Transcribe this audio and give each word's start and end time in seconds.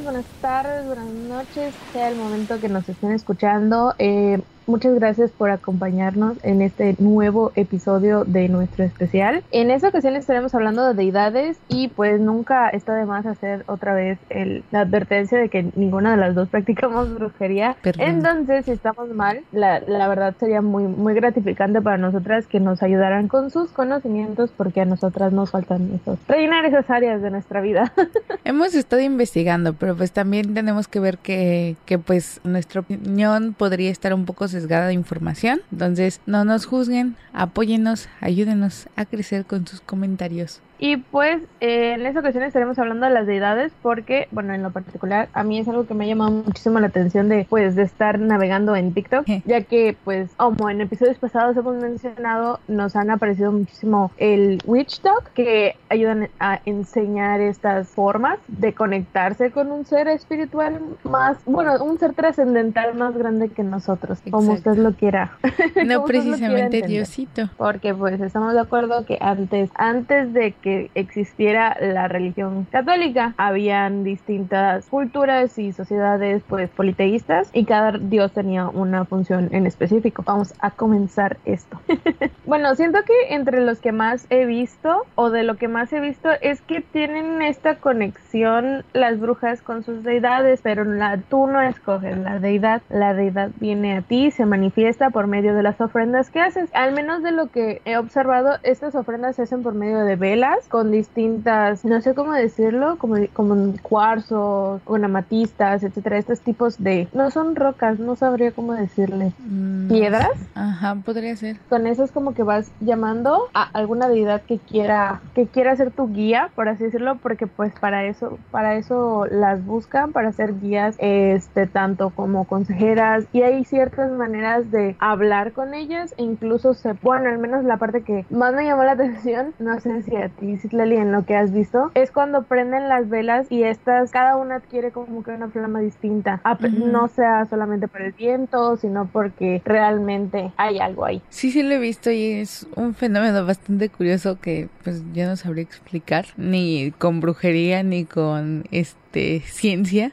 buenas 0.00 0.26
tardes, 0.40 0.84
buenas 0.86 1.12
noches, 1.12 1.76
sea 1.92 2.08
el 2.08 2.16
momento 2.16 2.58
que 2.60 2.68
nos 2.68 2.88
estén 2.88 3.12
escuchando. 3.12 3.94
Eh, 3.98 4.42
Muchas 4.66 4.94
gracias 4.94 5.32
por 5.32 5.50
acompañarnos 5.50 6.36
en 6.44 6.62
este 6.62 6.94
nuevo 6.98 7.50
episodio 7.56 8.24
de 8.24 8.48
nuestro 8.48 8.84
especial. 8.84 9.42
En 9.50 9.72
esta 9.72 9.88
ocasión 9.88 10.14
estaremos 10.14 10.54
hablando 10.54 10.86
de 10.86 10.94
deidades 10.94 11.58
y 11.68 11.88
pues 11.88 12.20
nunca 12.20 12.68
está 12.68 12.94
de 12.94 13.04
más 13.04 13.26
hacer 13.26 13.64
otra 13.66 13.92
vez 13.92 14.18
el, 14.30 14.62
la 14.70 14.80
advertencia 14.80 15.38
de 15.38 15.48
que 15.48 15.72
ninguna 15.74 16.12
de 16.12 16.16
las 16.18 16.34
dos 16.36 16.48
practicamos 16.50 17.12
brujería. 17.12 17.76
Entonces, 17.98 18.66
si 18.66 18.70
estamos 18.70 19.08
mal, 19.10 19.40
la, 19.50 19.80
la, 19.80 20.06
verdad 20.06 20.34
sería 20.38 20.62
muy, 20.62 20.84
muy 20.84 21.14
gratificante 21.14 21.80
para 21.82 21.98
nosotras 21.98 22.46
que 22.46 22.60
nos 22.60 22.82
ayudaran 22.84 23.26
con 23.26 23.50
sus 23.50 23.70
conocimientos 23.70 24.52
porque 24.56 24.80
a 24.80 24.84
nosotras 24.84 25.32
nos 25.32 25.50
faltan 25.50 25.90
esos, 26.00 26.18
rellenar 26.28 26.64
esas 26.66 26.88
áreas 26.88 27.20
de 27.20 27.30
nuestra 27.30 27.60
vida. 27.60 27.92
Hemos 28.44 28.74
estado 28.74 29.02
investigando, 29.02 29.72
pero 29.72 29.96
pues 29.96 30.12
también 30.12 30.54
tenemos 30.54 30.86
que 30.86 31.00
ver 31.00 31.18
que, 31.18 31.76
que 31.84 31.98
pues 31.98 32.40
nuestra 32.44 32.82
opinión 32.82 33.54
podría 33.54 33.90
estar 33.90 34.14
un 34.14 34.24
poco 34.24 34.48
sesgada 34.52 34.86
de 34.86 34.94
información. 34.94 35.60
Entonces, 35.72 36.20
no 36.26 36.44
nos 36.44 36.66
juzguen, 36.66 37.16
apóyennos, 37.32 38.08
ayúdenos 38.20 38.88
a 38.96 39.04
crecer 39.04 39.44
con 39.44 39.66
sus 39.66 39.80
comentarios. 39.80 40.60
Y 40.78 40.96
pues 40.96 41.42
eh, 41.60 41.92
en 41.92 42.06
esta 42.06 42.20
ocasión 42.20 42.42
estaremos 42.42 42.78
hablando 42.78 43.06
de 43.06 43.12
las 43.12 43.26
deidades 43.26 43.72
porque, 43.82 44.26
bueno, 44.32 44.52
en 44.52 44.62
lo 44.62 44.70
particular 44.70 45.28
a 45.32 45.44
mí 45.44 45.58
es 45.58 45.68
algo 45.68 45.86
que 45.86 45.94
me 45.94 46.04
ha 46.04 46.08
llamado 46.08 46.30
muchísimo 46.30 46.80
la 46.80 46.88
atención 46.88 47.28
de 47.28 47.46
pues 47.48 47.76
de 47.76 47.82
estar 47.82 48.18
navegando 48.18 48.74
en 48.74 48.92
TikTok, 48.92 49.26
ya 49.44 49.62
que 49.62 49.96
pues 50.04 50.30
como 50.36 50.70
en 50.70 50.80
episodios 50.80 51.18
pasados 51.18 51.56
hemos 51.56 51.76
mencionado, 51.76 52.60
nos 52.66 52.96
han 52.96 53.10
aparecido 53.10 53.52
muchísimo 53.52 54.10
el 54.16 54.60
Witch 54.66 55.00
Talk 55.00 55.32
que 55.34 55.76
ayudan 55.88 56.28
a 56.40 56.60
enseñar 56.64 57.40
estas 57.40 57.88
formas 57.88 58.38
de 58.48 58.72
conectarse 58.72 59.50
con 59.50 59.70
un 59.70 59.84
ser 59.84 60.08
espiritual 60.08 60.80
más, 61.04 61.38
bueno, 61.44 61.82
un 61.84 61.98
ser 61.98 62.14
trascendental 62.14 62.94
más 62.94 63.16
grande 63.16 63.50
que 63.50 63.62
nosotros, 63.62 64.18
como 64.30 64.52
usted 64.52 64.76
lo 64.76 64.94
quiera. 64.94 65.36
No 65.86 66.04
precisamente 66.04 66.82
Diosito. 66.82 67.50
Porque 67.56 67.94
pues 67.94 68.20
estamos 68.20 68.54
de 68.54 68.60
acuerdo 68.60 69.04
que 69.04 69.18
antes 69.20 69.70
antes 69.74 70.32
de 70.32 70.52
que 70.52 70.71
existiera 70.94 71.76
la 71.80 72.08
religión 72.08 72.66
católica. 72.70 73.34
Habían 73.36 74.04
distintas 74.04 74.86
culturas 74.86 75.58
y 75.58 75.72
sociedades 75.72 76.42
pues 76.48 76.70
politeístas 76.70 77.50
y 77.52 77.64
cada 77.64 77.92
dios 77.92 78.32
tenía 78.32 78.68
una 78.68 79.04
función 79.04 79.48
en 79.52 79.66
específico. 79.66 80.22
Vamos 80.24 80.54
a 80.60 80.70
comenzar 80.70 81.36
esto. 81.44 81.80
bueno, 82.46 82.74
siento 82.74 83.00
que 83.04 83.34
entre 83.34 83.60
los 83.60 83.80
que 83.80 83.92
más 83.92 84.26
he 84.30 84.46
visto 84.46 85.06
o 85.14 85.30
de 85.30 85.42
lo 85.42 85.56
que 85.56 85.68
más 85.68 85.92
he 85.92 86.00
visto 86.00 86.28
es 86.40 86.60
que 86.62 86.80
tienen 86.80 87.42
esta 87.42 87.76
conexión 87.76 88.84
las 88.92 89.18
brujas 89.18 89.62
con 89.62 89.82
sus 89.82 90.02
deidades, 90.02 90.60
pero 90.62 90.84
la, 90.84 91.18
tú 91.18 91.46
no 91.46 91.60
escoges 91.60 92.16
la 92.18 92.38
deidad, 92.38 92.82
la 92.88 93.14
deidad 93.14 93.50
viene 93.60 93.96
a 93.96 94.02
ti, 94.02 94.30
se 94.30 94.46
manifiesta 94.46 95.10
por 95.10 95.26
medio 95.26 95.54
de 95.54 95.62
las 95.62 95.80
ofrendas 95.80 96.30
que 96.30 96.40
haces. 96.40 96.70
Al 96.74 96.92
menos 96.92 97.22
de 97.22 97.32
lo 97.32 97.48
que 97.48 97.80
he 97.84 97.96
observado, 97.96 98.58
estas 98.62 98.94
ofrendas 98.94 99.36
se 99.36 99.42
hacen 99.42 99.62
por 99.62 99.74
medio 99.74 100.00
de 100.04 100.16
velas 100.16 100.51
con 100.68 100.90
distintas, 100.90 101.84
no 101.84 102.00
sé 102.00 102.14
cómo 102.14 102.32
decirlo, 102.32 102.96
como, 102.98 103.16
como 103.32 103.74
cuarzos, 103.82 104.80
con 104.82 105.04
amatistas, 105.04 105.82
etcétera, 105.82 106.18
estos 106.18 106.40
tipos 106.40 106.82
de, 106.82 107.08
no 107.12 107.30
son 107.30 107.56
rocas, 107.56 107.98
no 107.98 108.16
sabría 108.16 108.52
cómo 108.52 108.74
decirle, 108.74 109.32
mm, 109.38 109.88
piedras. 109.88 110.32
Ajá, 110.54 110.96
podría 111.04 111.36
ser. 111.36 111.58
Con 111.68 111.86
eso 111.86 112.04
es 112.04 112.12
como 112.12 112.34
que 112.34 112.42
vas 112.42 112.70
llamando 112.80 113.48
a 113.54 113.62
alguna 113.72 114.08
deidad 114.08 114.42
que 114.42 114.58
quiera, 114.58 115.20
que 115.34 115.46
quiera 115.46 115.76
ser 115.76 115.90
tu 115.90 116.12
guía, 116.12 116.50
por 116.54 116.68
así 116.68 116.84
decirlo, 116.84 117.18
porque 117.22 117.46
pues 117.46 117.72
para 117.78 118.04
eso, 118.04 118.38
para 118.50 118.76
eso 118.76 119.26
las 119.30 119.64
buscan, 119.64 120.12
para 120.12 120.32
ser 120.32 120.58
guías, 120.60 120.96
este, 120.98 121.66
tanto 121.66 122.10
como 122.10 122.44
consejeras, 122.44 123.26
y 123.32 123.42
hay 123.42 123.64
ciertas 123.64 124.10
maneras 124.10 124.70
de 124.70 124.96
hablar 124.98 125.52
con 125.52 125.74
ellas, 125.74 126.14
e 126.16 126.22
incluso 126.22 126.74
se, 126.74 126.92
bueno, 126.94 127.28
al 127.28 127.38
menos 127.38 127.64
la 127.64 127.76
parte 127.76 128.02
que 128.02 128.26
más 128.30 128.54
me 128.54 128.64
llamó 128.64 128.84
la 128.84 128.92
atención, 129.02 129.54
no 129.58 129.78
sé 129.80 130.02
si 130.02 130.16
a 130.16 130.28
ti 130.28 130.41
Citlali, 130.58 130.96
en 130.96 131.12
lo 131.12 131.24
que 131.24 131.36
has 131.36 131.52
visto, 131.52 131.90
es 131.94 132.10
cuando 132.10 132.42
prenden 132.44 132.88
las 132.88 133.08
velas 133.08 133.46
y 133.50 133.62
estas, 133.62 134.10
cada 134.10 134.36
una 134.36 134.56
adquiere 134.56 134.90
como 134.90 135.22
que 135.22 135.30
una 135.30 135.48
flama 135.48 135.80
distinta. 135.80 136.40
No 136.72 137.08
sea 137.08 137.44
solamente 137.46 137.88
por 137.88 138.02
el 138.02 138.12
viento, 138.12 138.76
sino 138.76 139.06
porque 139.06 139.62
realmente 139.64 140.52
hay 140.56 140.78
algo 140.78 141.04
ahí. 141.04 141.22
Sí, 141.28 141.50
sí 141.50 141.62
lo 141.62 141.74
he 141.74 141.78
visto 141.78 142.10
y 142.10 142.32
es 142.32 142.66
un 142.76 142.94
fenómeno 142.94 143.44
bastante 143.44 143.88
curioso 143.88 144.38
que 144.40 144.68
pues 144.84 145.02
yo 145.12 145.26
no 145.26 145.36
sabría 145.36 145.64
explicar, 145.64 146.26
ni 146.36 146.92
con 146.98 147.20
brujería, 147.20 147.82
ni 147.82 148.04
con 148.04 148.64
este 148.70 149.01
ciencia. 149.20 150.12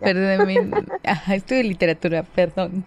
Perdón, 0.00 0.48
estoy 1.28 1.58
de 1.58 1.64
literatura, 1.64 2.22
perdón. 2.22 2.84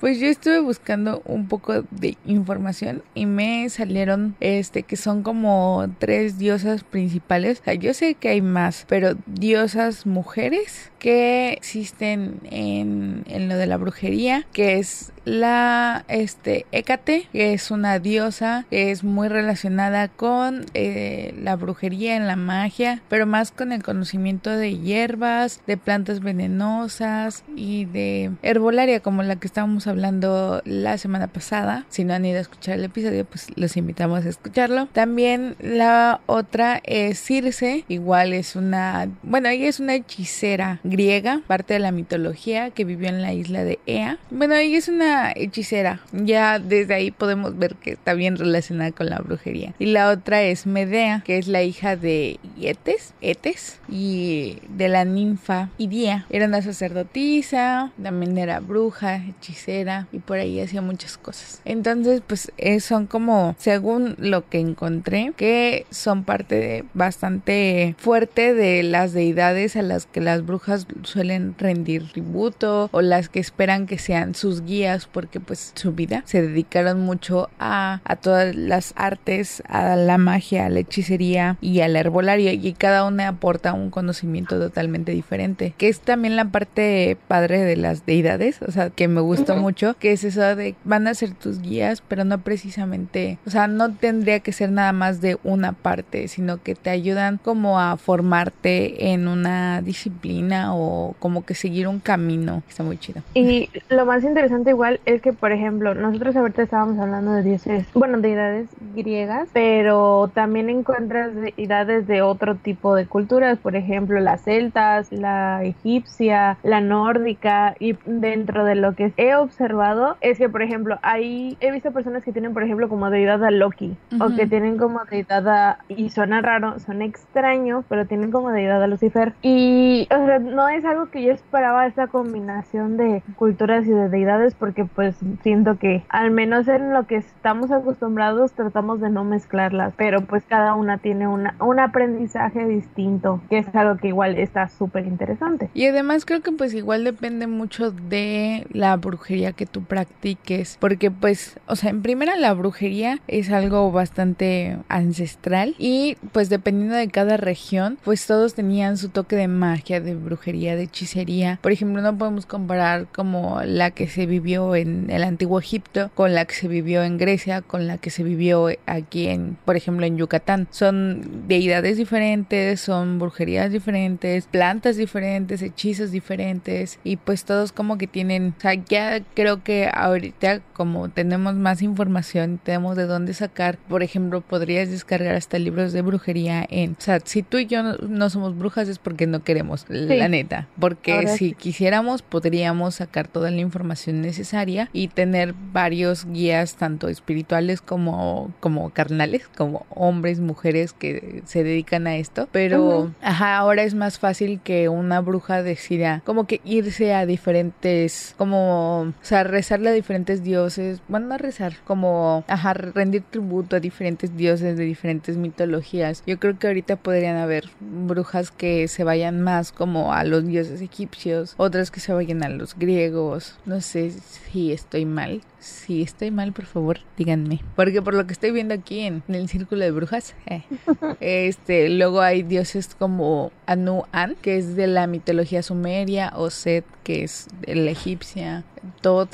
Pues 0.00 0.20
yo 0.20 0.26
estuve 0.26 0.60
buscando 0.60 1.22
un 1.24 1.48
poco 1.48 1.82
de 1.90 2.18
información 2.26 3.02
y 3.14 3.24
me 3.24 3.68
salieron 3.70 4.36
este 4.40 4.82
que 4.82 4.96
son 4.96 5.22
como 5.22 5.86
tres 5.98 6.38
diosas 6.38 6.84
principales. 6.84 7.60
O 7.60 7.64
sea, 7.64 7.74
yo 7.74 7.94
sé 7.94 8.14
que 8.14 8.28
hay 8.28 8.42
más, 8.42 8.84
pero 8.88 9.16
diosas 9.26 10.04
mujeres 10.04 10.92
que 10.98 11.52
existen 11.54 12.40
en, 12.44 13.24
en 13.26 13.48
lo 13.48 13.56
de 13.56 13.66
la 13.66 13.78
brujería, 13.78 14.46
que 14.52 14.78
es 14.78 15.12
la 15.26 16.04
este 16.08 16.66
Hécate, 16.72 17.28
que 17.32 17.52
es 17.52 17.70
una 17.70 17.98
diosa 17.98 18.64
que 18.70 18.90
es 18.90 19.04
muy 19.04 19.28
relacionada 19.28 20.08
con 20.08 20.66
eh, 20.74 21.34
la 21.42 21.56
brujería 21.56 22.16
en 22.16 22.26
la 22.26 22.36
magia, 22.36 23.02
pero 23.08 23.26
más 23.26 23.50
con 23.50 23.72
el 23.72 23.82
conocimiento 23.82 24.35
de 24.42 24.78
hierbas, 24.78 25.60
de 25.66 25.76
plantas 25.76 26.20
venenosas 26.20 27.44
y 27.54 27.86
de 27.86 28.32
herbolaria 28.42 29.00
como 29.00 29.22
la 29.22 29.36
que 29.36 29.46
estábamos 29.46 29.86
hablando 29.86 30.62
la 30.64 30.98
semana 30.98 31.28
pasada. 31.28 31.86
Si 31.88 32.04
no 32.04 32.14
han 32.14 32.24
ido 32.24 32.38
a 32.38 32.42
escuchar 32.42 32.78
el 32.78 32.84
episodio, 32.84 33.24
pues 33.24 33.48
los 33.56 33.76
invitamos 33.76 34.24
a 34.24 34.28
escucharlo. 34.28 34.86
También 34.92 35.56
la 35.60 36.20
otra 36.26 36.80
es 36.84 37.20
Circe, 37.20 37.84
igual 37.88 38.32
es 38.32 38.56
una, 38.56 39.08
bueno, 39.22 39.48
ella 39.48 39.68
es 39.68 39.80
una 39.80 39.94
hechicera 39.94 40.80
griega, 40.84 41.40
parte 41.46 41.74
de 41.74 41.80
la 41.80 41.92
mitología 41.92 42.70
que 42.70 42.84
vivió 42.84 43.08
en 43.08 43.22
la 43.22 43.32
isla 43.32 43.64
de 43.64 43.78
Ea. 43.86 44.18
Bueno, 44.30 44.54
ella 44.54 44.78
es 44.78 44.88
una 44.88 45.32
hechicera. 45.34 46.00
Ya 46.12 46.58
desde 46.58 46.94
ahí 46.94 47.10
podemos 47.10 47.58
ver 47.58 47.74
que 47.76 47.92
está 47.92 48.14
bien 48.14 48.36
relacionada 48.36 48.92
con 48.92 49.08
la 49.08 49.18
brujería. 49.18 49.74
Y 49.78 49.86
la 49.86 50.10
otra 50.10 50.42
es 50.42 50.66
Medea, 50.66 51.22
que 51.24 51.38
es 51.38 51.48
la 51.48 51.62
hija 51.62 51.96
de 51.96 52.38
Etes, 52.60 53.14
Etes 53.20 53.80
y 53.88 54.25
de 54.26 54.88
la 54.88 55.04
ninfa 55.04 55.70
Idía. 55.78 56.26
Era 56.30 56.46
una 56.46 56.62
sacerdotisa, 56.62 57.92
también 58.02 58.36
era 58.38 58.60
bruja, 58.60 59.16
hechicera 59.16 60.08
y 60.12 60.18
por 60.18 60.38
ahí 60.38 60.60
hacía 60.60 60.82
muchas 60.82 61.16
cosas. 61.16 61.60
Entonces, 61.64 62.22
pues 62.26 62.52
eh, 62.56 62.80
son 62.80 63.06
como, 63.06 63.54
según 63.58 64.16
lo 64.18 64.48
que 64.48 64.58
encontré, 64.58 65.32
que 65.36 65.86
son 65.90 66.24
parte 66.24 66.84
bastante 66.94 67.94
fuerte 67.98 68.54
de 68.54 68.82
las 68.82 69.12
deidades 69.12 69.76
a 69.76 69.82
las 69.82 70.06
que 70.06 70.20
las 70.20 70.44
brujas 70.44 70.86
suelen 71.02 71.54
rendir 71.58 72.10
tributo 72.12 72.88
o 72.92 73.00
las 73.02 73.28
que 73.28 73.40
esperan 73.40 73.86
que 73.86 73.98
sean 73.98 74.34
sus 74.34 74.62
guías 74.62 75.06
porque 75.06 75.40
pues 75.40 75.72
su 75.74 75.92
vida 75.92 76.22
se 76.26 76.42
dedicaron 76.42 77.00
mucho 77.00 77.48
a, 77.58 78.00
a 78.04 78.16
todas 78.16 78.54
las 78.54 78.92
artes, 78.96 79.62
a 79.68 79.96
la 79.96 80.18
magia, 80.18 80.66
a 80.66 80.70
la 80.70 80.80
hechicería 80.80 81.56
y 81.60 81.80
a 81.80 81.88
la 81.88 82.00
herbolaria 82.00 82.52
y 82.52 82.72
cada 82.72 83.04
una 83.04 83.28
aporta 83.28 83.72
un 83.72 83.90
conocimiento 83.90 84.15
totalmente 84.48 85.12
diferente, 85.12 85.74
que 85.76 85.88
es 85.88 86.00
también 86.00 86.36
la 86.36 86.46
parte 86.46 87.16
padre 87.28 87.62
de 87.62 87.76
las 87.76 88.06
deidades, 88.06 88.60
o 88.62 88.70
sea, 88.70 88.90
que 88.90 89.08
me 89.08 89.20
gustó 89.20 89.56
mucho, 89.56 89.94
que 89.98 90.12
es 90.12 90.24
eso 90.24 90.40
de 90.56 90.74
van 90.84 91.06
a 91.06 91.14
ser 91.14 91.32
tus 91.32 91.60
guías, 91.60 92.02
pero 92.06 92.24
no 92.24 92.38
precisamente, 92.38 93.38
o 93.46 93.50
sea, 93.50 93.66
no 93.68 93.94
tendría 93.94 94.40
que 94.40 94.52
ser 94.52 94.70
nada 94.70 94.92
más 94.92 95.20
de 95.20 95.38
una 95.44 95.72
parte, 95.72 96.28
sino 96.28 96.62
que 96.62 96.74
te 96.74 96.90
ayudan 96.90 97.38
como 97.42 97.80
a 97.80 97.96
formarte 97.96 99.12
en 99.12 99.28
una 99.28 99.82
disciplina 99.82 100.74
o 100.74 101.14
como 101.18 101.44
que 101.44 101.54
seguir 101.54 101.88
un 101.88 102.00
camino, 102.00 102.62
está 102.68 102.82
muy 102.82 102.98
chido. 102.98 103.22
Y 103.34 103.70
lo 103.88 104.06
más 104.06 104.24
interesante 104.24 104.70
igual 104.70 105.00
es 105.04 105.22
que, 105.22 105.32
por 105.32 105.52
ejemplo, 105.52 105.94
nosotros 105.94 106.36
ahorita 106.36 106.62
estábamos 106.62 106.98
hablando 106.98 107.32
de 107.32 107.42
dioses, 107.42 107.86
bueno, 107.94 108.18
deidades 108.18 108.68
griegas, 108.94 109.48
pero 109.52 110.30
también 110.34 110.70
encuentras 110.70 111.34
deidades 111.34 112.06
de 112.06 112.22
otro 112.22 112.56
tipo 112.56 112.94
de 112.94 113.06
culturas, 113.06 113.58
por 113.58 113.76
ejemplo, 113.76 114.05
las 114.08 114.42
celtas, 114.42 115.12
la 115.12 115.62
egipcia, 115.64 116.58
la 116.62 116.80
nórdica, 116.80 117.74
y 117.78 117.96
dentro 118.06 118.64
de 118.64 118.74
lo 118.74 118.94
que 118.94 119.12
he 119.16 119.34
observado 119.34 120.16
es 120.20 120.38
que, 120.38 120.48
por 120.48 120.62
ejemplo, 120.62 120.98
hay, 121.02 121.56
he 121.60 121.70
visto 121.72 121.92
personas 121.92 122.22
que 122.22 122.32
tienen, 122.32 122.54
por 122.54 122.62
ejemplo, 122.62 122.88
como 122.88 123.10
deidad 123.10 123.42
a 123.44 123.50
Loki, 123.50 123.96
o 124.20 124.34
que 124.34 124.46
tienen 124.46 124.78
como 124.78 125.00
deidad 125.10 125.48
a, 125.48 125.78
y 125.88 126.10
suena 126.10 126.40
raro, 126.40 126.78
son 126.78 127.02
extraños, 127.02 127.84
pero 127.88 128.06
tienen 128.06 128.30
como 128.30 128.50
deidad 128.50 128.82
a 128.82 128.86
Lucifer, 128.86 129.32
y 129.42 130.08
o 130.10 130.26
sea, 130.26 130.38
no 130.38 130.68
es 130.68 130.84
algo 130.84 131.06
que 131.06 131.22
yo 131.22 131.32
esperaba 131.32 131.86
esta 131.86 132.06
combinación 132.06 132.96
de 132.96 133.22
culturas 133.36 133.86
y 133.86 133.90
de 133.90 134.08
deidades, 134.08 134.54
porque 134.54 134.84
pues 134.84 135.16
siento 135.42 135.78
que 135.78 136.04
al 136.08 136.30
menos 136.30 136.68
en 136.68 136.92
lo 136.92 137.06
que 137.06 137.16
estamos 137.16 137.70
acostumbrados 137.70 138.52
tratamos 138.52 139.00
de 139.00 139.10
no 139.10 139.24
mezclarlas, 139.24 139.94
pero 139.96 140.22
pues 140.22 140.44
cada 140.44 140.74
una 140.74 140.98
tiene 140.98 141.26
una, 141.28 141.54
un 141.60 141.80
aprendizaje 141.80 142.66
distinto, 142.66 143.40
que 143.48 143.58
es 143.58 143.74
algo 143.74 143.95
que 143.98 144.08
igual 144.08 144.38
está 144.38 144.68
súper 144.68 145.06
interesante. 145.06 145.70
Y 145.74 145.86
además 145.86 146.24
creo 146.24 146.40
que 146.40 146.52
pues 146.52 146.74
igual 146.74 147.04
depende 147.04 147.46
mucho 147.46 147.90
de 147.90 148.66
la 148.70 148.96
brujería 148.96 149.52
que 149.52 149.66
tú 149.66 149.82
practiques, 149.84 150.76
porque 150.80 151.10
pues, 151.10 151.58
o 151.66 151.76
sea, 151.76 151.90
en 151.90 152.02
primera 152.02 152.36
la 152.36 152.52
brujería 152.54 153.20
es 153.28 153.50
algo 153.50 153.90
bastante 153.92 154.78
ancestral 154.88 155.74
y 155.78 156.16
pues 156.32 156.48
dependiendo 156.48 156.94
de 156.96 157.08
cada 157.08 157.36
región, 157.36 157.98
pues 158.04 158.26
todos 158.26 158.54
tenían 158.54 158.96
su 158.96 159.08
toque 159.08 159.36
de 159.36 159.48
magia, 159.48 160.00
de 160.00 160.14
brujería, 160.14 160.76
de 160.76 160.84
hechicería. 160.84 161.58
Por 161.62 161.72
ejemplo, 161.72 162.02
no 162.02 162.16
podemos 162.16 162.46
comparar 162.46 163.06
como 163.14 163.60
la 163.62 163.90
que 163.90 164.08
se 164.08 164.26
vivió 164.26 164.74
en 164.74 165.10
el 165.10 165.24
antiguo 165.24 165.58
Egipto 165.58 166.10
con 166.14 166.34
la 166.34 166.44
que 166.44 166.54
se 166.54 166.68
vivió 166.68 167.02
en 167.02 167.18
Grecia, 167.18 167.62
con 167.62 167.86
la 167.86 167.98
que 167.98 168.10
se 168.10 168.22
vivió 168.22 168.68
aquí 168.86 169.28
en, 169.28 169.56
por 169.64 169.76
ejemplo, 169.76 170.06
en 170.06 170.16
Yucatán. 170.16 170.68
Son 170.70 171.48
deidades 171.48 171.96
diferentes, 171.96 172.80
son 172.80 173.18
brujerías 173.18 173.70
diferentes, 173.76 174.46
plantas 174.46 174.96
diferentes, 174.96 175.62
hechizos 175.62 176.10
diferentes 176.10 176.98
y 177.04 177.16
pues 177.16 177.44
todos 177.44 177.72
como 177.72 177.98
que 177.98 178.06
tienen, 178.06 178.54
o 178.56 178.60
sea, 178.60 178.74
ya 178.74 179.20
creo 179.34 179.62
que 179.62 179.90
ahorita 179.92 180.60
como 180.72 181.08
tenemos 181.08 181.54
más 181.54 181.82
información, 181.82 182.58
tenemos 182.62 182.96
de 182.96 183.06
dónde 183.06 183.34
sacar, 183.34 183.78
por 183.88 184.02
ejemplo, 184.02 184.40
podrías 184.40 184.90
descargar 184.90 185.34
hasta 185.34 185.58
libros 185.58 185.92
de 185.92 186.02
brujería 186.02 186.66
en, 186.68 186.92
o 186.92 187.00
sea, 187.00 187.20
si 187.24 187.42
tú 187.42 187.58
y 187.58 187.66
yo 187.66 187.82
no, 187.82 188.30
somos 188.30 188.56
brujas 188.56 188.88
es 188.88 188.98
porque 188.98 189.26
no 189.26 189.42
queremos, 189.42 189.84
la 189.88 190.28
neta, 190.28 190.68
porque 190.80 191.28
si 191.28 191.52
quisiéramos 191.52 192.22
podríamos 192.22 192.96
sacar 192.96 193.28
toda 193.28 193.50
la 193.50 193.60
información 193.60 194.22
necesaria 194.22 194.88
y 194.92 195.08
tener 195.08 195.54
varios 195.72 196.26
guías 196.26 196.76
tanto 196.76 197.08
espirituales 197.08 197.80
como 197.80 198.52
como 198.60 198.90
carnales, 198.90 199.48
como 199.56 199.86
hombres, 199.90 200.40
mujeres 200.40 200.92
que 200.92 201.42
se 201.44 201.64
dedican 201.64 202.06
a 202.06 202.16
esto, 202.16 202.48
pero 202.52 203.12
ajá, 203.22 203.64
ahora 203.66 203.82
es 203.82 203.94
más 203.94 204.18
fácil 204.18 204.60
que 204.62 204.88
una 204.88 205.20
bruja 205.20 205.62
decida 205.62 206.22
como 206.24 206.46
que 206.46 206.60
irse 206.64 207.14
a 207.14 207.26
diferentes 207.26 208.34
como, 208.38 209.00
o 209.00 209.12
sea, 209.22 209.44
rezarle 209.44 209.90
a 209.90 209.92
diferentes 209.92 210.42
dioses, 210.42 211.00
bueno, 211.08 211.34
a 211.34 211.38
rezar, 211.38 211.74
como 211.84 212.44
ajá, 212.48 212.74
rendir 212.74 213.22
tributo 213.22 213.76
a 213.76 213.80
diferentes 213.80 214.36
dioses 214.36 214.76
de 214.76 214.84
diferentes 214.84 215.36
mitologías. 215.36 216.22
Yo 216.26 216.38
creo 216.38 216.58
que 216.58 216.66
ahorita 216.68 216.96
podrían 216.96 217.36
haber 217.36 217.68
brujas 217.80 218.50
que 218.50 218.88
se 218.88 219.04
vayan 219.04 219.40
más 219.40 219.72
como 219.72 220.12
a 220.12 220.24
los 220.24 220.46
dioses 220.46 220.80
egipcios, 220.80 221.54
otras 221.56 221.90
que 221.90 222.00
se 222.00 222.12
vayan 222.12 222.44
a 222.44 222.48
los 222.48 222.76
griegos. 222.76 223.58
No 223.64 223.80
sé 223.80 224.10
si 224.10 224.72
estoy 224.72 225.04
mal. 225.04 225.42
Si 225.58 226.02
estoy 226.02 226.30
mal, 226.30 226.52
por 226.52 226.66
favor, 226.66 227.00
díganme. 227.16 227.60
Porque 227.74 228.00
por 228.00 228.14
lo 228.14 228.26
que 228.26 228.32
estoy 228.32 228.52
viendo 228.52 228.74
aquí 228.74 229.00
en, 229.00 229.22
el 229.26 229.48
círculo 229.48 229.82
de 229.82 229.90
brujas, 229.90 230.34
eh, 230.46 230.62
este, 231.20 231.88
luego 231.88 232.20
hay 232.20 232.42
dioses 232.42 232.94
como 232.94 233.50
Anu-An, 233.66 234.36
que 234.40 234.58
es 234.58 234.76
de 234.76 234.86
la 234.86 235.06
mitología 235.06 235.62
sumeria, 235.62 236.32
o 236.36 236.50
Set, 236.50 236.84
que 237.02 237.24
es 237.24 237.48
de 237.60 237.74
la 237.74 237.90
egipcia, 237.90 238.64
Tot, 239.00 239.30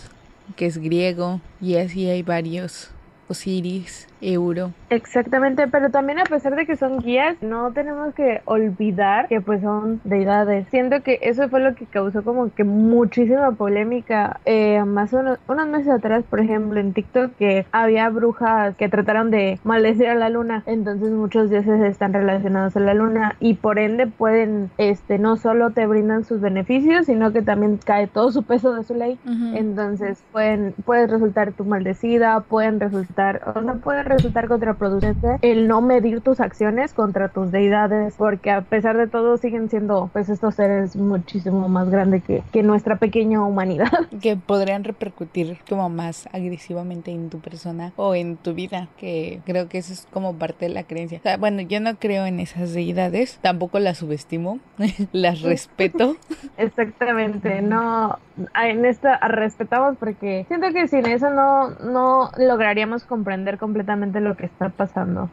que 0.57 0.67
es 0.67 0.79
griego, 0.79 1.41
y 1.61 1.77
así 1.77 2.09
hay 2.09 2.23
varios. 2.23 2.91
Osiris, 3.29 4.09
Euro. 4.23 4.73
Exactamente, 4.91 5.69
pero 5.69 5.91
también 5.91 6.19
a 6.19 6.25
pesar 6.25 6.55
de 6.55 6.67
que 6.67 6.77
son 6.77 6.99
guías, 6.99 7.37
no 7.43 7.73
tenemos 7.73 8.15
que 8.15 8.43
olvidar 8.45 9.29
que 9.29 9.41
pues 9.41 9.63
son 9.63 10.01
deidades. 10.05 10.67
Siento 10.69 11.03
que 11.03 11.19
eso 11.23 11.49
fue 11.49 11.61
lo 11.61 11.75
que 11.75 11.87
causó 11.87 12.23
como 12.23 12.53
que 12.55 12.65
muchísima 12.65 13.53
polémica 13.53 14.41
eh, 14.45 14.83
más 14.85 15.13
unos, 15.13 15.39
unos 15.49 15.67
meses 15.69 15.89
atrás, 15.89 16.25
por 16.29 16.41
ejemplo, 16.41 16.79
en 16.79 16.93
TikTok 16.93 17.33
que 17.37 17.67
había 17.73 18.09
brujas 18.11 18.77
que 18.77 18.89
trataron 18.89 19.31
de 19.31 19.59
maldecir 19.65 20.09
a 20.09 20.15
la 20.15 20.29
luna, 20.29 20.63
entonces 20.67 21.11
muchos 21.11 21.51
dioses 21.51 21.81
están 21.81 22.13
relacionados 22.13 22.77
a 22.77 22.81
la 22.81 22.95
luna 22.95 23.37
y 23.41 23.55
por 23.55 23.79
ende 23.79 24.07
pueden, 24.07 24.71
este, 24.79 25.19
no 25.19 25.37
solo 25.37 25.71
te 25.71 25.87
brindan 25.87 26.25
sus 26.25 26.41
beneficios, 26.41 27.07
sino 27.07 27.33
que 27.33 27.43
también 27.43 27.79
cae 27.85 28.07
todo 28.07 28.31
su 28.31 28.43
peso 28.43 28.75
de 28.75 28.85
su 28.85 28.95
ley, 28.95 29.19
entonces 29.55 30.23
pueden, 30.33 30.75
puedes 30.85 31.11
resultar 31.11 31.53
tu 31.53 31.65
maldecida, 31.65 32.41
pueden 32.41 32.81
resultar, 32.81 33.53
o 33.55 33.61
no 33.61 33.79
pueden 33.79 34.07
resultar 34.13 34.49
contraproducente 34.49 35.39
el 35.43 35.69
no 35.69 35.81
medir 35.81 36.21
tus 36.21 36.41
acciones 36.41 36.93
contra 36.93 37.29
tus 37.29 37.51
deidades, 37.51 38.15
porque 38.17 38.51
a 38.51 38.63
pesar 38.63 38.97
de 38.97 39.07
todo 39.07 39.37
siguen 39.37 39.69
siendo 39.69 40.11
pues 40.13 40.29
estos 40.29 40.55
seres 40.55 40.97
muchísimo 40.97 41.69
más 41.69 41.91
grandes 41.91 42.23
que, 42.25 42.43
que 42.53 42.63
nuestra 42.63 42.97
pequeña 42.97 43.45
humanidad. 43.45 43.91
Que 44.23 44.37
podrían 44.37 44.85
repercutir 44.85 45.59
como 45.69 45.89
más 45.89 46.29
agresivamente 46.33 47.11
en 47.11 47.29
tu 47.29 47.41
persona 47.41 47.93
o 47.97 48.15
en 48.15 48.37
tu 48.37 48.55
vida, 48.55 48.89
que 48.99 49.41
creo 49.45 49.69
que 49.69 49.79
eso 49.79 49.93
es 49.93 50.07
como 50.13 50.35
parte 50.35 50.67
de 50.67 50.75
la 50.75 50.85
creencia. 50.85 51.21
bueno, 51.39 51.63
yo 51.63 51.81
no 51.81 51.97
creo 51.97 52.27
en 52.27 52.39
esas 52.39 52.73
deidades, 52.73 53.39
tampoco 53.43 53.79
las 53.79 53.99
subestimo, 53.99 54.61
las 55.13 55.43
respeto. 55.43 56.17
Exactamente, 56.57 57.63
no, 57.63 58.19
en 58.63 58.85
esta 58.85 59.19
respetamos 59.29 59.97
porque 59.99 60.45
siento 60.49 60.73
que 60.73 60.89
sin 60.89 61.07
eso 61.07 61.31
no, 61.31 61.71
no 61.71 62.31
lograríamos 62.37 63.05
comprender 63.05 63.59
completamente 63.59 64.02
lo 64.07 64.37
que 64.37 64.47
está 64.47 64.69
pasando. 64.71 65.31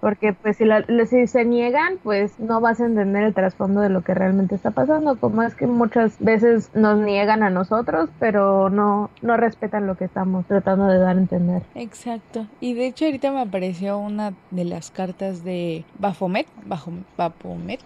Porque 0.00 0.32
pues 0.32 0.56
si, 0.56 0.64
si 1.06 1.26
se 1.26 1.44
niegan, 1.44 1.94
pues 2.02 2.38
no 2.38 2.60
vas 2.60 2.80
a 2.80 2.86
entender 2.86 3.24
el 3.24 3.34
trasfondo 3.34 3.80
de 3.80 3.88
lo 3.88 4.02
que 4.02 4.14
realmente 4.14 4.54
está 4.54 4.70
pasando, 4.70 5.16
como 5.16 5.42
es 5.42 5.54
que 5.54 5.66
muchas 5.66 6.18
veces 6.18 6.70
nos 6.74 6.98
niegan 6.98 7.42
a 7.42 7.50
nosotros, 7.50 8.10
pero 8.18 8.70
no, 8.70 9.10
no 9.22 9.36
respetan 9.36 9.86
lo 9.86 9.96
que 9.96 10.04
estamos 10.04 10.46
tratando 10.46 10.86
de 10.86 10.98
dar 10.98 11.16
a 11.16 11.20
entender. 11.20 11.62
Exacto. 11.74 12.46
Y 12.60 12.74
de 12.74 12.86
hecho 12.86 13.04
ahorita 13.04 13.30
me 13.30 13.40
apareció 13.40 13.98
una 13.98 14.32
de 14.50 14.64
las 14.64 14.90
cartas 14.90 15.44
de 15.44 15.84
Baphomet, 15.98 16.46
Baphomet, 17.16 17.80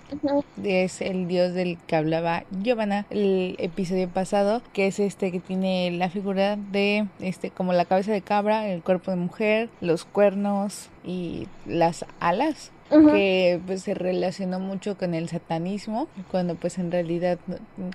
es 0.62 1.00
el 1.00 1.28
dios 1.28 1.54
del 1.54 1.78
que 1.86 1.96
hablaba 1.96 2.44
Giovanna 2.62 3.06
el 3.10 3.56
episodio 3.58 4.08
pasado, 4.08 4.62
que 4.72 4.86
es 4.86 5.00
este 5.00 5.32
que 5.32 5.40
tiene 5.40 5.90
la 5.92 6.10
figura 6.10 6.56
de 6.56 7.06
este 7.20 7.50
como 7.50 7.72
la 7.72 7.84
cabeza 7.84 8.12
de 8.12 8.22
cabra, 8.22 8.68
el 8.68 8.82
cuerpo 8.82 9.10
de 9.10 9.16
mujer, 9.16 9.68
los 9.80 10.04
cuernos 10.16 10.88
y 11.04 11.46
las 11.66 12.06
alas 12.20 12.72
que 12.88 13.60
pues 13.66 13.82
se 13.82 13.94
relacionó 13.94 14.60
mucho 14.60 14.96
con 14.96 15.14
el 15.14 15.28
satanismo 15.28 16.08
cuando 16.30 16.54
pues 16.54 16.78
en 16.78 16.90
realidad 16.90 17.38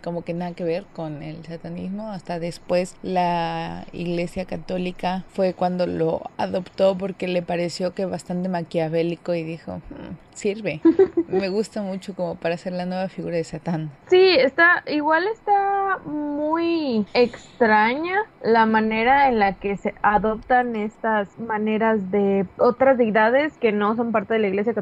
como 0.04 0.24
que 0.24 0.34
nada 0.34 0.54
que 0.54 0.64
ver 0.64 0.86
con 0.94 1.24
el 1.24 1.46
satanismo 1.46 2.10
hasta 2.10 2.40
después 2.40 2.96
la 3.04 3.86
iglesia 3.94 4.46
católica 4.46 5.24
fue 5.34 5.54
cuando 5.54 5.88
lo 5.88 6.22
adoptó 6.38 6.98
porque 6.98 7.28
le 7.28 7.42
pareció 7.42 7.94
que 7.94 8.06
bastante 8.06 8.50
maquiavélico 8.50 9.34
y 9.34 9.44
dijo 9.44 9.78
mm, 9.78 10.36
sirve 10.36 10.82
me 11.28 11.50
gusta 11.50 11.82
mucho 11.82 12.16
como 12.16 12.36
para 12.36 12.56
hacer 12.56 12.74
la 12.74 12.86
nueva 12.86 13.08
figura 13.08 13.36
de 13.36 13.44
satán 13.44 13.92
sí 14.10 14.36
está 14.38 14.84
igual 14.88 15.26
está 15.28 16.00
muy 16.06 17.06
extraña 17.14 18.24
la 18.44 18.66
manera 18.66 19.30
en 19.30 19.40
la 19.40 19.54
que 19.54 19.78
se 19.78 19.94
adoptan 20.02 20.76
estas 20.76 21.40
maneras 21.40 22.12
de 22.12 22.46
otras 22.58 22.98
deidades 22.98 23.58
que 23.58 23.72
no 23.72 23.96
son 23.96 24.12
parte 24.12 24.34
de 24.34 24.40
la 24.40 24.48
iglesia 24.48 24.74
católica, 24.74 24.81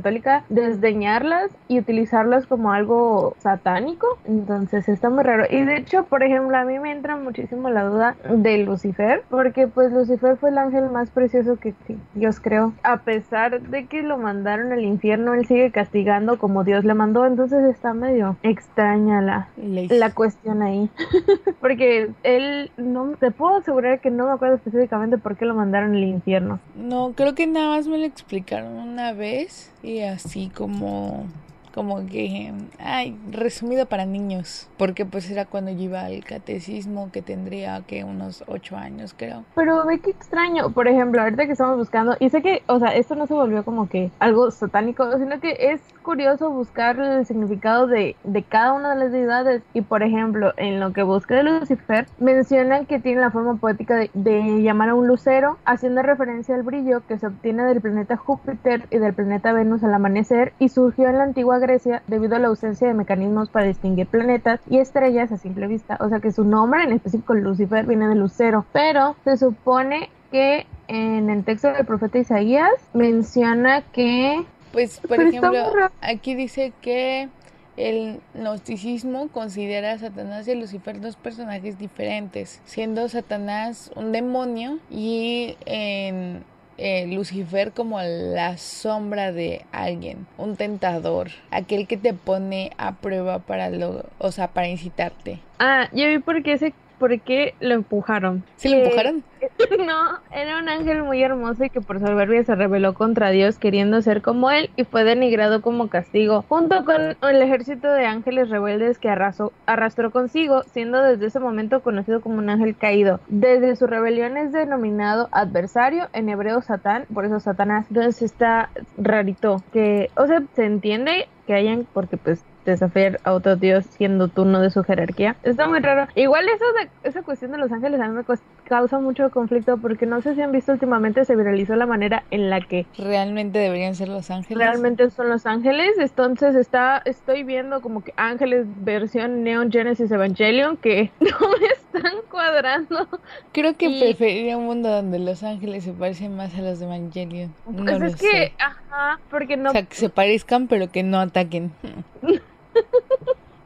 desdeñarlas 0.50 1.52
y 1.68 1.80
utilizarlas 1.80 2.46
como 2.48 2.72
algo 2.72 3.36
satánico. 3.40 4.20
Entonces 4.26 4.90
está 4.90 5.10
muy 5.10 5.24
raro. 5.24 5.46
Y 5.50 5.64
de 5.64 5.78
hecho, 5.78 6.06
por 6.06 6.24
ejemplo, 6.24 6.58
a 6.58 6.64
mí 6.64 6.80
me 6.80 6.92
entra 6.92 7.16
muchísimo 7.16 7.70
la 7.70 7.84
duda 7.84 8.16
de 8.30 8.58
Lucifer, 8.60 9.24
porque 9.30 9.68
pues 9.68 9.92
Lucifer 9.92 10.38
fue 10.38 10.50
el 10.50 10.58
ángel 10.58 10.90
más 10.90 11.10
precioso 11.10 11.58
que 11.58 11.74
Dios 12.14 12.40
creó. 12.40 12.74
A 12.84 12.98
pesar 12.98 13.62
de 13.62 13.86
que 13.86 14.02
lo 14.02 14.18
mandaron 14.18 14.72
al 14.72 14.84
infierno, 14.84 15.34
él 15.34 15.46
sigue 15.46 15.72
castigando 15.72 16.38
como 16.38 16.64
Dios 16.64 16.86
le 16.86 16.94
mandó. 16.94 17.26
Entonces 17.26 17.64
está 17.64 17.94
medio 17.94 18.38
extraña 18.44 19.22
la, 19.22 19.50
la 19.58 20.14
cuestión 20.14 20.62
ahí. 20.62 20.90
porque 21.62 22.12
él, 22.24 22.72
no 22.78 23.12
te 23.20 23.32
puedo 23.32 23.58
asegurar 23.58 24.00
que 24.00 24.12
no 24.12 24.28
me 24.28 24.34
acuerdo 24.34 24.56
específicamente 24.56 25.18
por 25.18 25.38
qué 25.38 25.46
lo 25.46 25.56
mandaron 25.56 25.96
al 25.96 26.04
infierno. 26.04 26.60
No, 26.76 27.14
creo 27.16 27.36
que 27.36 27.48
nada 27.48 27.70
más 27.70 27.88
me 27.88 27.98
lo 27.98 28.06
explicaron 28.06 28.74
una 28.78 29.14
vez 29.14 29.72
y 29.90 30.02
así 30.02 30.52
como 30.54 31.26
como 31.74 32.06
que, 32.08 32.54
ay, 32.80 33.18
resumido 33.32 33.86
para 33.86 34.06
niños, 34.06 34.70
porque 34.78 35.06
pues 35.06 35.30
era 35.30 35.46
cuando 35.46 35.72
yo 35.72 35.84
iba 35.84 36.02
al 36.02 36.24
catecismo 36.24 37.10
que 37.12 37.22
tendría 37.22 37.82
que 37.82 38.04
unos 38.04 38.44
ocho 38.48 38.76
años 38.76 39.14
creo. 39.18 39.44
Pero 39.56 39.86
ve 39.86 40.00
qué 40.00 40.12
extraño, 40.12 40.72
por 40.72 40.88
ejemplo, 40.88 41.22
ahorita 41.22 41.46
que 41.46 41.52
estamos 41.52 41.78
buscando, 41.78 42.16
y 42.20 42.30
sé 42.30 42.42
que, 42.42 42.64
o 42.68 42.80
sea, 42.80 42.96
esto 42.96 43.16
no 43.16 43.28
se 43.28 43.34
volvió 43.34 43.64
como 43.64 43.88
que 43.90 44.12
algo 44.20 44.52
satánico, 44.52 45.18
sino 45.18 45.40
que 45.40 45.56
es 45.60 45.82
curioso 46.02 46.50
buscar 46.50 47.00
el 47.00 47.26
significado 47.26 47.88
de, 47.88 48.16
de 48.24 48.44
cada 48.44 48.74
una 48.74 48.96
de 48.96 49.04
las 49.04 49.12
deidades, 49.12 49.62
y 49.74 49.82
por 49.82 50.04
ejemplo, 50.04 50.54
en 50.58 50.80
lo 50.80 50.94
que 50.94 51.04
busqué 51.04 51.36
de 51.36 51.44
Lucifer, 51.44 52.08
mencionan 52.20 52.86
que 52.86 53.00
tiene 53.00 53.22
la 53.22 53.32
forma 53.32 53.56
poética 53.56 53.96
de, 53.96 54.10
de 54.14 54.62
llamar 54.64 54.90
a 54.90 54.96
un 54.96 55.08
lucero, 55.08 55.58
haciendo 55.66 56.02
referencia 56.02 56.56
al 56.56 56.64
brillo 56.64 57.02
que 57.08 57.20
se 57.20 57.28
obtiene 57.28 57.64
del 57.64 57.82
planeta 57.82 58.18
Júpiter 58.18 58.88
y 58.90 58.98
del 58.98 59.14
planeta 59.14 59.54
Venus 59.54 59.84
al 59.84 59.94
amanecer, 59.94 60.54
y 60.60 60.70
surgió 60.70 61.08
en 61.08 61.18
la 61.18 61.24
antigua 61.24 61.59
Grecia 61.60 62.04
debido 62.08 62.36
a 62.36 62.40
la 62.40 62.48
ausencia 62.48 62.88
de 62.88 62.94
mecanismos 62.94 63.50
para 63.50 63.66
distinguir 63.68 64.08
planetas 64.08 64.60
y 64.70 64.80
estrellas 64.80 65.32
a 65.32 65.38
simple 65.38 65.68
vista. 65.68 65.98
O 66.00 66.10
sea 66.10 66.20
que 66.20 66.32
su 66.32 66.44
nombre 66.44 66.84
en 66.84 66.94
específico 66.94 67.34
Lucifer 67.34 67.86
viene 67.86 68.08
de 68.08 68.16
lucero, 68.16 68.66
pero 68.74 69.16
se 69.24 69.38
supone 69.38 70.10
que 70.32 70.66
en 70.88 71.30
el 71.30 71.44
texto 71.44 71.72
del 71.72 71.86
profeta 71.86 72.18
Isaías 72.18 72.72
menciona 72.94 73.82
que... 73.92 74.46
Pues 74.72 75.00
por 75.00 75.20
ejemplo, 75.20 75.90
aquí 76.02 76.36
dice 76.36 76.74
que 76.82 77.30
el 77.76 78.20
gnosticismo 78.34 79.30
considera 79.30 79.94
a 79.94 79.98
Satanás 79.98 80.48
y 80.48 80.52
a 80.52 80.56
Lucifer 80.56 81.00
dos 81.00 81.16
personajes 81.16 81.80
diferentes, 81.80 82.62
siendo 82.66 83.08
Satanás 83.08 83.92
un 83.96 84.12
demonio 84.12 84.80
y 84.92 85.56
en 85.66 86.44
eh, 86.80 87.08
Lucifer 87.08 87.72
como 87.72 88.02
la 88.02 88.58
sombra 88.58 89.32
de 89.32 89.66
alguien, 89.72 90.28
un 90.38 90.56
tentador, 90.56 91.30
aquel 91.52 91.88
que 91.88 91.98
te 91.98 92.14
pone 92.14 92.72
a 92.78 92.96
prueba 92.96 93.40
para 93.40 93.70
lo, 93.70 94.06
o 94.18 94.32
sea, 94.32 94.48
para 94.48 94.68
incitarte. 94.68 95.40
Ah, 95.60 95.90
yo 95.92 96.08
vi 96.08 96.20
por 96.20 96.42
qué 96.42 96.54
ese 96.54 96.74
por 97.00 97.20
qué 97.22 97.56
lo 97.60 97.74
empujaron. 97.74 98.44
¿Sí 98.58 98.70
lo 98.70 98.84
empujaron? 98.84 99.24
no, 99.80 100.20
era 100.32 100.60
un 100.60 100.70
ángel 100.70 101.04
muy 101.04 101.24
hermoso 101.24 101.64
y 101.64 101.70
que 101.70 101.82
por 101.82 102.00
soberbia 102.00 102.44
se 102.44 102.56
rebeló 102.56 102.94
contra 102.94 103.30
Dios 103.30 103.58
queriendo 103.58 104.02
ser 104.02 104.22
como 104.22 104.52
él 104.52 104.70
y 104.76 104.84
fue 104.84 105.04
denigrado 105.04 105.62
como 105.62 105.88
castigo, 105.88 106.44
junto 106.50 106.84
con 106.86 107.16
el 107.22 107.42
ejército 107.42 107.90
de 107.90 108.06
ángeles 108.06 108.50
rebeldes 108.50 109.00
que 109.00 109.10
arrasó, 109.10 109.54
arrastró 109.66 110.12
consigo, 110.12 110.64
siendo 110.64 111.02
desde 111.02 111.28
ese 111.28 111.40
momento 111.40 111.82
conocido 111.82 112.22
como 112.22 112.38
un 112.38 112.50
ángel 112.50 112.76
caído. 112.76 113.20
Desde 113.30 113.76
su 113.76 113.88
rebelión 113.88 114.38
es 114.38 114.52
denominado 114.52 115.30
adversario, 115.32 116.10
en 116.14 116.30
hebreo 116.30 116.62
Satán, 116.62 117.06
por 117.14 117.26
eso 117.26 117.40
Satanás. 117.40 117.86
Entonces 117.90 118.22
está 118.22 118.70
rarito, 118.98 119.64
que, 119.72 120.12
o 120.16 120.28
sea, 120.28 120.44
se 120.54 120.66
entiende 120.66 121.28
que 121.48 121.54
hayan, 121.54 121.88
porque 121.94 122.18
pues 122.18 122.44
desafiar 122.66 123.20
a 123.24 123.34
otro 123.34 123.56
dios 123.56 123.86
siendo 123.86 124.28
tú 124.28 124.46
no 124.46 124.62
de 124.62 124.70
su 124.70 124.84
jerarquía. 124.84 125.36
Está 125.44 125.68
muy 125.68 125.80
raro. 125.80 126.08
Igual 126.16 126.48
eso 126.48 126.66
de, 126.74 126.90
esa 127.10 127.22
cuestión 127.22 127.52
de 127.52 127.58
los 127.58 127.72
ángeles 127.72 128.00
a 128.00 128.08
mí 128.08 128.16
me 128.16 128.24
causa 128.66 129.00
mucho 129.00 129.30
conflicto 129.32 129.78
porque 129.78 130.06
no 130.06 130.22
sé 130.22 130.36
si 130.36 130.42
han 130.42 130.52
visto 130.52 130.72
últimamente 130.72 131.26
se 131.26 131.36
viralizó 131.36 131.76
la 131.76 131.88
manera 131.88 132.24
en 132.30 132.50
la 132.50 132.62
que 132.62 132.86
realmente 132.98 133.60
deberían 133.60 133.96
ser 133.96 134.10
los 134.10 134.30
ángeles. 134.30 134.58
Realmente 134.58 135.10
son 135.10 135.30
los 135.30 135.46
ángeles, 135.46 135.98
entonces 135.98 136.56
está 136.56 137.02
estoy 137.06 137.44
viendo 137.44 137.82
como 137.82 138.04
que 138.04 138.14
ángeles 138.16 138.68
versión 138.84 139.44
Neon 139.44 139.72
Genesis 139.72 140.12
Evangelion 140.12 140.78
que 140.78 141.12
no 141.20 141.50
me 141.60 141.68
están 141.68 142.14
cuadrando. 142.30 143.08
Creo 143.52 143.76
que 143.76 143.90
preferiría 144.00 144.58
un 144.58 144.66
mundo 144.66 144.90
donde 144.90 145.20
los 145.20 145.44
ángeles 145.44 145.84
se 145.84 145.94
parecen 145.94 146.36
más 146.36 146.54
a 146.56 146.62
los 146.62 146.80
de 146.80 146.86
Evangelion. 146.86 147.54
Pues 147.66 148.02
es 148.02 148.16
que, 148.16 148.54
ajá, 148.60 149.20
porque 149.30 149.58
no 149.58 149.70
o 149.70 149.74
sea, 149.74 149.84
que 149.84 149.96
se 149.96 150.10
parezcan 150.10 150.68
pero 150.68 150.92
que 150.92 151.04
no 151.04 151.20
ataquen. 151.20 151.72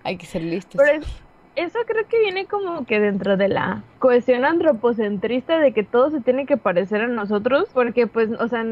Hay 0.04 0.18
que 0.18 0.26
ser 0.26 0.44
listos. 0.44 0.82
Pero 0.84 1.04
eso 1.56 1.80
creo 1.86 2.08
que 2.08 2.20
viene 2.20 2.46
como 2.46 2.86
que 2.86 3.00
dentro 3.00 3.38
de 3.38 3.48
la 3.48 3.84
cohesión 4.00 4.46
antropocentrista 4.46 5.60
de 5.60 5.72
que 5.72 5.84
todo 5.84 6.10
se 6.10 6.22
tiene 6.22 6.46
que 6.46 6.58
parecer 6.58 7.02
a 7.02 7.08
nosotros, 7.08 7.70
porque 7.74 8.08
pues, 8.08 8.30
o 8.40 8.48
sea, 8.48 8.64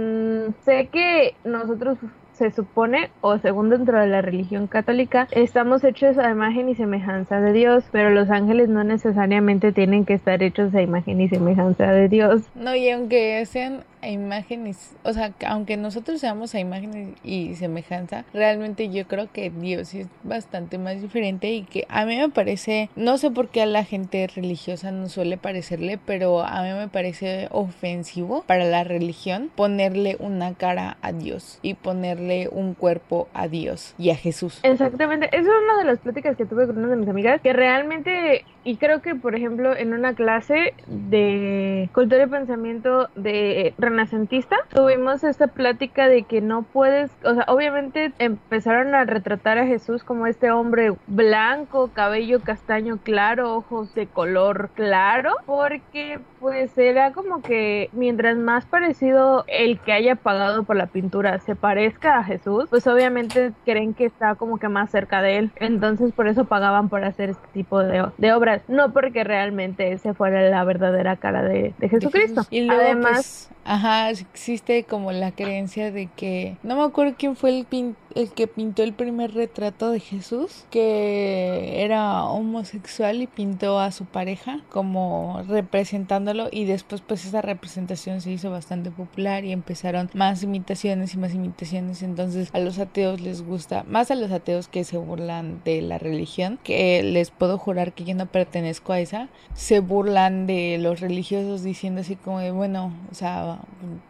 sé 0.66 0.88
que 0.92 1.36
nosotros 1.44 1.98
se 2.34 2.50
supone, 2.50 3.12
o 3.22 3.38
según 3.38 3.70
dentro 3.70 4.00
de 4.00 4.08
la 4.08 4.22
religión 4.22 4.66
católica, 4.66 5.28
estamos 5.30 5.84
hechos 5.84 6.18
a 6.18 6.32
imagen 6.32 6.70
y 6.70 6.76
semejanza 6.76 7.40
de 7.40 7.54
Dios, 7.54 7.84
pero 7.92 8.10
los 8.10 8.32
ángeles 8.32 8.68
no 8.68 8.84
necesariamente 8.84 9.72
tienen 9.72 10.06
que 10.06 10.16
estar 10.16 10.42
hechos 10.42 10.74
a 10.74 10.82
imagen 10.82 11.22
y 11.22 11.30
semejanza 11.30 11.92
de 11.92 12.10
Dios. 12.10 12.50
No, 12.56 12.74
y 12.74 12.90
aunque 12.90 13.46
sean 13.46 13.84
a 14.01 14.10
imágenes, 14.10 14.96
o 15.03 15.13
sea, 15.13 15.34
aunque 15.48 15.77
nosotros 15.77 16.20
seamos 16.20 16.55
a 16.55 16.60
imágenes 16.60 17.10
y 17.24 17.55
semejanza, 17.55 18.25
realmente 18.34 18.89
yo 18.89 19.08
creo 19.08 19.31
que 19.31 19.50
Dios 19.50 19.93
es 19.93 20.08
bastante 20.24 20.77
más 20.77 21.01
diferente 21.01 21.51
y 21.51 21.63
que 21.63 21.86
a 21.89 22.05
mí 22.05 22.17
me 22.17 22.29
parece, 22.29 22.89
no 22.96 23.17
sé 23.17 23.31
por 23.31 23.50
qué 23.50 23.62
a 23.62 23.65
la 23.65 23.84
gente 23.84 24.27
religiosa 24.27 24.91
no 24.91 25.10
suele 25.10 25.38
parecerle, 25.38 26.00
pero 26.05 26.41
a 26.41 26.62
mí 26.63 26.70
me 26.74 26.88
parece 26.88 27.48
ofensivo 27.51 28.43
para 28.48 28.65
la 28.65 28.84
religión 28.84 29.51
ponerle 29.55 30.17
una 30.20 30.53
cara 30.53 30.98
a 31.01 31.12
Dios 31.12 31.60
y 31.62 31.75
ponerle 31.75 32.50
un 32.51 32.74
cuerpo 32.74 33.27
a 33.34 33.48
Dios 33.48 33.93
y 33.98 34.10
a 34.10 34.15
Jesús. 34.15 34.60
Exactamente, 34.63 35.27
eso 35.31 35.50
es 35.50 35.63
una 35.63 35.77
de 35.77 35.86
las 35.86 36.00
pláticas 36.00 36.36
que 36.36 36.46
tuve 36.46 36.67
con 36.67 36.77
una 36.77 36.89
de 36.89 36.96
mis 36.96 37.10
amigas, 37.10 37.41
que 37.41 37.53
realmente, 37.53 38.46
y 38.63 38.77
creo 38.77 39.01
que 39.01 39.15
por 39.15 39.36
ejemplo 39.36 39.75
en 39.75 39.93
una 39.93 40.15
clase 40.15 40.74
de 40.88 41.89
cultura 41.93 42.24
y 42.24 42.27
pensamiento 42.27 43.10
de 43.15 43.74
renacentista, 43.92 44.58
tuvimos 44.74 45.24
esta 45.24 45.48
plática 45.48 46.08
de 46.08 46.24
que 46.24 46.42
no 46.42 46.64
puedes, 46.64 47.12
o 47.24 47.36
sea, 47.36 47.46
obviamente 47.48 48.12
empezaron 48.20 48.96
a 48.96 49.04
retratar 49.04 49.58
a 49.58 49.66
Jesús 49.66 50.04
como 50.04 50.28
este 50.28 50.52
hombre 50.52 50.94
blanco, 51.08 51.90
cabello 51.94 52.40
castaño 52.40 52.98
claro, 53.04 53.56
ojos 53.56 53.94
de 53.94 54.08
color 54.08 54.70
claro, 54.76 55.36
porque 55.46 56.20
pues 56.40 56.76
era 56.78 57.12
como 57.12 57.42
que 57.42 57.90
mientras 57.94 58.36
más 58.36 58.66
parecido 58.66 59.46
el 59.48 59.80
que 59.80 59.94
haya 59.94 60.16
pagado 60.16 60.64
por 60.64 60.76
la 60.76 60.88
pintura 60.88 61.40
se 61.40 61.56
parezca 61.56 62.18
a 62.18 62.24
Jesús, 62.24 62.66
pues 62.70 62.88
obviamente 62.88 63.52
creen 63.64 63.94
que 63.94 64.06
está 64.06 64.36
como 64.36 64.58
que 64.58 64.68
más 64.68 64.90
cerca 64.90 65.22
de 65.22 65.38
él. 65.38 65.52
Entonces 65.58 66.12
por 66.14 66.28
eso 66.28 66.46
pagaban 66.46 66.90
por 66.90 67.04
hacer 67.04 67.30
este 67.30 67.48
tipo 67.54 67.80
de, 67.80 68.08
de 68.18 68.34
obras, 68.34 68.64
no 68.68 68.92
porque 68.92 69.24
realmente 69.24 69.92
ese 69.92 70.14
fuera 70.14 70.42
la 70.42 70.64
verdadera 70.64 71.16
cara 71.18 71.44
de, 71.44 71.74
Jesucristo. 71.80 72.46
Y 72.50 72.70
Además, 72.70 73.52
pues, 73.64 73.81
ajá, 73.82 74.12
existe 74.12 74.84
como 74.84 75.12
la 75.12 75.32
creencia 75.32 75.92
de 75.92 76.08
que 76.08 76.58
no 76.62 76.76
me 76.76 76.84
acuerdo 76.84 77.16
quién 77.18 77.36
fue 77.36 77.58
el 77.58 77.66
pintor 77.66 78.02
el 78.16 78.32
que 78.32 78.48
pintó 78.48 78.84
el 78.84 78.94
primer 78.94 79.34
retrato 79.34 79.92
de 79.92 80.00
Jesús, 80.00 80.66
que 80.70 81.84
era 81.84 82.26
homosexual 82.26 83.22
y 83.22 83.28
pintó 83.28 83.80
a 83.80 83.92
su 83.92 84.06
pareja 84.06 84.62
como 84.70 85.42
representándolo 85.48 86.50
y 86.52 86.66
después 86.66 87.02
pues 87.02 87.26
esa 87.26 87.42
representación 87.42 88.22
se 88.22 88.32
hizo 88.32 88.52
bastante 88.52 88.92
popular 88.92 89.46
y 89.46 89.52
empezaron 89.52 90.10
más 90.14 90.44
imitaciones 90.44 91.14
y 91.14 91.18
más 91.18 91.34
imitaciones, 91.34 92.04
entonces 92.04 92.50
a 92.54 92.60
los 92.60 92.80
ateos 92.80 93.22
les 93.22 93.42
gusta, 93.42 93.84
más 93.88 94.12
a 94.12 94.16
los 94.16 94.32
ateos 94.32 94.68
que 94.68 94.84
se 94.84 94.98
burlan 94.98 95.62
de 95.64 95.82
la 95.82 95.98
religión, 95.98 96.60
que 96.64 97.04
les 97.04 97.32
puedo 97.32 97.58
jurar 97.58 97.94
que 97.94 98.04
yo 98.04 98.16
no 98.16 98.26
pertenezco 98.26 98.94
a 98.94 99.00
esa, 99.00 99.30
se 99.54 99.80
burlan 99.80 100.48
de 100.48 100.78
los 100.80 101.00
religiosos 101.00 101.64
diciendo 101.64 102.02
así 102.02 102.16
como 102.16 102.40
de, 102.40 102.52
bueno, 102.52 102.94
o 103.12 103.16
sea, 103.16 103.60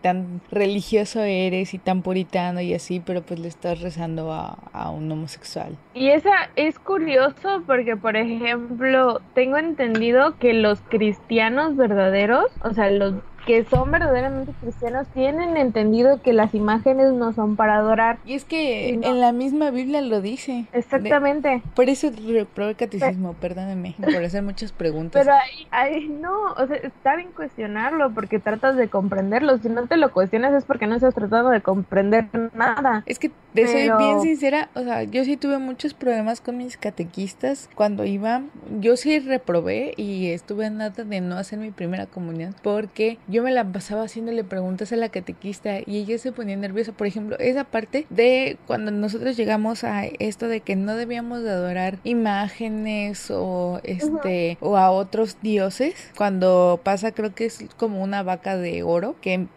tan 0.01 0.41
religioso 0.51 1.21
eres 1.21 1.73
y 1.73 1.77
tan 1.77 2.01
puritano 2.01 2.61
y 2.61 2.73
así, 2.73 2.99
pero 2.99 3.21
pues 3.21 3.39
le 3.39 3.47
estás 3.47 3.81
a, 4.33 4.57
a 4.73 4.89
un 4.89 5.11
homosexual. 5.11 5.77
Y 5.93 6.09
esa 6.09 6.49
es 6.55 6.79
curioso 6.79 7.63
porque, 7.65 7.95
por 7.95 8.15
ejemplo, 8.15 9.21
tengo 9.33 9.57
entendido 9.57 10.37
que 10.37 10.53
los 10.53 10.81
cristianos 10.81 11.75
verdaderos, 11.75 12.45
o 12.63 12.73
sea, 12.73 12.89
los 12.89 13.15
que 13.45 13.63
son 13.65 13.91
verdaderamente 13.91 14.53
cristianos 14.61 15.07
tienen 15.13 15.57
entendido 15.57 16.21
que 16.21 16.33
las 16.33 16.53
imágenes 16.53 17.13
no 17.13 17.33
son 17.33 17.55
para 17.55 17.75
adorar. 17.75 18.19
Y 18.25 18.33
es 18.33 18.45
que 18.45 18.89
en 18.89 19.19
la 19.19 19.31
misma 19.31 19.71
Biblia 19.71 20.01
lo 20.01 20.21
dice. 20.21 20.65
Exactamente. 20.73 21.61
por 21.75 21.89
eso 21.89 22.11
reprobé 22.11 22.71
el 22.71 22.75
catecismo, 22.75 23.33
perdónenme 23.33 23.95
por 23.99 24.23
hacer 24.23 24.43
muchas 24.43 24.71
preguntas. 24.71 25.23
Pero 25.23 25.35
ahí, 25.35 25.67
ahí 25.71 26.07
no, 26.07 26.53
o 26.53 26.67
sea, 26.67 26.77
está 26.77 27.15
bien 27.15 27.31
cuestionarlo 27.31 28.13
porque 28.13 28.39
tratas 28.39 28.75
de 28.75 28.89
comprenderlo. 28.89 29.57
Si 29.57 29.69
no 29.69 29.87
te 29.87 29.97
lo 29.97 30.11
cuestionas 30.11 30.53
es 30.53 30.65
porque 30.65 30.87
no 30.87 30.95
estás 30.95 31.13
tratando 31.13 31.49
de 31.49 31.61
comprender 31.61 32.27
nada. 32.53 33.03
Es 33.05 33.19
que, 33.19 33.31
de 33.53 33.67
ser 33.67 33.97
bien 33.97 34.21
sincera, 34.21 34.69
o 34.75 34.81
sea, 34.81 35.03
yo 35.03 35.23
sí 35.25 35.37
tuve 35.37 35.57
muchos 35.57 35.93
problemas 35.93 36.41
con 36.41 36.57
mis 36.57 36.77
catequistas 36.77 37.69
cuando 37.75 38.05
iba. 38.05 38.41
Yo 38.79 38.95
sí 38.97 39.19
reprobé 39.19 39.93
y 39.97 40.31
estuve 40.31 40.67
en 40.67 40.77
nada 40.77 41.03
de 41.03 41.21
no 41.21 41.37
hacer 41.37 41.59
mi 41.59 41.71
primera 41.71 42.05
comunión 42.05 42.55
porque 42.61 43.17
yo 43.31 43.43
me 43.43 43.51
la 43.51 43.63
pasaba 43.63 44.03
haciéndole 44.03 44.43
preguntas 44.43 44.91
a 44.91 44.95
la 44.95 45.09
catequista 45.09 45.79
y 45.79 45.97
ella 45.97 46.17
se 46.17 46.31
ponía 46.31 46.55
nerviosa. 46.55 46.91
Por 46.91 47.07
ejemplo, 47.07 47.37
esa 47.39 47.63
parte 47.63 48.05
de 48.09 48.57
cuando 48.67 48.91
nosotros 48.91 49.37
llegamos 49.37 49.83
a 49.83 50.05
esto 50.05 50.47
de 50.47 50.61
que 50.61 50.75
no 50.75 50.95
debíamos 50.95 51.43
de 51.43 51.51
adorar 51.51 51.99
imágenes 52.03 53.31
o 53.31 53.79
este 53.83 54.57
o 54.59 54.77
a 54.77 54.91
otros 54.91 55.37
dioses, 55.41 55.95
cuando 56.17 56.79
pasa 56.83 57.11
creo 57.11 57.33
que 57.33 57.45
es 57.45 57.65
como 57.77 58.03
una 58.03 58.23
vaca 58.23 58.57
de 58.57 58.83
oro 58.83 59.15
que 59.21 59.47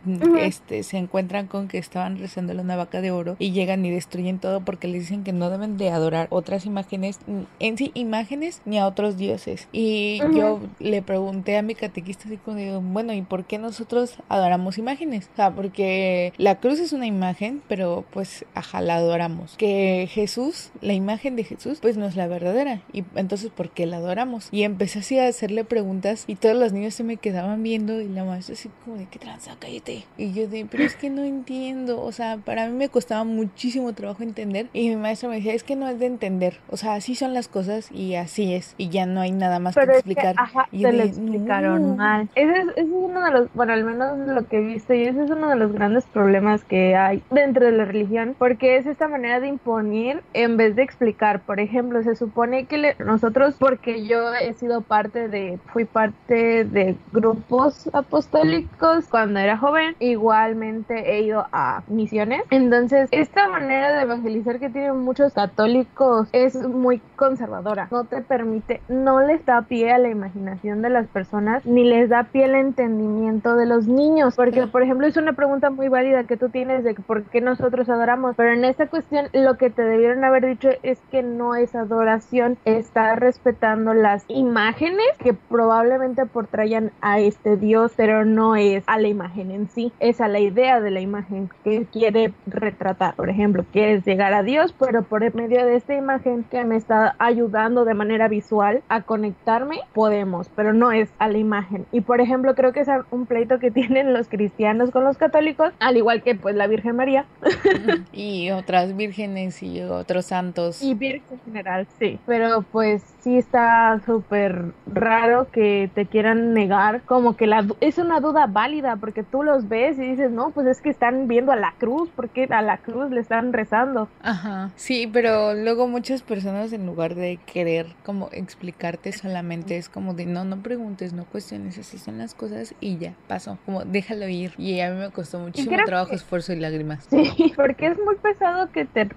este 0.40 0.83
se 0.83 0.97
encuentran 0.97 1.47
con 1.47 1.69
que 1.69 1.78
estaban 1.78 2.19
rezándole 2.19 2.61
una 2.61 2.76
vaca 2.76 3.00
de 3.00 3.11
oro 3.11 3.37
y 3.38 3.52
llegan 3.52 3.85
y 3.85 3.90
destruyen 3.90 4.38
todo 4.38 4.61
porque 4.61 4.88
les 4.88 5.02
dicen 5.02 5.25
que 5.25 5.33
no 5.33 5.50
deben 5.50 5.76
de 5.76 5.90
adorar 5.90 6.28
otras 6.31 6.66
imágenes 6.66 7.19
en 7.59 7.78
sí 7.78 7.90
imágenes 7.95 8.61
ni 8.64 8.78
a 8.78 8.87
otros 8.87 9.16
dioses. 9.16 9.69
Y 9.73 10.21
yo 10.35 10.61
le 10.78 11.02
pregunté 11.02 11.57
a 11.57 11.62
mi 11.62 11.75
catequista 11.75 12.25
así 12.26 12.37
como 12.37 12.59
digo, 12.59 12.81
bueno, 12.81 13.12
¿y 13.12 13.23
por 13.23 13.45
qué 13.45 13.59
nosotros 13.64 14.16
adoramos 14.28 14.78
imágenes. 14.78 15.28
O 15.33 15.37
sea, 15.37 15.50
porque 15.50 16.33
la 16.37 16.61
cruz 16.61 16.78
es 16.78 16.92
una 16.92 17.06
imagen, 17.06 17.62
pero 17.68 18.04
pues, 18.11 18.44
ajá, 18.54 18.80
la 18.80 18.97
adoramos. 18.97 19.56
Que 19.56 20.09
Jesús, 20.11 20.71
la 20.80 20.92
imagen 20.92 21.37
de 21.37 21.44
Jesús, 21.44 21.78
pues 21.80 21.97
no 21.97 22.06
es 22.06 22.16
la 22.16 22.26
verdadera. 22.26 22.83
Y 22.92 23.04
entonces, 23.14 23.50
¿por 23.50 23.71
qué 23.71 23.87
la 23.87 23.97
adoramos? 23.97 24.49
Y 24.50 24.62
empecé 24.62 25.00
así 25.00 25.18
a 25.18 25.26
hacerle 25.26 25.64
preguntas 25.64 26.25
y 26.26 26.37
todos 26.37 26.56
los 26.56 26.73
niños 26.73 26.94
se 26.94 27.04
me 27.04 27.16
quedaban 27.16 27.62
viendo 27.62 28.00
y 28.00 28.09
la 28.09 28.25
maestra 28.25 28.54
así 28.54 28.71
como 28.85 28.97
de, 28.97 29.06
¿qué 29.06 29.18
tranza? 29.18 29.56
Cállate. 29.59 30.04
Y 30.16 30.33
yo 30.33 30.47
de, 30.49 30.66
pero 30.66 30.85
es 30.85 30.94
que 30.94 31.11
no 31.11 31.25
entiendo. 31.25 32.02
O 32.02 32.12
sea, 32.12 32.38
para 32.38 32.66
mí 32.66 32.76
me 32.76 32.88
costaba 32.88 33.25
muchísimo 33.25 33.92
trabajo 33.92 34.23
entender. 34.23 34.68
Y 34.73 34.88
mi 34.90 34.97
maestra 34.97 35.28
me 35.28 35.37
decía, 35.37 35.54
es 35.54 35.64
que 35.64 35.76
no 35.76 35.88
es 35.88 35.99
de 35.99 36.06
entender. 36.06 36.61
O 36.71 36.76
sea, 36.76 36.94
así 36.94 37.14
son 37.14 37.35
las 37.35 37.49
cosas 37.49 37.90
y 37.90 38.14
así 38.14 38.54
es. 38.54 38.75
Y 38.78 38.88
ya 38.88 39.06
no 39.06 39.21
hay 39.21 39.33
nada 39.33 39.59
más 39.59 39.75
que 39.75 39.83
explicar. 39.83 40.35
ajá, 40.38 40.68
y 40.71 40.83
se 40.83 40.92
le 40.92 41.04
explicaron 41.04 41.97
mal. 41.97 42.28
Ese 42.35 42.52
es, 42.52 42.68
ese 42.68 42.80
es 42.80 42.87
uno 42.90 43.25
de 43.25 43.30
los 43.30 43.53
bueno, 43.54 43.73
al 43.73 43.84
menos 43.84 44.18
lo 44.18 44.46
que 44.46 44.58
he 44.58 44.61
visto, 44.61 44.94
y 44.94 45.04
ese 45.04 45.25
es 45.25 45.30
uno 45.30 45.49
de 45.49 45.56
los 45.56 45.73
grandes 45.73 46.04
problemas 46.06 46.64
que 46.64 46.96
hay 46.96 47.23
dentro 47.30 47.64
de 47.64 47.73
la 47.73 47.84
religión, 47.84 48.34
porque 48.38 48.76
es 48.76 48.87
esta 48.87 49.08
manera 49.08 49.40
de 49.40 49.49
imponer 49.49 50.23
en 50.32 50.56
vez 50.56 50.76
de 50.76 50.82
explicar. 50.82 51.40
Por 51.40 51.61
ejemplo, 51.61 52.02
se 52.02 52.16
supone 52.16 52.66
que 52.66 52.96
nosotros, 52.99 53.56
porque 53.58 54.06
yo 54.06 54.34
he 54.34 54.52
sido 54.54 54.80
parte 54.80 55.28
de, 55.28 55.58
fui 55.73 55.84
parte 55.84 56.64
de 56.64 56.96
grupos 57.12 57.88
apostólicos 57.92 59.06
cuando 59.08 59.38
era 59.38 59.56
joven, 59.56 59.94
igualmente 60.00 61.12
he 61.12 61.23
ido 61.23 61.46
a 61.52 61.82
misiones. 61.88 62.42
Entonces, 62.50 63.08
esta 63.12 63.49
manera 63.49 63.92
de 63.94 64.02
evangelizar 64.02 64.58
que 64.58 64.70
tienen 64.70 64.99
muchos 64.99 65.32
católicos 65.32 66.28
es 66.32 66.56
muy 66.56 67.00
conservadora. 67.16 67.88
No 67.90 68.04
te 68.04 68.20
permite, 68.23 68.80
no 68.88 69.20
les 69.20 69.44
da 69.46 69.62
pie 69.62 69.92
a 69.92 69.99
la 69.99 70.08
imaginación 70.08 70.82
de 70.82 70.90
las 70.90 71.06
personas, 71.06 71.64
ni 71.64 71.84
les 71.84 72.08
da 72.08 72.25
pie 72.25 72.44
al 72.44 72.54
entendimiento 72.56 73.43
de 73.52 73.66
los 73.66 73.86
niños. 73.86 74.34
Porque, 74.36 74.66
por 74.66 74.82
ejemplo, 74.82 75.06
es 75.06 75.16
una 75.16 75.34
pregunta 75.34 75.70
muy 75.70 75.88
válida 75.88 76.24
que 76.24 76.36
tú 76.36 76.48
tienes 76.48 76.84
de 76.84 76.94
por 76.94 77.24
qué 77.24 77.40
nosotros 77.40 77.88
adoramos. 77.88 78.34
Pero 78.36 78.52
en 78.52 78.64
esta 78.64 78.86
cuestión, 78.86 79.26
lo 79.32 79.56
que 79.56 79.70
te 79.70 79.82
debieron 79.82 80.24
haber 80.24 80.46
dicho 80.46 80.70
es 80.82 80.98
que 81.10 81.22
no 81.22 81.54
es 81.54 81.74
adoración, 81.74 82.56
está 82.64 83.14
respetando 83.16 83.92
las 83.94 84.24
imágenes 84.28 85.06
que 85.18 85.34
probablemente 85.34 86.26
portrayan 86.26 86.90
a 87.00 87.20
este 87.20 87.56
Dios, 87.56 87.92
pero 87.96 88.24
no 88.24 88.56
es 88.56 88.84
a 88.86 88.98
la 88.98 89.08
imagen 89.08 89.50
en 89.50 89.68
sí, 89.68 89.92
es 90.00 90.20
a 90.20 90.28
la 90.28 90.40
idea 90.40 90.80
de 90.80 90.90
la 90.90 91.00
imagen 91.00 91.50
que 91.62 91.86
quiere 91.86 92.32
retratar. 92.46 93.14
Por 93.14 93.30
ejemplo, 93.30 93.64
quieres 93.72 94.04
llegar 94.04 94.32
a 94.32 94.42
Dios, 94.42 94.74
pero 94.78 95.02
por 95.02 95.24
medio 95.34 95.64
de 95.64 95.76
esta 95.76 95.94
imagen 95.94 96.44
que 96.44 96.64
me 96.64 96.76
está 96.76 97.16
ayudando 97.18 97.84
de 97.84 97.94
manera 97.94 98.28
visual 98.28 98.82
a 98.88 99.02
conectarme, 99.02 99.80
podemos, 99.92 100.48
pero 100.54 100.72
no 100.72 100.92
es 100.92 101.10
a 101.18 101.28
la 101.28 101.38
imagen. 101.38 101.86
Y 101.92 102.02
por 102.02 102.20
ejemplo, 102.20 102.54
creo 102.54 102.72
que 102.72 102.80
es 102.80 102.88
un 103.10 103.26
pleito 103.34 103.58
que 103.58 103.70
tienen 103.72 104.12
los 104.12 104.28
cristianos 104.28 104.90
con 104.90 105.04
los 105.04 105.18
católicos, 105.18 105.72
al 105.80 105.96
igual 105.96 106.22
que 106.22 106.36
pues 106.36 106.54
la 106.54 106.68
Virgen 106.68 106.96
María. 106.96 107.26
y 108.12 108.50
otras 108.50 108.96
vírgenes 108.96 109.62
y 109.62 109.80
otros 109.82 110.26
santos. 110.26 110.82
Y 110.82 110.94
virgen 110.94 111.24
en 111.32 111.40
general, 111.40 111.86
sí. 111.98 112.20
Pero 112.26 112.62
pues 112.70 113.02
sí 113.20 113.38
está 113.38 114.00
súper 114.06 114.72
raro 114.86 115.50
que 115.50 115.90
te 115.94 116.06
quieran 116.06 116.52
negar 116.52 117.02
como 117.02 117.36
que 117.36 117.46
la 117.46 117.66
es 117.80 117.98
una 117.98 118.20
duda 118.20 118.46
válida 118.46 118.96
porque 118.96 119.22
tú 119.22 119.42
los 119.42 119.68
ves 119.68 119.98
y 119.98 120.02
dices, 120.02 120.30
no, 120.30 120.50
pues 120.50 120.66
es 120.66 120.80
que 120.80 120.90
están 120.90 121.26
viendo 121.26 121.50
a 121.50 121.56
la 121.56 121.74
cruz, 121.78 122.10
porque 122.14 122.44
a 122.50 122.62
la 122.62 122.78
cruz 122.78 123.10
le 123.10 123.20
están 123.20 123.52
rezando. 123.52 124.08
Ajá, 124.22 124.70
sí, 124.76 125.08
pero 125.10 125.54
luego 125.54 125.88
muchas 125.88 126.22
personas 126.22 126.72
en 126.72 126.86
lugar 126.86 127.14
de 127.14 127.38
querer 127.46 127.86
como 128.04 128.28
explicarte 128.32 129.12
solamente 129.12 129.76
es 129.76 129.88
como 129.88 130.14
de 130.14 130.26
no, 130.26 130.44
no 130.44 130.62
preguntes, 130.62 131.12
no 131.12 131.24
cuestiones, 131.24 131.78
así 131.78 131.98
son 131.98 132.18
las 132.18 132.34
cosas 132.34 132.74
y 132.80 132.98
ya, 132.98 133.14
pasó, 133.25 133.59
como 133.64 133.85
déjalo 133.85 134.28
ir. 134.28 134.52
Y 134.59 134.81
a 134.81 134.90
mí 134.90 134.99
me 134.99 135.11
costó 135.11 135.38
muchísimo 135.38 135.76
trabajo, 135.85 136.12
esfuerzo 136.12 136.52
y 136.52 136.57
lágrimas. 136.61 137.07
Sí, 137.11 137.52
porque 137.57 137.88
es 137.88 137.99
muy 137.99 138.16
pesado 138.16 138.71
que 138.71 138.85
te 138.85 139.09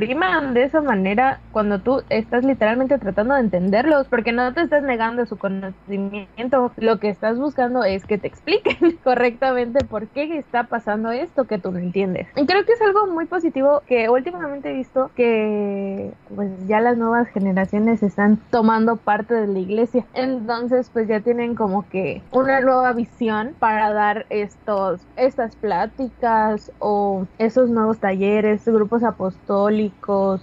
repriman 0.00 0.52
de 0.52 0.64
esa 0.64 0.82
manera 0.82 1.40
cuando 1.52 1.78
tú 1.78 2.02
estás 2.10 2.44
literalmente 2.44 2.98
tratando 2.98 3.34
de 3.34 3.40
entenderlos, 3.40 4.06
porque 4.08 4.32
no 4.32 4.52
te 4.52 4.60
estás 4.60 4.82
negando 4.82 5.24
su 5.24 5.38
conocimiento, 5.38 6.70
lo 6.76 6.98
que 6.98 7.08
estás 7.08 7.38
buscando 7.38 7.82
es 7.82 8.04
que 8.04 8.18
te 8.18 8.28
expliquen 8.28 8.98
correctamente 9.04 9.84
por 9.86 10.06
qué 10.08 10.36
está 10.36 10.64
pasando 10.64 11.10
esto 11.10 11.46
que 11.46 11.58
tú 11.58 11.72
no 11.72 11.78
entiendes. 11.78 12.28
Y 12.36 12.44
creo 12.44 12.64
que 12.66 12.72
es 12.72 12.82
algo 12.82 13.06
muy 13.06 13.24
positivo 13.24 13.82
que 13.86 14.10
últimamente 14.10 14.70
he 14.70 14.74
visto 14.74 15.10
que 15.16 16.12
pues 16.34 16.50
ya 16.66 16.80
las 16.80 16.98
nuevas 16.98 17.28
generaciones 17.28 18.02
están 18.02 18.38
tomando 18.50 18.96
parte 18.96 19.34
de 19.34 19.46
la 19.46 19.58
iglesia. 19.58 20.04
Entonces 20.12 20.90
pues 20.92 21.08
ya 21.08 21.20
tienen 21.20 21.54
como 21.54 21.88
que 21.88 22.22
una 22.32 22.60
nueva 22.60 22.92
visión 22.92 23.54
para 23.58 23.92
dar 23.92 24.26
estos 24.28 25.00
estas 25.16 25.56
pláticas 25.56 26.70
o 26.80 27.26
esos 27.38 27.70
nuevos 27.70 27.98
talleres, 27.98 28.66
grupos 28.66 29.02
apostólicos, 29.02 29.85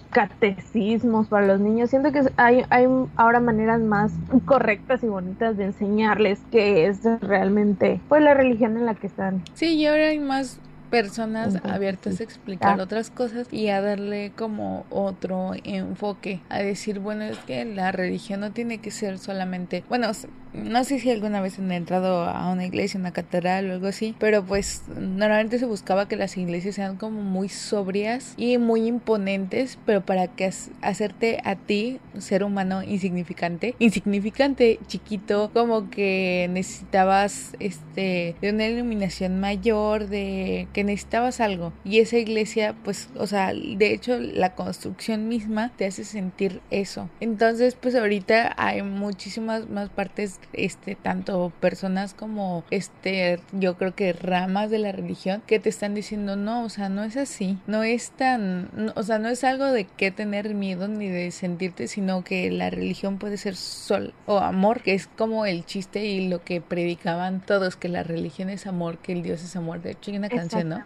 catecismos 0.10 1.28
para 1.28 1.48
los 1.48 1.60
niños. 1.60 1.90
Siento 1.90 2.12
que 2.12 2.24
hay, 2.38 2.64
hay 2.70 2.88
ahora 3.16 3.40
maneras 3.40 3.82
más 3.82 4.12
correctas 4.46 5.04
y 5.04 5.08
bonitas 5.08 5.58
de 5.58 5.66
enseñarles 5.66 6.40
qué 6.52 6.88
es 6.88 7.00
realmente 7.22 8.00
pues 8.10 8.22
la 8.22 8.34
religión 8.34 8.78
en 8.78 8.86
la 8.86 8.96
que 8.96 9.08
están. 9.08 9.44
Sí, 9.54 9.76
y 9.76 9.86
ahora 9.86 10.08
hay 10.08 10.20
más 10.20 10.60
personas 10.94 11.56
abiertas 11.64 12.20
a 12.20 12.24
explicar 12.24 12.80
otras 12.80 13.10
cosas 13.10 13.48
y 13.52 13.70
a 13.70 13.82
darle 13.82 14.32
como 14.36 14.86
otro 14.92 15.54
enfoque, 15.64 16.40
a 16.50 16.60
decir, 16.60 17.00
bueno, 17.00 17.24
es 17.24 17.40
que 17.40 17.66
la 17.66 17.92
religión 17.92 18.42
no 18.42 18.52
tiene 18.52 18.78
que 18.78 18.92
ser 18.92 19.18
solamente, 19.18 19.84
bueno, 19.90 20.12
no 20.54 20.84
sé 20.84 21.00
si 21.00 21.10
alguna 21.10 21.42
vez 21.42 21.60
han 21.60 21.72
entrado 21.72 22.24
a 22.24 22.52
una 22.52 22.66
iglesia, 22.66 23.00
una 23.00 23.12
catedral 23.12 23.70
o 23.70 23.74
algo 23.74 23.88
así, 23.88 24.16
pero 24.20 24.46
pues 24.46 24.84
normalmente 24.98 25.60
se 25.60 25.66
buscaba 25.66 26.08
que 26.08 26.16
las 26.16 26.38
iglesias 26.38 26.76
sean 26.76 26.98
como 26.98 27.22
muy 27.22 27.50
sobrias 27.50 28.34
y 28.38 28.58
muy 28.58 28.88
imponentes, 28.88 29.80
pero 29.86 30.06
para 30.06 30.28
que 30.28 30.52
hacerte 30.82 31.40
a 31.44 31.56
ti, 31.56 32.00
ser 32.18 32.44
humano 32.44 32.84
insignificante, 32.84 33.76
insignificante, 33.80 34.80
chiquito, 34.88 35.52
como 35.54 35.90
que 35.90 36.48
necesitabas 36.52 37.54
este 37.60 38.36
de 38.42 38.50
una 38.52 38.68
iluminación 38.68 39.40
mayor, 39.40 40.08
de 40.08 40.68
que 40.74 40.84
necesitabas 40.84 41.40
algo. 41.40 41.74
Y 41.84 42.00
esa 42.00 42.18
iglesia, 42.18 42.76
pues, 42.84 43.10
o 43.16 43.28
sea, 43.28 43.54
de 43.54 43.94
hecho 43.94 44.20
la 44.20 44.56
construcción 44.56 45.28
misma 45.28 45.72
te 45.76 45.86
hace 45.86 46.04
sentir 46.04 46.62
eso. 46.70 47.10
Entonces, 47.20 47.76
pues 47.76 47.96
ahorita 47.96 48.54
hay 48.58 48.82
muchísimas 48.82 49.70
más 49.70 49.90
partes 49.90 50.40
este 50.54 50.96
tanto 50.96 51.52
personas 51.60 52.14
como 52.14 52.64
este 52.72 53.40
yo 53.52 53.78
creo 53.78 53.96
que 53.96 54.14
ramas 54.14 54.70
de 54.70 54.80
la 54.80 54.92
religión 54.92 55.42
que 55.46 55.60
te 55.60 55.70
están 55.70 55.94
diciendo 55.94 56.36
no 56.36 56.64
o 56.64 56.70
sea 56.70 56.90
no 56.90 57.04
es 57.04 57.18
así 57.18 57.58
no 57.68 57.84
es 57.84 58.12
tan 58.12 58.92
o 58.96 59.04
sea 59.04 59.20
no 59.20 59.30
es 59.30 59.44
algo 59.44 59.66
de 59.66 59.86
que 59.86 60.12
tener 60.12 60.54
miedo 60.54 60.88
ni 60.88 61.08
de 61.08 61.32
sentirte 61.32 61.88
sino 61.88 62.24
que 62.24 62.52
la 62.52 62.70
religión 62.70 63.18
puede 63.18 63.38
ser 63.38 63.56
sol 63.56 64.14
o 64.26 64.40
amor 64.40 64.82
que 64.82 64.94
es 64.94 65.08
como 65.08 65.46
el 65.46 65.66
chiste 65.66 66.06
y 66.06 66.28
lo 66.28 66.44
que 66.44 66.62
predicaban 66.62 67.42
todos 67.42 67.76
que 67.76 67.90
la 67.90 68.04
religión 68.04 68.50
es 68.50 68.68
amor 68.68 68.98
que 68.98 69.14
el 69.14 69.24
Dios 69.24 69.44
es 69.44 69.56
amor 69.56 69.82
de 69.82 69.92
hecho 69.92 70.12
hay 70.12 70.18
una 70.18 70.30
canción 70.30 70.70
no 70.70 70.86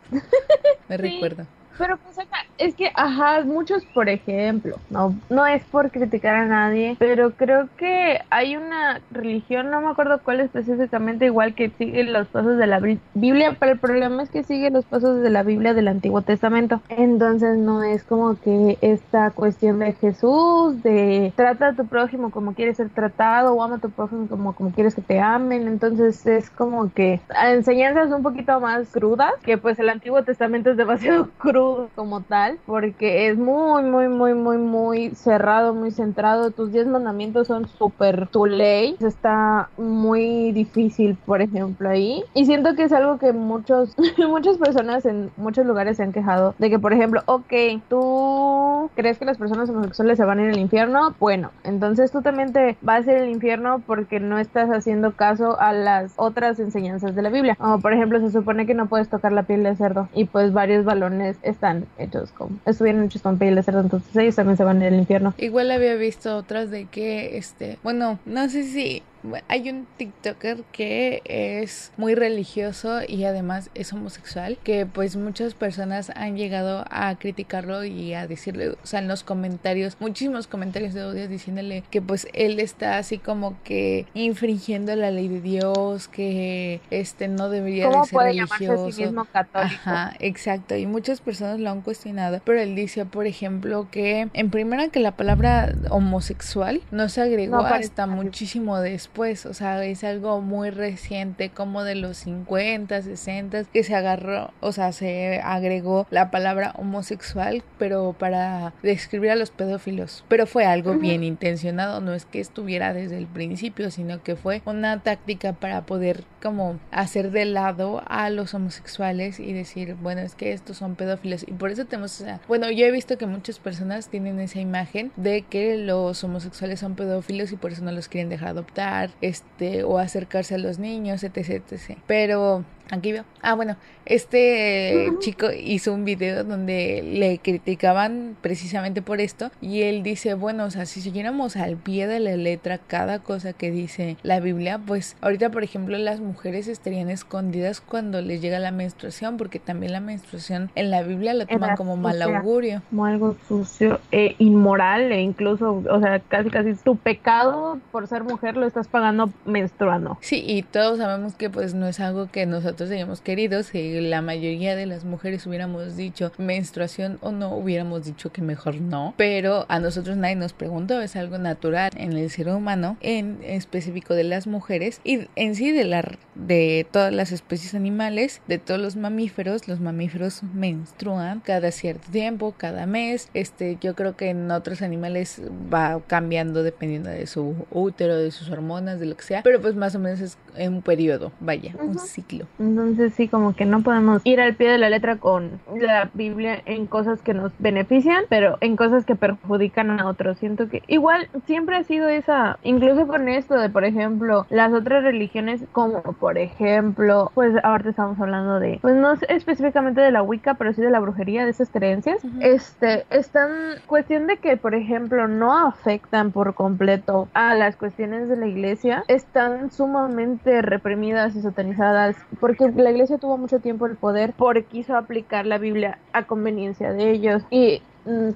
me 0.89 0.97
recuerdo 0.97 1.47
pero 1.77 1.97
pues 1.97 2.17
es 2.57 2.73
que, 2.75 2.91
ajá, 2.95 3.43
muchos, 3.43 3.85
por 3.93 4.09
ejemplo, 4.09 4.77
no, 4.89 5.15
no 5.29 5.45
es 5.45 5.63
por 5.65 5.91
criticar 5.91 6.35
a 6.35 6.45
nadie, 6.45 6.95
pero 6.97 7.31
creo 7.31 7.69
que 7.77 8.19
hay 8.29 8.55
una 8.55 9.01
religión, 9.11 9.69
no 9.69 9.81
me 9.81 9.89
acuerdo 9.89 10.19
cuál 10.23 10.39
específicamente, 10.39 11.25
igual 11.25 11.53
que 11.53 11.69
sigue 11.69 12.03
los 12.03 12.27
pasos 12.27 12.57
de 12.57 12.67
la 12.67 12.79
Biblia, 12.79 13.55
pero 13.59 13.73
el 13.73 13.79
problema 13.79 14.23
es 14.23 14.29
que 14.29 14.43
sigue 14.43 14.71
los 14.71 14.85
pasos 14.85 15.21
de 15.21 15.29
la 15.29 15.43
Biblia 15.43 15.73
del 15.73 15.87
Antiguo 15.87 16.21
Testamento. 16.21 16.81
Entonces 16.89 17.57
no 17.57 17.83
es 17.83 18.03
como 18.03 18.39
que 18.39 18.77
esta 18.81 19.31
cuestión 19.31 19.79
de 19.79 19.93
Jesús, 19.93 20.81
de 20.81 21.33
trata 21.35 21.69
a 21.69 21.73
tu 21.73 21.85
prójimo 21.85 22.31
como 22.31 22.53
quieres 22.53 22.77
ser 22.77 22.89
tratado, 22.89 23.53
o 23.53 23.63
ama 23.63 23.75
a 23.75 23.79
tu 23.79 23.91
prójimo 23.91 24.27
como, 24.27 24.53
como 24.53 24.71
quieres 24.71 24.95
que 24.95 25.01
te 25.01 25.19
amen. 25.19 25.67
Entonces 25.67 26.25
es 26.25 26.49
como 26.49 26.91
que 26.91 27.19
enseñanzas 27.43 28.11
un 28.11 28.23
poquito 28.23 28.59
más 28.59 28.87
crudas, 28.89 29.33
que 29.43 29.57
pues 29.57 29.77
el 29.79 29.89
Antiguo 29.89 30.23
Testamento 30.23 30.71
es 30.71 30.77
demasiado 30.77 31.29
crudo 31.37 31.66
como 31.95 32.21
tal, 32.21 32.59
porque 32.65 33.27
es 33.27 33.37
muy, 33.37 33.83
muy, 33.83 34.07
muy, 34.07 34.33
muy, 34.33 34.57
muy 34.57 35.09
cerrado, 35.11 35.73
muy 35.73 35.91
centrado. 35.91 36.51
Tus 36.51 36.71
10 36.71 36.87
mandamientos 36.87 37.47
son 37.47 37.67
súper 37.67 38.27
tu 38.27 38.45
ley. 38.45 38.95
Está 38.99 39.69
muy 39.77 40.51
difícil, 40.51 41.17
por 41.25 41.41
ejemplo, 41.41 41.89
ahí. 41.89 42.23
Y 42.33 42.45
siento 42.45 42.75
que 42.75 42.83
es 42.83 42.93
algo 42.93 43.17
que 43.17 43.33
muchos, 43.33 43.95
muchas 44.29 44.57
personas 44.57 45.05
en 45.05 45.31
muchos 45.37 45.65
lugares 45.65 45.97
se 45.97 46.03
han 46.03 46.11
quejado 46.11 46.55
de 46.57 46.69
que, 46.69 46.79
por 46.79 46.93
ejemplo, 46.93 47.21
ok, 47.25 47.53
tú 47.89 48.89
crees 48.95 49.17
que 49.17 49.25
las 49.25 49.37
personas 49.37 49.69
homosexuales 49.69 50.17
se 50.17 50.25
van 50.25 50.39
a 50.39 50.43
ir 50.43 50.49
al 50.51 50.59
infierno. 50.59 51.15
Bueno, 51.19 51.51
entonces 51.63 52.11
tú 52.11 52.21
también 52.21 52.53
te 52.53 52.77
vas 52.81 53.07
a 53.07 53.11
ir 53.11 53.17
al 53.17 53.29
infierno 53.29 53.81
porque 53.85 54.19
no 54.19 54.39
estás 54.39 54.69
haciendo 54.69 55.13
caso 55.13 55.59
a 55.59 55.73
las 55.73 56.13
otras 56.17 56.59
enseñanzas 56.59 57.15
de 57.15 57.21
la 57.21 57.29
Biblia. 57.29 57.55
Como 57.55 57.79
por 57.79 57.93
ejemplo, 57.93 58.19
se 58.19 58.31
supone 58.31 58.65
que 58.65 58.73
no 58.73 58.87
puedes 58.87 59.09
tocar 59.09 59.31
la 59.31 59.43
piel 59.43 59.63
de 59.63 59.75
cerdo 59.75 60.09
y 60.13 60.25
pues 60.25 60.53
varios 60.53 60.85
balones 60.85 61.37
están 61.57 61.87
hechos 61.97 62.31
con, 62.31 62.61
estuvieron 62.65 63.03
hechos 63.03 63.23
con 63.23 63.39
piel 63.39 63.55
de 63.55 63.63
cerdo, 63.63 63.81
entonces 63.81 64.15
ellos 64.15 64.35
también 64.35 64.57
se 64.57 64.63
van 64.63 64.81
al 64.81 64.93
infierno. 64.93 65.33
Igual 65.37 65.71
había 65.71 65.95
visto 65.95 66.37
otras 66.37 66.69
de 66.69 66.85
que, 66.85 67.37
este, 67.37 67.79
bueno, 67.83 68.19
no 68.25 68.47
sé 68.47 68.63
si 68.63 69.01
hay 69.47 69.69
un 69.69 69.87
TikToker 69.97 70.63
que 70.71 71.21
es 71.25 71.91
muy 71.97 72.15
religioso 72.15 73.01
y 73.07 73.23
además 73.23 73.69
es 73.73 73.93
homosexual, 73.93 74.57
que 74.63 74.85
pues 74.85 75.15
muchas 75.15 75.53
personas 75.53 76.11
han 76.15 76.37
llegado 76.37 76.85
a 76.89 77.15
criticarlo 77.15 77.83
y 77.83 78.13
a 78.13 78.27
decirle, 78.27 78.69
o 78.69 78.77
sea, 78.83 78.99
en 78.99 79.07
los 79.07 79.23
comentarios, 79.23 79.97
muchísimos 79.99 80.47
comentarios 80.47 80.93
de 80.93 81.03
odio 81.03 81.27
diciéndole 81.27 81.83
que 81.89 82.01
pues 82.01 82.27
él 82.33 82.59
está 82.59 82.97
así 82.97 83.17
como 83.17 83.61
que 83.63 84.05
infringiendo 84.13 84.95
la 84.95 85.11
ley 85.11 85.27
de 85.27 85.41
Dios, 85.41 86.07
que 86.07 86.81
este 86.91 87.27
no 87.27 87.49
debería 87.49 87.89
de 87.89 88.05
ser 88.05 88.19
religioso. 88.19 88.91
Sí 88.91 89.03
mismo 89.03 89.25
católico? 89.25 89.75
Ajá, 89.75 90.13
exacto, 90.19 90.75
y 90.75 90.85
muchas 90.85 91.21
personas 91.21 91.59
lo 91.59 91.69
han 91.69 91.81
cuestionado, 91.81 92.41
pero 92.43 92.61
él 92.61 92.75
dice, 92.75 93.05
por 93.05 93.27
ejemplo, 93.27 93.87
que 93.91 94.29
en 94.33 94.49
primera 94.49 94.89
que 94.89 94.99
la 94.99 95.11
palabra 95.11 95.73
homosexual 95.89 96.81
no 96.91 97.09
se 97.09 97.21
agregó 97.21 97.57
hasta 97.57 98.07
muchísimo 98.07 98.79
después 98.79 99.06
después, 99.07 99.45
o 99.45 99.53
sea, 99.53 99.83
es 99.85 100.03
algo 100.03 100.41
muy 100.41 100.69
reciente, 100.69 101.49
como 101.49 101.85
de 101.85 101.95
los 101.95 102.17
50, 102.17 103.01
60, 103.01 103.63
que 103.63 103.83
se 103.83 103.95
agarró, 103.95 104.51
o 104.59 104.73
sea, 104.73 104.91
se 104.91 105.39
agregó 105.41 106.05
la 106.09 106.29
palabra 106.29 106.73
homosexual, 106.77 107.63
pero 107.79 108.13
para 108.19 108.73
describir 108.83 109.31
a 109.31 109.35
los 109.35 109.51
pedófilos. 109.51 110.25
Pero 110.27 110.45
fue 110.45 110.65
algo 110.65 110.95
bien 110.95 111.23
intencionado, 111.23 112.01
no 112.01 112.13
es 112.13 112.25
que 112.25 112.41
estuviera 112.41 112.93
desde 112.93 113.17
el 113.17 113.27
principio, 113.27 113.91
sino 113.91 114.21
que 114.21 114.35
fue 114.35 114.61
una 114.65 114.99
táctica 114.99 115.53
para 115.53 115.85
poder 115.85 116.25
como 116.41 116.77
hacer 116.91 117.31
de 117.31 117.45
lado 117.45 118.03
a 118.07 118.29
los 118.29 118.53
homosexuales 118.53 119.39
y 119.39 119.53
decir, 119.53 119.95
bueno, 119.95 120.21
es 120.21 120.35
que 120.35 120.51
estos 120.51 120.77
son 120.77 120.95
pedófilos. 120.95 121.43
Y 121.47 121.53
por 121.53 121.71
eso 121.71 121.85
tenemos, 121.85 122.19
o 122.19 122.25
sea, 122.25 122.41
bueno, 122.47 122.69
yo 122.71 122.85
he 122.85 122.91
visto 122.91 123.17
que 123.17 123.25
muchas 123.25 123.59
personas 123.59 124.09
tienen 124.09 124.39
esa 124.39 124.59
imagen 124.59 125.11
de 125.15 125.43
que 125.43 125.77
los 125.77 126.23
homosexuales 126.23 126.81
son 126.81 126.95
pedófilos 126.95 127.53
y 127.53 127.55
por 127.55 127.71
eso 127.71 127.83
no 127.83 127.91
los 127.91 128.09
quieren 128.09 128.29
dejar 128.29 128.49
adoptar, 128.49 128.96
este, 129.21 129.83
o 129.83 129.97
acercarse 129.97 130.55
a 130.55 130.57
los 130.57 130.79
niños, 130.79 131.23
etc, 131.23 131.37
etc. 131.71 131.97
Pero 132.07 132.63
Aquí 132.89 133.11
veo. 133.11 133.25
Ah, 133.41 133.53
bueno, 133.53 133.75
este 134.05 135.11
chico 135.19 135.47
hizo 135.51 135.93
un 135.93 136.05
video 136.05 136.43
donde 136.43 137.03
le 137.03 137.39
criticaban 137.39 138.37
precisamente 138.41 139.01
por 139.01 139.19
esto 139.19 139.51
y 139.61 139.81
él 139.81 140.03
dice, 140.03 140.33
bueno, 140.33 140.65
o 140.65 140.71
sea, 140.71 140.85
si 140.85 141.01
siguiéramos 141.01 141.57
al 141.57 141.75
pie 141.75 142.07
de 142.07 142.19
la 142.19 142.35
letra 142.35 142.77
cada 142.77 143.19
cosa 143.19 143.53
que 143.53 143.71
dice 143.71 144.17
la 144.23 144.39
Biblia, 144.39 144.79
pues 144.85 145.17
ahorita, 145.21 145.49
por 145.49 145.63
ejemplo, 145.63 145.97
las 145.97 146.21
mujeres 146.21 146.67
estarían 146.67 147.09
escondidas 147.09 147.81
cuando 147.81 148.21
les 148.21 148.41
llega 148.41 148.59
la 148.59 148.71
menstruación, 148.71 149.37
porque 149.37 149.59
también 149.59 149.91
la 149.91 149.99
menstruación 149.99 150.71
en 150.75 150.91
la 150.91 151.03
Biblia 151.03 151.33
lo 151.33 151.45
toman 151.45 151.75
como 151.75 151.97
mal 151.97 152.21
augurio. 152.21 152.81
Como 152.89 153.05
algo 153.05 153.35
sucio 153.47 153.99
e 154.11 154.35
inmoral 154.39 155.11
e 155.11 155.21
incluso, 155.21 155.83
o 155.89 155.99
sea, 155.99 156.19
casi 156.19 156.49
casi 156.49 156.73
tu 156.75 156.95
pecado 156.95 157.79
por 157.91 158.07
ser 158.07 158.23
mujer 158.23 158.55
lo 158.55 158.65
estás 158.65 158.87
pagando 158.87 159.29
menstruando. 159.45 160.17
Sí, 160.21 160.43
y 160.45 160.63
todos 160.63 160.99
sabemos 160.99 161.35
que 161.35 161.49
pues 161.49 161.73
no 161.73 161.87
es 161.87 161.99
algo 161.99 162.27
que 162.27 162.45
nosotros 162.45 162.76
nosotros 162.77 162.95
hayamos 162.95 163.21
querido, 163.21 163.63
si 163.63 164.01
la 164.01 164.21
mayoría 164.21 164.75
de 164.75 164.85
las 164.85 165.03
mujeres 165.03 165.47
hubiéramos 165.47 165.95
dicho 165.95 166.31
menstruación 166.37 167.17
o 167.21 167.31
no, 167.31 167.55
hubiéramos 167.55 168.05
dicho 168.05 168.31
que 168.31 168.43
mejor 168.43 168.79
no, 168.79 169.15
pero 169.17 169.65
a 169.67 169.79
nosotros 169.79 170.15
nadie 170.15 170.35
nos 170.35 170.53
preguntó, 170.53 171.01
es 171.01 171.15
algo 171.15 171.39
natural 171.39 171.89
en 171.97 172.13
el 172.13 172.29
ser 172.29 172.49
humano, 172.49 172.95
en 173.01 173.39
específico 173.41 174.13
de 174.13 174.25
las 174.25 174.45
mujeres 174.45 175.01
y 175.03 175.27
en 175.35 175.55
sí 175.55 175.71
de 175.71 175.85
la 175.85 176.07
de 176.35 176.85
todas 176.91 177.11
las 177.11 177.31
especies 177.31 177.73
animales, 177.73 178.43
de 178.47 178.59
todos 178.59 178.79
los 178.79 178.95
mamíferos, 178.95 179.67
los 179.67 179.79
mamíferos 179.79 180.43
menstruan 180.43 181.39
cada 181.39 181.71
cierto 181.71 182.11
tiempo, 182.11 182.53
cada 182.55 182.85
mes, 182.85 183.29
este 183.33 183.79
yo 183.81 183.95
creo 183.95 184.15
que 184.15 184.29
en 184.29 184.51
otros 184.51 184.83
animales 184.83 185.41
va 185.73 185.99
cambiando 186.05 186.61
dependiendo 186.61 187.09
de 187.09 187.25
su 187.25 187.55
útero, 187.71 188.17
de 188.17 188.29
sus 188.29 188.51
hormonas, 188.51 188.99
de 188.99 189.07
lo 189.07 189.17
que 189.17 189.23
sea, 189.23 189.41
pero 189.41 189.59
pues 189.59 189.73
más 189.73 189.95
o 189.95 189.99
menos 189.99 190.21
es 190.21 190.37
un 190.59 190.83
periodo, 190.83 191.31
vaya, 191.39 191.73
un 191.81 191.97
ciclo. 191.97 192.45
Entonces 192.67 193.13
sí, 193.13 193.27
como 193.27 193.55
que 193.55 193.65
no 193.65 193.81
podemos 193.81 194.21
ir 194.25 194.41
al 194.41 194.55
pie 194.55 194.69
de 194.69 194.77
la 194.77 194.89
letra 194.89 195.17
con 195.17 195.59
la 195.75 196.09
Biblia 196.13 196.61
en 196.65 196.85
cosas 196.85 197.21
que 197.21 197.33
nos 197.33 197.51
benefician, 197.59 198.25
pero 198.29 198.57
en 198.61 198.75
cosas 198.75 199.05
que 199.05 199.15
perjudican 199.15 199.99
a 199.99 200.07
otros. 200.07 200.37
Siento 200.37 200.69
que 200.69 200.83
igual 200.87 201.29
siempre 201.45 201.77
ha 201.77 201.83
sido 201.83 202.09
esa, 202.09 202.59
incluso 202.63 203.07
con 203.07 203.29
esto 203.29 203.55
de, 203.55 203.69
por 203.69 203.85
ejemplo, 203.85 204.45
las 204.49 204.73
otras 204.73 205.03
religiones, 205.03 205.63
como 205.71 206.01
por 206.01 206.37
ejemplo, 206.37 207.31
pues 207.33 207.53
ahorita 207.63 207.89
estamos 207.89 208.19
hablando 208.19 208.59
de, 208.59 208.79
pues 208.81 208.95
no 208.95 209.13
específicamente 209.29 210.01
de 210.01 210.11
la 210.11 210.21
Wicca, 210.21 210.55
pero 210.55 210.73
sí 210.73 210.81
de 210.81 210.91
la 210.91 210.99
brujería, 210.99 211.45
de 211.45 211.51
esas 211.51 211.69
creencias, 211.69 212.21
este, 212.41 213.05
están 213.09 213.49
cuestión 213.85 214.27
de 214.27 214.37
que, 214.37 214.57
por 214.57 214.75
ejemplo, 214.75 215.27
no 215.27 215.67
afectan 215.67 216.31
por 216.31 216.53
completo 216.53 217.27
a 217.33 217.55
las 217.55 217.75
cuestiones 217.75 218.29
de 218.29 218.37
la 218.37 218.47
iglesia, 218.47 219.03
están 219.07 219.71
sumamente 219.71 220.61
reprimidas 220.61 221.35
y 221.35 221.41
satanizadas 221.41 222.15
porque 222.39 222.56
la 222.59 222.91
iglesia 222.91 223.17
tuvo 223.17 223.37
mucho 223.37 223.59
tiempo 223.59 223.85
el 223.85 223.95
poder 223.95 224.33
porque 224.33 224.63
quiso 224.63 224.95
aplicar 224.95 225.45
la 225.45 225.57
Biblia 225.57 225.99
a 226.13 226.23
conveniencia 226.25 226.93
de 226.93 227.11
ellos. 227.11 227.43
Y 227.49 227.81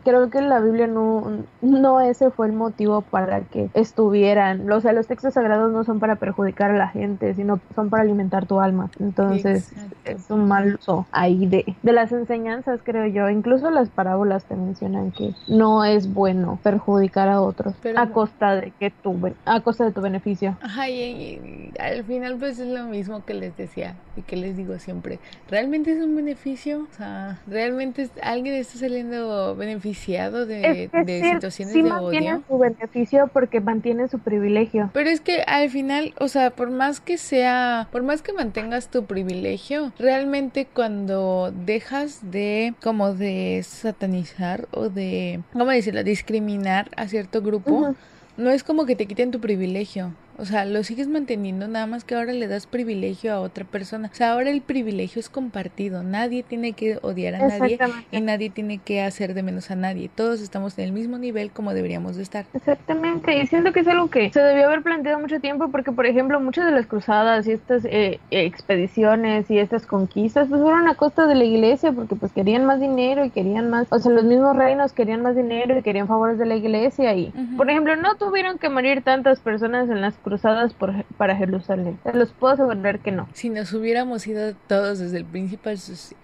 creo 0.04 0.30
que 0.30 0.42
la 0.42 0.60
Biblia 0.60 0.88
no, 0.88 1.44
no 1.62 2.02
ese 2.02 2.32
fue 2.32 2.48
el 2.48 2.54
motivo 2.54 3.02
para 3.02 3.42
que 3.42 3.70
estuvieran. 3.74 4.70
O 4.72 4.82
sea, 4.82 4.94
los 4.94 5.08
textos 5.08 5.34
sagrados 5.34 5.72
no 5.72 5.84
son 5.84 6.00
para 6.00 6.16
perjudicar 6.16 6.72
a 6.72 6.78
la 6.78 6.88
gente, 6.88 7.34
sino 7.34 7.60
son 7.76 7.90
para 7.90 8.04
alimentar 8.04 8.46
tu 8.46 8.60
alma. 8.60 8.90
Entonces, 9.00 9.72
es 10.06 10.30
un 10.30 10.48
mal 10.48 10.76
uso 10.76 11.06
ahí 11.12 11.46
de, 11.46 11.76
de 11.82 11.92
las 11.92 12.12
enseñanzas, 12.12 12.80
creo 12.84 13.06
yo. 13.08 13.30
Incluso 13.30 13.70
las 13.72 13.90
parábolas 13.90 14.46
te 14.46 14.56
mencionan 14.56 15.12
que 15.12 15.34
no 15.48 15.84
es 15.86 16.14
bueno 16.14 16.60
perjudicar 16.64 17.30
a 17.30 17.42
otros 17.42 17.76
a 17.96 18.08
costa 18.10 18.56
de 18.56 18.72
que 18.80 18.90
tu, 18.90 19.18
a 19.46 19.62
costa 19.62 19.86
de 19.86 19.92
tu 19.92 20.02
beneficio. 20.02 20.58
Ajá, 20.62 20.90
y, 20.90 21.72
al 21.80 22.04
final 22.04 22.38
pues 22.38 22.60
es 22.60 22.68
lo 22.68 22.86
mismo 22.86 23.26
que 23.26 23.34
les 23.34 23.56
decía 23.58 23.96
y 24.16 24.22
que 24.22 24.36
les 24.36 24.58
digo 24.58 24.78
siempre. 24.80 25.20
¿Realmente 25.50 25.92
es 25.92 26.04
un 26.04 26.16
beneficio? 26.16 26.88
O 26.92 26.96
sea, 26.96 27.40
¿realmente 27.48 28.10
alguien 28.22 28.56
está 28.56 28.78
saliendo 28.78 29.56
beneficiado 29.62 30.48
de, 30.48 30.90
situaciones 31.22 31.74
de 31.74 31.84
odio. 31.84 32.44
su 32.48 32.58
beneficio 32.58 33.30
porque 33.32 33.62
mantiene 33.62 34.08
su 34.08 34.18
privilegio. 34.18 34.90
Pero 34.92 35.10
es 35.10 35.22
que 35.22 35.44
al 35.44 35.70
final, 35.70 36.14
o 36.20 36.28
sea, 36.28 36.50
por 36.50 36.72
más 36.72 37.00
que 37.00 37.18
sea, 37.20 37.88
por 37.92 38.02
más 38.02 38.24
que 38.24 38.34
mantengas 38.34 38.90
tu 38.90 39.06
privilegio, 39.06 39.94
realmente 40.00 40.66
cuando 40.66 41.54
dejas 41.66 42.32
de 42.32 42.74
como 42.82 43.14
de 43.14 43.62
satanizar 43.64 44.68
o 44.72 44.90
de, 44.90 45.42
¿cómo 45.54 45.68
decirlo?, 45.68 46.04
discriminar 46.04 46.90
a 46.98 47.08
cierto 47.08 47.44
grupo, 47.44 47.96
no 48.38 48.50
es 48.50 48.64
como 48.64 48.86
que 48.86 48.96
te 48.96 49.06
quiten 49.06 49.30
tu 49.30 49.40
privilegio. 49.40 50.14
O 50.38 50.46
sea, 50.46 50.66
lo 50.66 50.84
sigues 50.84 51.08
manteniendo, 51.08 51.68
nada 51.68 51.86
más 51.86 52.04
que 52.04 52.16
ahora 52.16 52.34
le 52.34 52.48
das 52.48 52.66
privilegio 52.66 53.34
a 53.34 53.42
otra 53.42 53.64
persona. 53.64 54.10
O 54.12 54.16
sea, 54.16 54.34
ahora 54.34 54.50
el 54.50 54.62
privilegio 54.62 55.20
es 55.20 55.30
compartido. 55.30 56.02
Nadie 56.02 56.44
tiene 56.44 56.74
que 56.74 56.98
odiar 57.02 57.36
a 57.36 57.48
nadie 57.48 57.78
y 58.12 58.22
nadie 58.22 58.50
tiene 58.50 58.80
que 58.80 59.02
hacer 59.02 59.34
de 59.34 59.44
menos 59.44 59.70
a 59.70 59.76
nadie. 59.76 60.10
Todos 60.14 60.42
estamos 60.42 60.78
en 60.80 60.86
el 60.86 60.92
mismo 60.92 61.20
nivel 61.20 61.52
como 61.52 61.74
deberíamos 61.74 62.16
de 62.16 62.24
estar. 62.24 62.46
Exactamente. 62.54 63.38
Y 63.38 63.46
siento 63.46 63.72
que 63.72 63.82
es 63.82 63.88
algo 63.88 64.10
que 64.10 64.32
se 64.32 64.42
debió 64.42 64.66
haber 64.66 64.82
planteado 64.82 65.20
mucho 65.20 65.40
tiempo 65.40 65.70
porque, 65.70 65.92
por 65.92 66.08
ejemplo, 66.08 66.40
muchas 66.40 66.66
de 66.66 66.72
las 66.72 66.88
cruzadas 66.88 67.46
y 67.46 67.52
estas 67.52 67.86
eh, 67.86 68.20
expediciones 68.32 69.50
y 69.52 69.60
estas 69.60 69.86
conquistas 69.86 70.48
pues 70.48 70.62
fueron 70.62 70.88
a 70.88 70.96
costa 70.96 71.28
de 71.28 71.36
la 71.36 71.44
iglesia 71.44 71.92
porque 71.92 72.16
pues 72.16 72.32
querían 72.32 72.66
más 72.66 72.80
dinero 72.80 73.24
y 73.26 73.30
querían 73.30 73.70
más, 73.70 73.88
o 73.92 74.00
sea, 74.00 74.12
los 74.12 74.24
mismos 74.24 74.56
reinos 74.56 74.94
querían 74.94 75.22
más 75.22 75.36
dinero 75.36 75.78
y 75.78 75.84
querían 75.84 76.08
favores 76.08 76.40
de 76.40 76.46
la 76.46 76.56
iglesia 76.56 77.14
y, 77.14 77.32
por 77.58 77.70
ejemplo, 77.70 77.96
no 77.96 78.16
tuvieron 78.16 78.58
que 78.58 78.70
morir 78.70 79.04
tantas 79.04 79.40
personas 79.40 79.90
en 79.90 80.02
las 80.02 80.16
cruzadas 80.16 80.31
por, 80.78 81.06
para 81.18 81.36
Jerusalén. 81.36 82.00
los 82.14 82.32
puedo 82.32 82.54
asegurar 82.54 83.00
que 83.00 83.12
no. 83.12 83.28
Si 83.34 83.50
nos 83.50 83.74
hubiéramos 83.74 84.26
ido 84.28 84.54
todos 84.68 85.00
desde 85.00 85.18
el 85.18 85.26
principio 85.26 85.72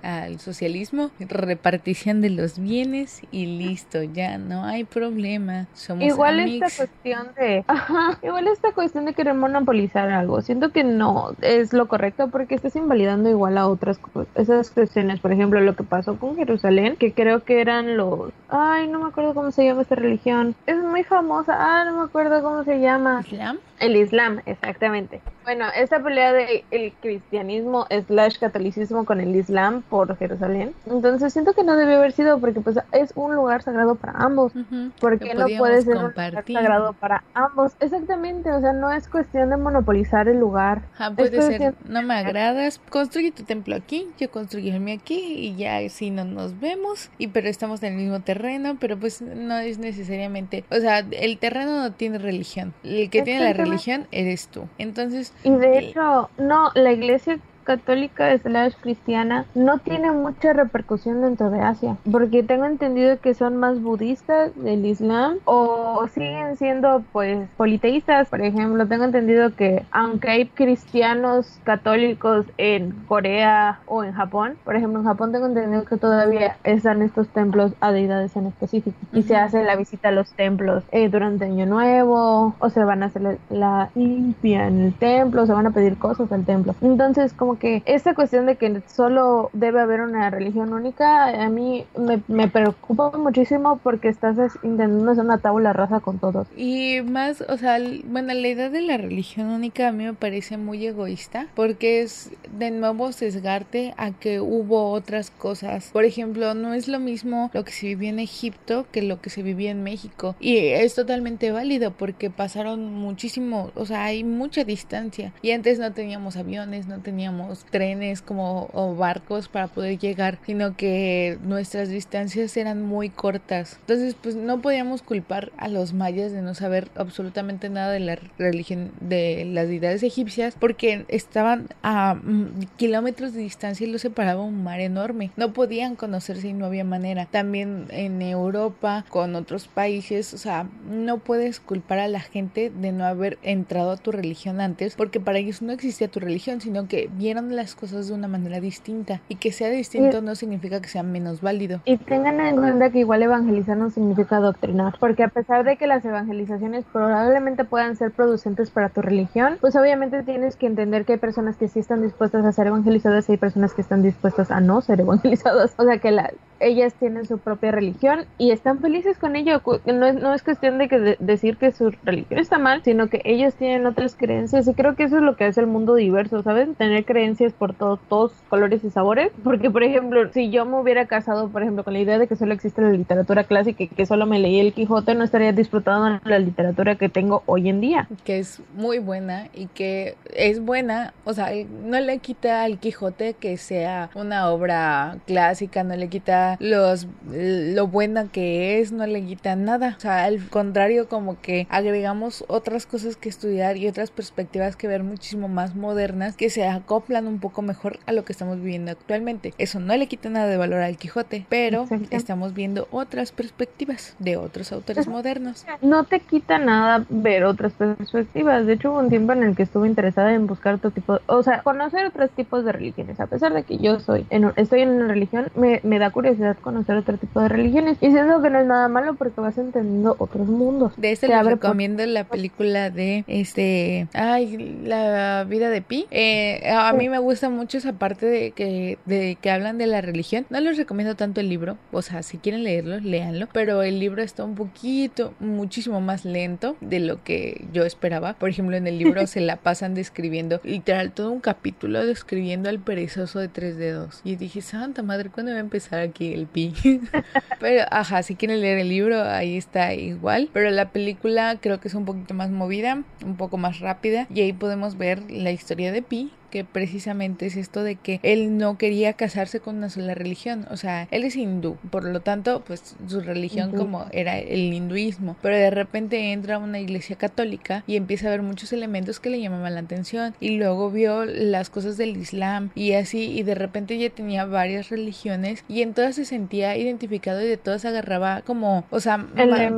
al, 0.03 0.39
socialismo, 0.39 1.11
repartición 1.19 2.21
de 2.21 2.29
los 2.29 2.59
bienes 2.59 3.21
y 3.31 3.45
listo, 3.45 4.03
ya 4.03 4.37
no 4.37 4.63
hay 4.65 4.83
problema. 4.83 5.67
Somos 5.73 6.05
igual 6.05 6.39
esta 6.39 6.85
cuestión 6.85 7.27
de, 7.37 7.63
ajá, 7.67 8.19
igual 8.21 8.47
esta 8.47 8.71
cuestión 8.73 9.05
de 9.05 9.13
querer 9.13 9.33
monopolizar 9.33 10.09
algo, 10.09 10.41
siento 10.41 10.71
que 10.71 10.83
no 10.83 11.35
es 11.41 11.73
lo 11.73 11.87
correcto 11.87 12.29
porque 12.29 12.55
estás 12.55 12.75
invalidando 12.75 13.29
igual 13.29 13.57
a 13.57 13.67
otras 13.67 13.99
esas 14.35 14.69
cuestiones, 14.71 15.19
por 15.19 15.31
ejemplo, 15.31 15.59
lo 15.59 15.75
que 15.75 15.83
pasó 15.83 16.17
con 16.17 16.35
Jerusalén, 16.35 16.95
que 16.97 17.13
creo 17.13 17.43
que 17.43 17.61
eran 17.61 17.97
los, 17.97 18.31
ay, 18.49 18.87
no 18.87 18.99
me 18.99 19.09
acuerdo 19.09 19.33
cómo 19.33 19.51
se 19.51 19.65
llama 19.65 19.81
esta 19.81 19.95
religión, 19.95 20.55
es 20.65 20.77
muy 20.77 21.03
famosa, 21.03 21.55
ah, 21.57 21.85
no 21.85 21.97
me 21.97 22.03
acuerdo 22.03 22.41
cómo 22.41 22.63
se 22.63 22.79
llama. 22.79 23.23
¿Islam? 23.25 23.57
El 23.79 23.95
Islam, 23.95 24.41
exactamente. 24.45 25.21
Bueno, 25.43 25.65
esta 25.75 26.01
pelea 26.03 26.33
de 26.33 26.65
el 26.71 26.91
cristianismo 26.93 27.87
slash 28.07 28.37
catolicismo 28.37 29.05
con 29.05 29.21
el 29.21 29.35
Islam 29.35 29.81
por 29.83 30.17
Jerusalén. 30.17 30.73
Entonces 30.87 31.31
siento 31.31 31.53
que 31.53 31.63
no 31.63 31.77
debió 31.77 31.97
haber 31.97 32.11
sido 32.11 32.39
porque 32.39 32.59
pues 32.59 32.77
es 32.91 33.13
un 33.15 33.35
lugar 33.35 33.61
sagrado 33.61 33.95
para 33.95 34.13
ambos. 34.13 34.51
Porque 34.99 35.33
no 35.35 35.45
puede 35.57 35.83
ser 35.83 35.97
un 35.97 36.07
lugar 36.09 36.43
sagrado 36.45 36.93
para 36.93 37.23
ambos. 37.33 37.73
Exactamente, 37.79 38.51
o 38.51 38.59
sea, 38.59 38.73
no 38.73 38.91
es 38.91 39.07
cuestión 39.07 39.49
de 39.49 39.57
monopolizar 39.57 40.27
el 40.27 40.39
lugar. 40.39 40.81
puede 41.15 41.41
ser, 41.41 41.75
no 41.85 42.01
me 42.01 42.15
agradas, 42.15 42.81
construye 42.89 43.31
tu 43.31 43.43
templo 43.43 43.75
aquí, 43.75 44.09
yo 44.17 44.29
construyo 44.31 44.73
el 44.73 44.79
mío 44.79 44.97
aquí 44.99 45.19
y 45.19 45.55
ya 45.55 45.87
si 45.89 46.09
no 46.09 46.25
nos 46.25 46.59
vemos 46.59 47.09
y 47.17 47.27
pero 47.27 47.47
estamos 47.47 47.81
en 47.83 47.93
el 47.93 47.99
mismo 47.99 48.19
terreno, 48.21 48.77
pero 48.79 48.97
pues 48.97 49.21
no 49.21 49.57
es 49.59 49.77
necesariamente, 49.77 50.65
o 50.71 50.75
sea, 50.75 50.99
el 50.99 51.37
terreno 51.37 51.83
no 51.83 51.93
tiene 51.93 52.17
religión. 52.17 52.73
El 52.83 53.09
que 53.09 53.21
tiene 53.21 53.45
la 53.45 53.53
religión 53.53 53.66
eres 54.11 54.47
tú. 54.47 54.67
Entonces... 54.77 55.33
Y 55.43 55.51
de 55.51 55.79
hecho, 55.79 56.29
no, 56.37 56.71
la 56.75 56.91
iglesia 56.91 57.39
católica 57.67 58.35
slash 58.37 58.73
cristiana 58.79 59.45
no 59.53 59.79
tiene 59.79 60.13
mucha 60.13 60.53
repercusión 60.53 61.21
dentro 61.21 61.51
de 61.51 61.59
Asia, 61.59 61.97
porque 62.09 62.41
tengo 62.41 62.63
entendido 62.63 63.19
que 63.19 63.33
son 63.33 63.57
más 63.57 63.81
budistas 63.81 64.55
del 64.55 64.85
Islam 64.85 65.39
o 65.43 66.07
siguen 66.13 66.55
siendo 66.55 67.03
pues 67.11 67.49
politeístas, 67.57 68.29
por 68.29 68.39
ejemplo, 68.41 68.87
tengo 68.87 69.03
entendido 69.03 69.53
que 69.53 69.85
aunque 69.91 70.29
hay 70.29 70.45
cristianos 70.45 71.59
católicos 71.65 72.45
en 72.57 72.91
Corea 73.09 73.81
o 73.85 74.05
en 74.05 74.13
Japón, 74.13 74.55
por 74.63 74.77
ejemplo, 74.77 74.99
en 74.99 75.05
Japón 75.05 75.33
tengo 75.33 75.47
entendido 75.47 75.83
que 75.83 75.97
todavía 75.97 76.55
están 76.63 77.01
estos 77.01 77.27
templos 77.27 77.73
a 77.81 77.91
deidades 77.91 78.33
en 78.37 78.47
específico 78.47 78.97
y 79.11 79.23
se 79.23 79.35
hace 79.35 79.61
la 79.65 79.75
visita 79.75 80.07
a 80.07 80.11
los 80.11 80.31
templos 80.31 80.85
eh, 80.93 81.09
durante 81.09 81.43
Año 81.43 81.65
Nuevo 81.65 82.55
o 82.59 82.69
se 82.69 82.81
van 82.85 83.03
a 83.03 83.07
hacer 83.07 83.39
la 83.49 83.89
limpia 83.93 84.67
en 84.67 84.85
el 84.85 84.93
templo, 84.93 85.45
se 85.45 85.51
van 85.51 85.67
a 85.67 85.71
pedir 85.71 85.97
cosas 85.97 86.31
al 86.31 86.45
templo. 86.45 86.73
Entonces, 86.81 87.33
como 87.33 87.56
que 87.57 87.83
esta 87.85 88.13
cuestión 88.13 88.45
de 88.45 88.55
que 88.55 88.81
solo 88.87 89.49
debe 89.53 89.81
haber 89.81 90.01
una 90.01 90.29
religión 90.29 90.73
única, 90.73 91.43
a 91.43 91.49
mí 91.49 91.85
me, 91.97 92.21
me 92.27 92.47
preocupa 92.47 93.11
muchísimo 93.17 93.79
porque 93.83 94.09
estás 94.09 94.37
intentando 94.63 95.11
hacer 95.11 95.23
una 95.23 95.37
tabla 95.39 95.73
rasa 95.73 95.99
con 95.99 96.19
todos. 96.19 96.47
Y 96.55 97.01
más, 97.01 97.41
o 97.41 97.57
sea, 97.57 97.77
bueno, 98.05 98.33
la 98.33 98.47
idea 98.47 98.69
de 98.69 98.81
la 98.81 98.97
religión 98.97 99.47
única 99.47 99.87
a 99.87 99.91
mí 99.91 100.05
me 100.05 100.13
parece 100.13 100.57
muy 100.57 100.85
egoísta 100.85 101.47
porque 101.55 102.01
es 102.01 102.31
de 102.51 102.71
nuevo 102.71 103.11
sesgarte 103.11 103.93
a 103.97 104.11
que 104.11 104.39
hubo 104.39 104.91
otras 104.91 105.31
cosas. 105.31 105.89
Por 105.91 106.05
ejemplo, 106.05 106.53
no 106.53 106.73
es 106.73 106.87
lo 106.87 106.99
mismo 106.99 107.49
lo 107.53 107.63
que 107.63 107.71
se 107.71 107.87
vivía 107.87 108.09
en 108.09 108.19
Egipto 108.19 108.85
que 108.91 109.01
lo 109.01 109.21
que 109.21 109.29
se 109.29 109.43
vivía 109.43 109.71
en 109.71 109.83
México. 109.83 110.35
Y 110.39 110.57
es 110.57 110.95
totalmente 110.95 111.51
válido 111.51 111.91
porque 111.91 112.29
pasaron 112.29 112.93
muchísimo, 112.93 113.71
o 113.75 113.85
sea, 113.85 114.05
hay 114.05 114.23
mucha 114.23 114.63
distancia. 114.63 115.33
Y 115.41 115.51
antes 115.51 115.79
no 115.79 115.93
teníamos 115.93 116.37
aviones, 116.37 116.87
no 116.87 116.99
teníamos 116.99 117.46
trenes 117.65 118.21
como 118.21 118.69
o 118.73 118.95
barcos 118.95 119.47
para 119.47 119.67
poder 119.67 119.97
llegar, 119.97 120.39
sino 120.45 120.75
que 120.75 121.37
nuestras 121.43 121.89
distancias 121.89 122.55
eran 122.57 122.81
muy 122.83 123.09
cortas. 123.09 123.77
Entonces, 123.81 124.15
pues 124.15 124.35
no 124.35 124.61
podíamos 124.61 125.01
culpar 125.01 125.51
a 125.57 125.67
los 125.67 125.93
mayas 125.93 126.31
de 126.31 126.41
no 126.41 126.53
saber 126.53 126.89
absolutamente 126.95 127.69
nada 127.69 127.91
de 127.91 127.99
la 127.99 128.19
religión 128.37 128.91
de 128.99 129.45
las 129.45 129.67
deidades 129.67 130.03
egipcias 130.03 130.55
porque 130.59 131.05
estaban 131.07 131.67
a 131.83 132.15
mm, 132.15 132.67
kilómetros 132.77 133.33
de 133.33 133.41
distancia 133.41 133.87
y 133.87 133.91
los 133.91 134.01
separaba 134.01 134.43
un 134.43 134.63
mar 134.63 134.79
enorme. 134.79 135.31
No 135.35 135.53
podían 135.53 135.95
conocerse 135.95 136.49
y 136.49 136.53
no 136.53 136.65
había 136.65 136.83
manera. 136.83 137.25
También 137.25 137.85
en 137.89 138.21
Europa, 138.21 139.05
con 139.09 139.35
otros 139.35 139.67
países, 139.67 140.33
o 140.33 140.37
sea, 140.37 140.67
no 140.89 141.19
puedes 141.19 141.59
culpar 141.59 141.99
a 141.99 142.07
la 142.07 142.19
gente 142.19 142.69
de 142.69 142.91
no 142.91 143.05
haber 143.05 143.37
entrado 143.41 143.91
a 143.91 143.97
tu 143.97 144.11
religión 144.11 144.61
antes 144.61 144.95
porque 144.95 145.19
para 145.19 145.39
ellos 145.39 145.61
no 145.61 145.73
existía 145.73 146.07
tu 146.07 146.19
religión, 146.19 146.61
sino 146.61 146.87
que 146.87 147.09
vieron 147.13 147.36
las 147.43 147.75
cosas 147.75 148.07
de 148.07 148.13
una 148.13 148.27
manera 148.27 148.59
distinta 148.59 149.21
y 149.27 149.35
que 149.35 149.51
sea 149.51 149.69
distinto 149.69 150.21
no 150.21 150.35
significa 150.35 150.81
que 150.81 150.89
sea 150.89 151.03
menos 151.03 151.41
válido. 151.41 151.81
Y 151.85 151.97
tengan 151.97 152.39
en 152.39 152.57
cuenta 152.57 152.89
que 152.89 152.99
igual 152.99 153.23
evangelizar 153.23 153.77
no 153.77 153.89
significa 153.89 154.37
adoctrinar, 154.37 154.95
porque 154.99 155.23
a 155.23 155.29
pesar 155.29 155.63
de 155.63 155.77
que 155.77 155.87
las 155.87 156.03
evangelizaciones 156.05 156.85
probablemente 156.91 157.63
puedan 157.63 157.95
ser 157.95 158.11
producentes 158.11 158.71
para 158.71 158.89
tu 158.89 159.01
religión, 159.01 159.57
pues 159.61 159.75
obviamente 159.75 160.23
tienes 160.23 160.55
que 160.55 160.67
entender 160.67 161.05
que 161.05 161.13
hay 161.13 161.19
personas 161.19 161.57
que 161.57 161.67
sí 161.67 161.79
están 161.79 162.01
dispuestas 162.01 162.45
a 162.45 162.51
ser 162.51 162.67
evangelizadas 162.67 163.29
y 163.29 163.33
hay 163.33 163.37
personas 163.37 163.73
que 163.73 163.81
están 163.81 164.01
dispuestas 164.01 164.51
a 164.51 164.59
no 164.59 164.81
ser 164.81 165.01
evangelizadas. 165.01 165.73
O 165.77 165.83
sea 165.83 165.99
que 165.99 166.11
la, 166.11 166.31
ellas 166.59 166.93
tienen 166.95 167.25
su 167.25 167.37
propia 167.37 167.71
religión 167.71 168.25
y 168.37 168.51
están 168.51 168.79
felices 168.79 169.17
con 169.17 169.35
ello. 169.35 169.61
No 169.85 170.05
es, 170.05 170.15
no 170.15 170.33
es 170.33 170.43
cuestión 170.43 170.77
de 170.77 170.87
que 170.87 171.17
decir 171.19 171.57
que 171.57 171.71
su 171.71 171.91
religión 172.03 172.39
está 172.39 172.57
mal, 172.57 172.81
sino 172.83 173.07
que 173.07 173.21
ellos 173.25 173.55
tienen 173.55 173.85
otras 173.85 174.15
creencias 174.15 174.67
y 174.67 174.73
creo 174.73 174.95
que 174.95 175.03
eso 175.03 175.17
es 175.17 175.23
lo 175.23 175.35
que 175.35 175.45
hace 175.45 175.61
el 175.61 175.67
mundo 175.67 175.95
diverso, 175.95 176.43
¿sabes? 176.43 176.75
Tener 176.77 177.05
creencias 177.05 177.26
por 177.57 177.73
todos, 177.73 177.99
todos 178.09 178.31
colores 178.49 178.83
y 178.83 178.89
sabores. 178.89 179.31
Porque, 179.43 179.69
por 179.69 179.83
ejemplo, 179.83 180.31
si 180.33 180.49
yo 180.49 180.65
me 180.65 180.79
hubiera 180.79 181.05
casado, 181.05 181.49
por 181.49 181.61
ejemplo, 181.61 181.83
con 181.83 181.93
la 181.93 181.99
idea 181.99 182.17
de 182.17 182.27
que 182.27 182.35
solo 182.35 182.53
existe 182.53 182.81
la 182.81 182.89
literatura 182.89 183.43
clásica 183.43 183.83
y 183.83 183.87
que 183.87 184.05
solo 184.05 184.25
me 184.25 184.39
leí 184.39 184.59
el 184.59 184.73
Quijote, 184.73 185.15
no 185.15 185.23
estaría 185.23 185.51
disfrutando 185.51 186.19
la 186.23 186.39
literatura 186.39 186.95
que 186.95 187.09
tengo 187.09 187.43
hoy 187.45 187.69
en 187.69 187.81
día. 187.81 188.07
Que 188.23 188.39
es 188.39 188.61
muy 188.75 188.99
buena 188.99 189.49
y 189.53 189.67
que 189.67 190.15
es 190.35 190.59
buena, 190.59 191.13
o 191.25 191.33
sea, 191.33 191.49
no 191.83 191.99
le 191.99 192.19
quita 192.19 192.63
al 192.63 192.79
Quijote 192.79 193.33
que 193.33 193.57
sea 193.57 194.09
una 194.15 194.49
obra 194.49 195.17
clásica, 195.25 195.83
no 195.83 195.95
le 195.95 196.09
quita 196.09 196.57
los 196.59 197.07
lo 197.29 197.87
buena 197.87 198.27
que 198.31 198.79
es, 198.79 198.91
no 198.91 199.05
le 199.05 199.23
quita 199.25 199.55
nada. 199.55 199.95
O 199.97 199.99
sea, 199.99 200.23
al 200.25 200.47
contrario, 200.49 201.07
como 201.07 201.39
que 201.41 201.67
agregamos 201.69 202.45
otras 202.47 202.85
cosas 202.85 203.15
que 203.15 203.29
estudiar 203.29 203.77
y 203.77 203.87
otras 203.87 204.11
perspectivas 204.11 204.75
que 204.75 204.87
ver 204.87 205.03
muchísimo 205.03 205.47
más 205.47 205.75
modernas 205.75 206.35
que 206.35 206.49
se 206.49 206.65
acoplan 206.67 207.06
un 207.09 207.39
poco 207.39 207.61
mejor 207.61 207.99
a 208.05 208.11
lo 208.11 208.25
que 208.25 208.33
estamos 208.33 208.57
viviendo 208.57 208.91
actualmente. 208.91 209.53
Eso 209.57 209.79
no 209.79 209.95
le 209.95 210.07
quita 210.07 210.29
nada 210.29 210.47
de 210.47 210.57
valor 210.57 210.81
al 210.81 210.97
Quijote, 210.97 211.45
pero 211.49 211.87
estamos 212.11 212.53
viendo 212.53 212.87
otras 212.91 213.31
perspectivas 213.31 214.15
de 214.19 214.37
otros 214.37 214.71
autores 214.71 215.07
modernos. 215.07 215.65
No 215.81 216.03
te 216.03 216.19
quita 216.19 216.57
nada 216.57 217.05
ver 217.09 217.45
otras 217.45 217.73
perspectivas. 217.73 218.65
De 218.65 218.73
hecho, 218.73 218.91
hubo 218.91 218.99
un 218.99 219.09
tiempo 219.09 219.33
en 219.33 219.43
el 219.43 219.55
que 219.55 219.63
estuve 219.63 219.87
interesada 219.87 220.33
en 220.33 220.47
buscar 220.47 220.75
otro 220.75 220.91
tipo, 220.91 221.19
o 221.27 221.43
sea, 221.43 221.61
conocer 221.61 222.05
otros 222.05 222.29
tipos 222.31 222.65
de 222.65 222.71
religiones. 222.73 223.19
A 223.19 223.27
pesar 223.27 223.53
de 223.53 223.63
que 223.63 223.77
yo 223.77 223.99
soy, 223.99 224.25
en, 224.29 224.51
estoy 224.55 224.81
en 224.81 224.89
una 224.89 225.07
religión, 225.07 225.47
me, 225.55 225.79
me 225.83 225.99
da 225.99 226.11
curiosidad 226.11 226.57
conocer 226.61 226.97
otro 226.97 227.17
tipo 227.17 227.39
de 227.39 227.47
religiones. 227.47 227.97
Y 228.01 228.11
siento 228.11 228.41
que 228.41 228.49
no 228.49 228.59
es 228.59 228.67
nada 228.67 228.87
malo 228.89 229.15
porque 229.15 229.39
vas 229.41 229.57
entendiendo 229.57 230.15
otros 230.19 230.47
mundos. 230.47 230.93
De 230.97 231.11
este 231.11 231.27
les 231.27 231.45
recomiendo 231.45 232.05
la 232.05 232.25
película 232.25 232.89
de 232.89 233.23
este, 233.27 234.07
ay, 234.13 234.81
la 234.83 235.45
vida 235.47 235.69
de 235.69 235.81
Pi. 235.81 236.05
Eh, 236.11 236.69
a 236.69 236.93
mí 236.97 237.09
me 237.09 237.19
gusta 237.19 237.49
mucho 237.49 237.77
esa 237.77 237.93
parte 237.93 238.25
de 238.25 238.51
que, 238.51 238.97
de 239.05 239.37
que 239.41 239.51
hablan 239.51 239.77
de 239.77 239.87
la 239.87 240.01
religión. 240.01 240.45
No 240.49 240.59
les 240.59 240.77
recomiendo 240.77 241.15
tanto 241.15 241.41
el 241.41 241.49
libro, 241.49 241.77
o 241.91 242.01
sea, 242.01 242.23
si 242.23 242.37
quieren 242.37 242.63
leerlo, 242.63 242.99
léanlo, 242.99 243.47
pero 243.53 243.83
el 243.83 243.99
libro 243.99 244.21
está 244.21 244.43
un 244.43 244.55
poquito, 244.55 245.33
muchísimo 245.39 246.01
más 246.01 246.25
lento 246.25 246.75
de 246.81 246.99
lo 246.99 247.23
que 247.23 247.65
yo 247.73 247.85
esperaba. 247.85 248.33
Por 248.33 248.49
ejemplo, 248.49 248.75
en 248.75 248.87
el 248.87 248.97
libro 248.97 249.25
se 249.27 249.41
la 249.41 249.57
pasan 249.57 249.93
describiendo, 249.93 250.59
literal, 250.63 251.11
todo 251.11 251.31
un 251.31 251.39
capítulo 251.39 252.05
describiendo 252.05 252.69
al 252.69 252.79
perezoso 252.79 253.39
de 253.39 253.47
tres 253.47 253.77
dedos. 253.77 254.21
Y 254.23 254.35
dije, 254.35 254.61
Santa 254.61 255.03
Madre, 255.03 255.29
¿cuándo 255.29 255.51
va 255.51 255.57
a 255.57 255.61
empezar 255.61 255.99
aquí 255.99 256.33
el 256.33 256.47
Pi? 256.47 256.73
pero, 257.59 257.85
ajá, 257.91 258.23
si 258.23 258.35
quieren 258.35 258.61
leer 258.61 258.79
el 258.79 258.89
libro, 258.89 259.21
ahí 259.23 259.57
está 259.57 259.93
igual. 259.93 260.49
Pero 260.53 260.69
la 260.71 260.91
película 260.91 261.57
creo 261.61 261.79
que 261.79 261.87
es 261.87 261.93
un 261.93 262.05
poquito 262.05 262.33
más 262.33 262.49
movida, 262.49 263.03
un 263.25 263.37
poco 263.37 263.57
más 263.57 263.79
rápida. 263.79 264.27
Y 264.33 264.41
ahí 264.41 264.53
podemos 264.53 264.97
ver 264.97 265.21
la 265.29 265.51
historia 265.51 265.91
de 265.91 266.01
Pi, 266.01 266.31
que 266.49 266.63
precisamente 266.63 267.45
es 267.45 267.55
esto 267.55 267.83
de 267.83 267.95
que 267.95 268.19
él 268.23 268.57
no 268.57 268.77
quería 268.77 269.13
casarse 269.13 269.59
con 269.59 269.77
una 269.77 269.89
sola 269.89 270.13
religión, 270.13 270.65
o 270.71 270.77
sea, 270.77 271.07
él 271.11 271.23
es 271.23 271.35
hindú, 271.35 271.77
por 271.89 272.03
lo 272.03 272.21
tanto, 272.21 272.63
pues 272.65 272.95
su 273.07 273.21
religión 273.21 273.71
como 273.71 274.05
era 274.11 274.37
el 274.39 274.73
hinduismo, 274.73 275.35
pero 275.41 275.55
de 275.55 275.69
repente 275.69 276.31
entra 276.31 276.55
a 276.55 276.59
una 276.59 276.79
iglesia 276.79 277.15
católica 277.15 277.83
y 277.87 277.95
empieza 277.95 278.27
a 278.27 278.31
ver 278.31 278.41
muchos 278.41 278.73
elementos 278.73 279.19
que 279.19 279.29
le 279.29 279.41
llamaban 279.41 279.75
la 279.75 279.81
atención 279.81 280.33
y 280.39 280.57
luego 280.57 280.91
vio 280.91 281.25
las 281.25 281.69
cosas 281.69 281.97
del 281.97 282.17
islam 282.17 282.71
y 282.75 282.93
así 282.93 283.31
y 283.31 283.43
de 283.43 283.55
repente 283.55 283.97
ya 283.97 284.09
tenía 284.09 284.45
varias 284.45 284.89
religiones 284.89 285.63
y 285.67 285.81
en 285.81 285.93
todas 285.93 286.15
se 286.15 286.25
sentía 286.25 286.77
identificado 286.77 287.41
y 287.41 287.47
de 287.47 287.57
todas 287.57 287.85
agarraba 287.85 288.41
como, 288.41 288.85
o 288.89 288.99
sea, 288.99 289.25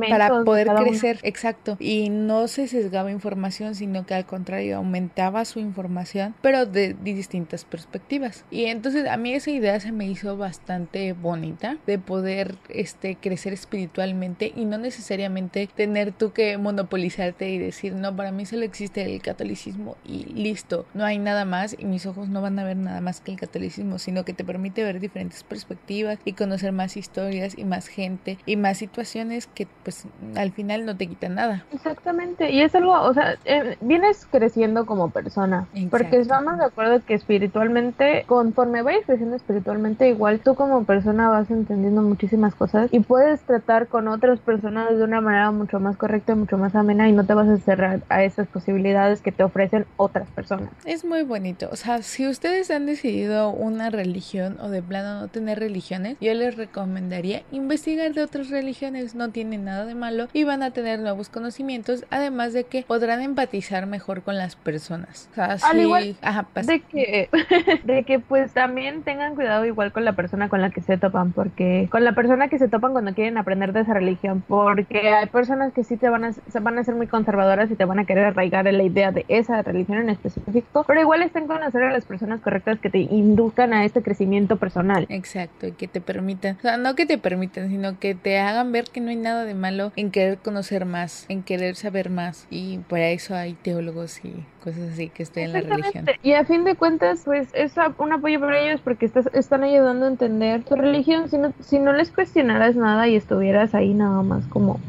para 0.09 0.43
poder 0.43 0.67
crecer, 0.67 1.19
exacto, 1.23 1.77
y 1.79 2.09
no 2.09 2.47
se 2.47 2.67
sesgaba 2.67 3.11
información, 3.11 3.75
sino 3.75 4.05
que 4.05 4.13
al 4.13 4.25
contrario 4.25 4.77
aumentaba 4.77 5.45
su 5.45 5.59
información, 5.59 6.35
pero 6.41 6.58
de, 6.65 6.93
distintas 6.93 7.65
perspectivas. 7.65 8.45
Y 8.51 8.65
entonces 8.65 9.07
a 9.07 9.17
mí 9.17 9.33
esa 9.33 9.51
idea 9.51 9.79
se 9.79 9.91
me 9.91 10.07
hizo 10.07 10.37
bastante 10.37 11.13
bonita 11.13 11.77
de 11.85 11.99
poder 11.99 12.55
este 12.69 13.15
crecer 13.15 13.53
espiritualmente 13.53 14.51
y 14.55 14.65
no 14.65 14.77
necesariamente 14.77 15.69
tener 15.75 16.11
tú 16.11 16.31
que 16.31 16.57
monopolizarte 16.57 17.49
y 17.49 17.57
decir, 17.57 17.93
no, 17.93 18.15
para 18.15 18.31
mí 18.31 18.45
solo 18.45 18.63
existe 18.63 19.03
el 19.03 19.21
catolicismo 19.21 19.95
y 20.05 20.25
listo, 20.25 20.85
no 20.93 21.05
hay 21.05 21.19
nada 21.19 21.45
más 21.45 21.75
y 21.77 21.85
mis 21.85 22.05
ojos 22.05 22.29
no 22.29 22.41
van 22.41 22.59
a 22.59 22.63
ver 22.63 22.77
nada 22.77 23.01
más 23.01 23.21
que 23.21 23.31
el 23.31 23.39
catolicismo, 23.39 23.99
sino 23.99 24.25
que 24.25 24.33
te 24.33 24.43
permite 24.43 24.83
ver 24.83 24.99
diferentes 24.99 25.43
perspectivas 25.43 26.19
y 26.25 26.33
conocer 26.33 26.71
más 26.71 26.97
historias 26.97 27.57
y 27.57 27.65
más 27.65 27.87
gente 27.87 28.37
y 28.45 28.55
más 28.55 28.77
situaciones 28.77 29.47
que 29.47 29.67
pues 29.83 30.05
al 30.35 30.51
final 30.51 30.85
no 30.85 30.95
te 30.95 31.07
quitan 31.07 31.35
nada. 31.35 31.65
Exactamente, 31.71 32.51
y 32.51 32.61
es 32.61 32.73
algo, 32.75 32.93
o 32.93 33.13
sea, 33.13 33.37
eh, 33.45 33.77
vienes 33.81 34.27
creciendo 34.31 34.85
como 34.85 35.09
persona, 35.09 35.67
porque 35.89 36.17
es 36.53 36.59
de 36.59 36.65
acuerdo 36.65 37.03
que 37.05 37.13
espiritualmente, 37.13 38.23
conforme 38.27 38.81
vayas 38.81 39.05
creciendo 39.05 39.35
espiritualmente, 39.35 40.09
igual 40.09 40.39
tú 40.39 40.55
como 40.55 40.83
persona 40.83 41.29
vas 41.29 41.49
entendiendo 41.49 42.01
muchísimas 42.01 42.55
cosas 42.55 42.89
y 42.91 42.99
puedes 42.99 43.41
tratar 43.41 43.87
con 43.87 44.07
otras 44.07 44.39
personas 44.39 44.97
de 44.97 45.03
una 45.03 45.21
manera 45.21 45.51
mucho 45.51 45.79
más 45.79 45.97
correcta 45.97 46.33
y 46.33 46.35
mucho 46.35 46.57
más 46.57 46.75
amena 46.75 47.07
y 47.07 47.11
no 47.11 47.25
te 47.25 47.33
vas 47.33 47.47
a 47.47 47.57
cerrar 47.57 48.01
a 48.09 48.23
esas 48.23 48.47
posibilidades 48.47 49.21
que 49.21 49.31
te 49.31 49.43
ofrecen 49.43 49.85
otras 49.97 50.29
personas. 50.29 50.69
Es 50.85 51.05
muy 51.05 51.23
bonito. 51.23 51.69
O 51.71 51.75
sea, 51.75 52.01
si 52.01 52.27
ustedes 52.27 52.71
han 52.71 52.85
decidido 52.85 53.49
una 53.51 53.89
religión 53.89 54.57
o 54.61 54.69
de 54.69 54.81
plano 54.81 55.21
no 55.21 55.27
tener 55.27 55.59
religiones, 55.59 56.17
yo 56.21 56.33
les 56.33 56.55
recomendaría 56.55 57.43
investigar 57.51 58.13
de 58.13 58.23
otras 58.23 58.49
religiones. 58.49 59.15
No 59.15 59.29
tiene 59.29 59.57
nada 59.57 59.85
de 59.85 59.95
malo 59.95 60.27
y 60.33 60.43
van 60.43 60.63
a 60.63 60.71
tener 60.71 60.99
nuevos 60.99 61.29
conocimientos, 61.29 62.05
además 62.09 62.53
de 62.53 62.63
que 62.63 62.83
podrán 62.83 63.21
empatizar 63.21 63.85
mejor 63.85 64.21
con 64.23 64.37
las 64.37 64.55
personas. 64.55 65.29
O 65.31 65.35
sea, 65.35 65.57
Al 65.63 65.79
igual 65.79 66.15
de 66.65 66.79
que 66.81 67.29
de 67.83 68.03
que 68.03 68.19
pues 68.19 68.53
también 68.53 69.03
tengan 69.03 69.35
cuidado 69.35 69.65
igual 69.65 69.91
con 69.91 70.05
la 70.05 70.13
persona 70.13 70.49
con 70.49 70.61
la 70.61 70.69
que 70.69 70.81
se 70.81 70.97
topan, 70.97 71.31
porque 71.31 71.87
con 71.91 72.03
la 72.03 72.13
persona 72.13 72.47
que 72.47 72.57
se 72.57 72.67
topan 72.67 72.91
cuando 72.91 73.13
quieren 73.13 73.37
aprender 73.37 73.73
de 73.73 73.81
esa 73.81 73.93
religión, 73.93 74.43
porque 74.47 75.09
hay 75.09 75.25
personas 75.27 75.73
que 75.73 75.83
sí 75.83 75.97
te 75.97 76.09
van 76.09 76.23
a 76.23 76.33
se 76.33 76.59
van 76.59 76.77
a 76.77 76.83
ser 76.83 76.95
muy 76.95 77.07
conservadoras 77.07 77.69
y 77.71 77.75
te 77.75 77.85
van 77.85 77.99
a 77.99 78.05
querer 78.05 78.25
arraigar 78.25 78.67
en 78.67 78.77
la 78.77 78.83
idea 78.83 79.11
de 79.11 79.25
esa 79.27 79.61
religión 79.61 79.99
en 79.99 80.09
específico, 80.09 80.83
pero 80.87 81.01
igual 81.01 81.21
están 81.21 81.47
conocer 81.47 81.83
a 81.83 81.91
las 81.91 82.05
personas 82.05 82.41
correctas 82.41 82.79
que 82.79 82.89
te 82.89 82.99
induzcan 82.99 83.73
a 83.73 83.83
este 83.83 84.01
crecimiento 84.01 84.57
personal. 84.57 85.05
Exacto, 85.09 85.67
y 85.67 85.71
que 85.71 85.87
te 85.87 85.99
permitan, 85.99 86.57
o 86.57 86.61
sea, 86.61 86.77
no 86.77 86.95
que 86.95 87.05
te 87.05 87.17
permitan, 87.17 87.69
sino 87.69 87.99
que 87.99 88.15
te 88.15 88.39
hagan 88.39 88.71
ver 88.71 88.85
que 88.85 89.01
no 89.01 89.09
hay 89.09 89.15
nada 89.15 89.45
de 89.45 89.55
malo 89.55 89.91
en 89.95 90.11
querer 90.11 90.37
conocer 90.37 90.85
más, 90.85 91.25
en 91.27 91.43
querer 91.43 91.75
saber 91.75 92.09
más, 92.09 92.47
y 92.49 92.77
para 92.89 93.09
eso 93.09 93.35
hay 93.35 93.53
teólogos 93.53 94.23
y 94.23 94.45
cosas 94.59 94.93
así 94.93 95.09
que 95.09 95.23
estén 95.23 95.45
en 95.45 95.53
la 95.53 95.61
religión. 95.61 96.05
Y 96.23 96.33
a 96.33 96.45
fin 96.45 96.63
de 96.63 96.75
cuentas, 96.75 97.21
pues 97.25 97.49
es 97.53 97.73
un 97.97 98.13
apoyo 98.13 98.39
para 98.39 98.59
ellos 98.59 98.81
porque 98.81 99.05
estás, 99.05 99.29
están 99.33 99.63
ayudando 99.63 100.05
a 100.05 100.09
entender 100.09 100.63
tu 100.63 100.75
religión. 100.75 101.29
Si 101.29 101.37
no, 101.37 101.53
si 101.61 101.79
no 101.79 101.93
les 101.93 102.11
cuestionaras 102.11 102.75
nada 102.75 103.07
y 103.07 103.15
estuvieras 103.15 103.73
ahí 103.73 103.93
nada 103.93 104.21
más 104.21 104.45
como 104.47 104.79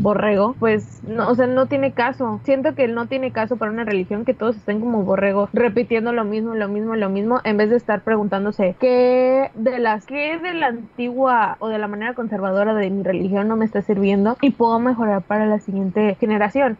borrego, 0.00 0.54
pues, 0.58 1.02
no, 1.06 1.28
o 1.28 1.34
sea, 1.34 1.46
no 1.46 1.66
tiene 1.66 1.92
caso. 1.92 2.40
Siento 2.44 2.74
que 2.74 2.88
no 2.88 3.06
tiene 3.06 3.32
caso 3.32 3.56
para 3.56 3.70
una 3.70 3.84
religión 3.84 4.24
que 4.24 4.34
todos 4.34 4.56
estén 4.56 4.80
como 4.80 5.02
borregos, 5.02 5.50
repitiendo 5.52 6.12
lo 6.12 6.24
mismo, 6.24 6.54
lo 6.54 6.68
mismo, 6.68 6.96
lo 6.96 7.08
mismo, 7.08 7.40
en 7.44 7.56
vez 7.56 7.70
de 7.70 7.76
estar 7.76 8.02
preguntándose 8.02 8.74
qué 8.80 9.50
de 9.54 9.78
las, 9.78 10.06
qué 10.06 10.38
de 10.38 10.54
la 10.54 10.68
antigua 10.68 11.56
o 11.60 11.68
de 11.68 11.78
la 11.78 11.88
manera 11.88 12.14
conservadora 12.14 12.74
de 12.74 12.90
mi 12.90 13.02
religión 13.02 13.48
no 13.48 13.56
me 13.56 13.64
está 13.64 13.82
sirviendo 13.82 14.36
y 14.40 14.50
puedo 14.50 14.78
mejorar 14.78 15.22
para 15.22 15.46
la 15.46 15.58
siguiente 15.58 16.16
generación. 16.18 16.78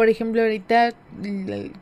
Por 0.00 0.08
ejemplo, 0.08 0.40
ahorita 0.40 0.94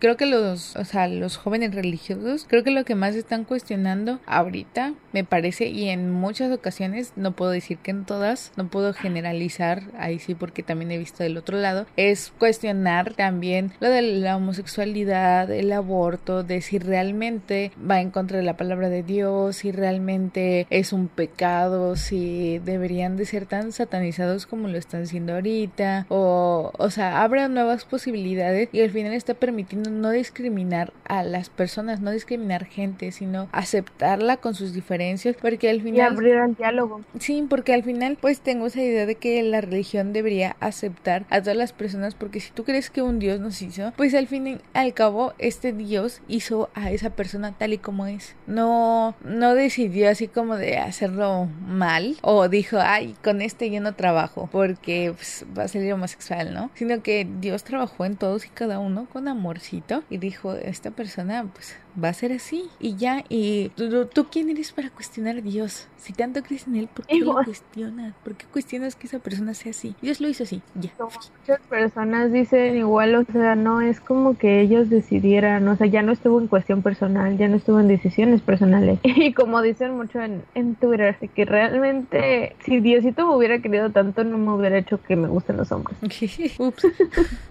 creo 0.00 0.16
que 0.16 0.26
los, 0.26 0.74
o 0.74 0.84
sea, 0.84 1.06
los 1.06 1.36
jóvenes 1.36 1.72
religiosos, 1.72 2.46
creo 2.48 2.64
que 2.64 2.72
lo 2.72 2.84
que 2.84 2.96
más 2.96 3.14
están 3.14 3.44
cuestionando 3.44 4.18
ahorita, 4.26 4.94
me 5.12 5.22
parece, 5.22 5.68
y 5.68 5.88
en 5.88 6.10
muchas 6.10 6.50
ocasiones, 6.50 7.12
no 7.14 7.36
puedo 7.36 7.52
decir 7.52 7.78
que 7.78 7.92
en 7.92 8.06
todas, 8.06 8.50
no 8.56 8.66
puedo 8.68 8.92
generalizar, 8.92 9.84
ahí 9.96 10.18
sí 10.18 10.34
porque 10.34 10.64
también 10.64 10.90
he 10.90 10.98
visto 10.98 11.22
del 11.22 11.36
otro 11.36 11.58
lado, 11.58 11.86
es 11.96 12.32
cuestionar 12.40 13.14
también 13.14 13.70
lo 13.78 13.88
de 13.88 14.02
la 14.02 14.36
homosexualidad, 14.36 15.48
el 15.52 15.70
aborto, 15.70 16.42
de 16.42 16.60
si 16.60 16.80
realmente 16.80 17.70
va 17.88 18.00
en 18.00 18.10
contra 18.10 18.38
de 18.38 18.44
la 18.44 18.56
palabra 18.56 18.88
de 18.88 19.04
Dios, 19.04 19.54
si 19.54 19.70
realmente 19.70 20.66
es 20.70 20.92
un 20.92 21.06
pecado, 21.06 21.94
si 21.94 22.58
deberían 22.64 23.16
de 23.16 23.26
ser 23.26 23.46
tan 23.46 23.70
satanizados 23.70 24.46
como 24.46 24.66
lo 24.66 24.76
están 24.76 25.06
siendo 25.06 25.34
ahorita, 25.34 26.06
o, 26.08 26.72
o 26.76 26.90
sea, 26.90 27.22
abran 27.22 27.54
nuevas 27.54 27.84
posibilidades 27.84 28.07
y 28.16 28.80
al 28.80 28.90
final 28.90 29.12
está 29.12 29.34
permitiendo 29.34 29.90
no 29.90 30.10
discriminar 30.10 30.92
a 31.04 31.22
las 31.22 31.50
personas, 31.50 32.00
no 32.00 32.10
discriminar 32.10 32.64
gente, 32.64 33.12
sino 33.12 33.48
aceptarla 33.52 34.38
con 34.38 34.54
sus 34.54 34.72
diferencias, 34.72 35.36
porque 35.40 35.68
al 35.70 35.80
final... 35.80 35.96
Y 35.96 36.00
abrir 36.00 36.34
el 36.36 36.54
diálogo. 36.54 37.02
Sí, 37.18 37.44
porque 37.48 37.74
al 37.74 37.82
final 37.82 38.18
pues 38.20 38.40
tengo 38.40 38.66
esa 38.66 38.82
idea 38.82 39.06
de 39.06 39.16
que 39.16 39.42
la 39.42 39.60
religión 39.60 40.12
debería 40.12 40.56
aceptar 40.60 41.26
a 41.30 41.40
todas 41.40 41.56
las 41.56 41.72
personas, 41.72 42.14
porque 42.14 42.40
si 42.40 42.50
tú 42.50 42.64
crees 42.64 42.90
que 42.90 43.02
un 43.02 43.18
Dios 43.18 43.40
nos 43.40 43.60
hizo, 43.62 43.92
pues 43.96 44.14
al 44.14 44.26
fin 44.26 44.46
y 44.46 44.58
al 44.74 44.94
cabo 44.94 45.34
este 45.38 45.72
Dios 45.72 46.20
hizo 46.28 46.70
a 46.74 46.90
esa 46.90 47.10
persona 47.10 47.56
tal 47.56 47.72
y 47.72 47.78
como 47.78 48.06
es. 48.06 48.36
No, 48.46 49.14
no 49.24 49.54
decidió 49.54 50.10
así 50.10 50.28
como 50.28 50.56
de 50.56 50.78
hacerlo 50.78 51.48
mal 51.66 52.16
o 52.22 52.48
dijo, 52.48 52.78
ay, 52.80 53.14
con 53.22 53.42
este 53.42 53.70
yo 53.70 53.80
no 53.80 53.94
trabajo 53.94 54.48
porque 54.52 55.12
pues, 55.14 55.44
va 55.56 55.64
a 55.64 55.68
salir 55.68 55.92
homosexual, 55.92 56.54
¿no? 56.54 56.70
Sino 56.74 57.02
que 57.02 57.26
Dios 57.40 57.64
trabajó 57.64 57.87
en 58.00 58.16
todos 58.16 58.46
y 58.46 58.48
cada 58.48 58.78
uno 58.78 59.06
con 59.12 59.28
amorcito 59.28 60.02
y 60.10 60.18
dijo, 60.18 60.54
esta 60.54 60.90
persona 60.90 61.44
pues 61.52 61.76
va 62.02 62.08
a 62.08 62.14
ser 62.14 62.32
así 62.32 62.68
y 62.78 62.96
ya, 62.96 63.24
y 63.28 63.70
tú, 63.70 64.26
quién 64.30 64.50
eres 64.50 64.72
para 64.72 64.90
cuestionar 64.90 65.36
a 65.38 65.40
Dios. 65.40 65.88
Si 65.96 66.12
tanto 66.12 66.42
crees 66.42 66.66
en 66.66 66.76
él, 66.76 66.88
¿por 66.88 67.06
qué 67.06 67.18
lo 67.18 67.34
cuestionas? 67.34 68.14
¿Por 68.22 68.36
qué 68.36 68.46
cuestionas 68.46 68.94
que 68.94 69.06
esa 69.06 69.18
persona 69.18 69.54
sea 69.54 69.70
así? 69.70 69.96
Dios 70.00 70.20
lo 70.20 70.28
hizo 70.28 70.44
así, 70.44 70.62
ya. 70.74 70.90
muchas 70.98 71.60
personas 71.68 72.32
dicen 72.32 72.76
igual, 72.76 73.14
o 73.16 73.24
sea, 73.24 73.56
no 73.56 73.80
es 73.80 74.00
como 74.00 74.38
que 74.38 74.60
ellos 74.60 74.88
decidieran, 74.88 75.66
o 75.66 75.76
sea, 75.76 75.86
ya 75.86 76.02
no 76.02 76.12
estuvo 76.12 76.40
en 76.40 76.46
cuestión 76.46 76.82
personal, 76.82 77.36
ya 77.36 77.48
no 77.48 77.56
estuvo 77.56 77.80
en 77.80 77.88
decisiones 77.88 78.40
personales. 78.40 78.98
Y 79.18 79.32
como 79.32 79.60
dicen 79.62 79.96
mucho 79.96 80.20
en, 80.20 80.42
en 80.54 80.76
Twitter, 80.76 81.16
que 81.34 81.44
realmente 81.44 82.54
si 82.64 82.80
Diosito 82.80 83.26
me 83.26 83.34
hubiera 83.34 83.58
querido 83.58 83.90
tanto, 83.90 84.22
no 84.22 84.38
me 84.38 84.52
hubiera 84.52 84.78
hecho 84.78 85.02
que 85.02 85.16
me 85.16 85.28
gusten 85.28 85.56
los 85.56 85.72
hombres. 85.72 85.98
Ups. 86.58 86.86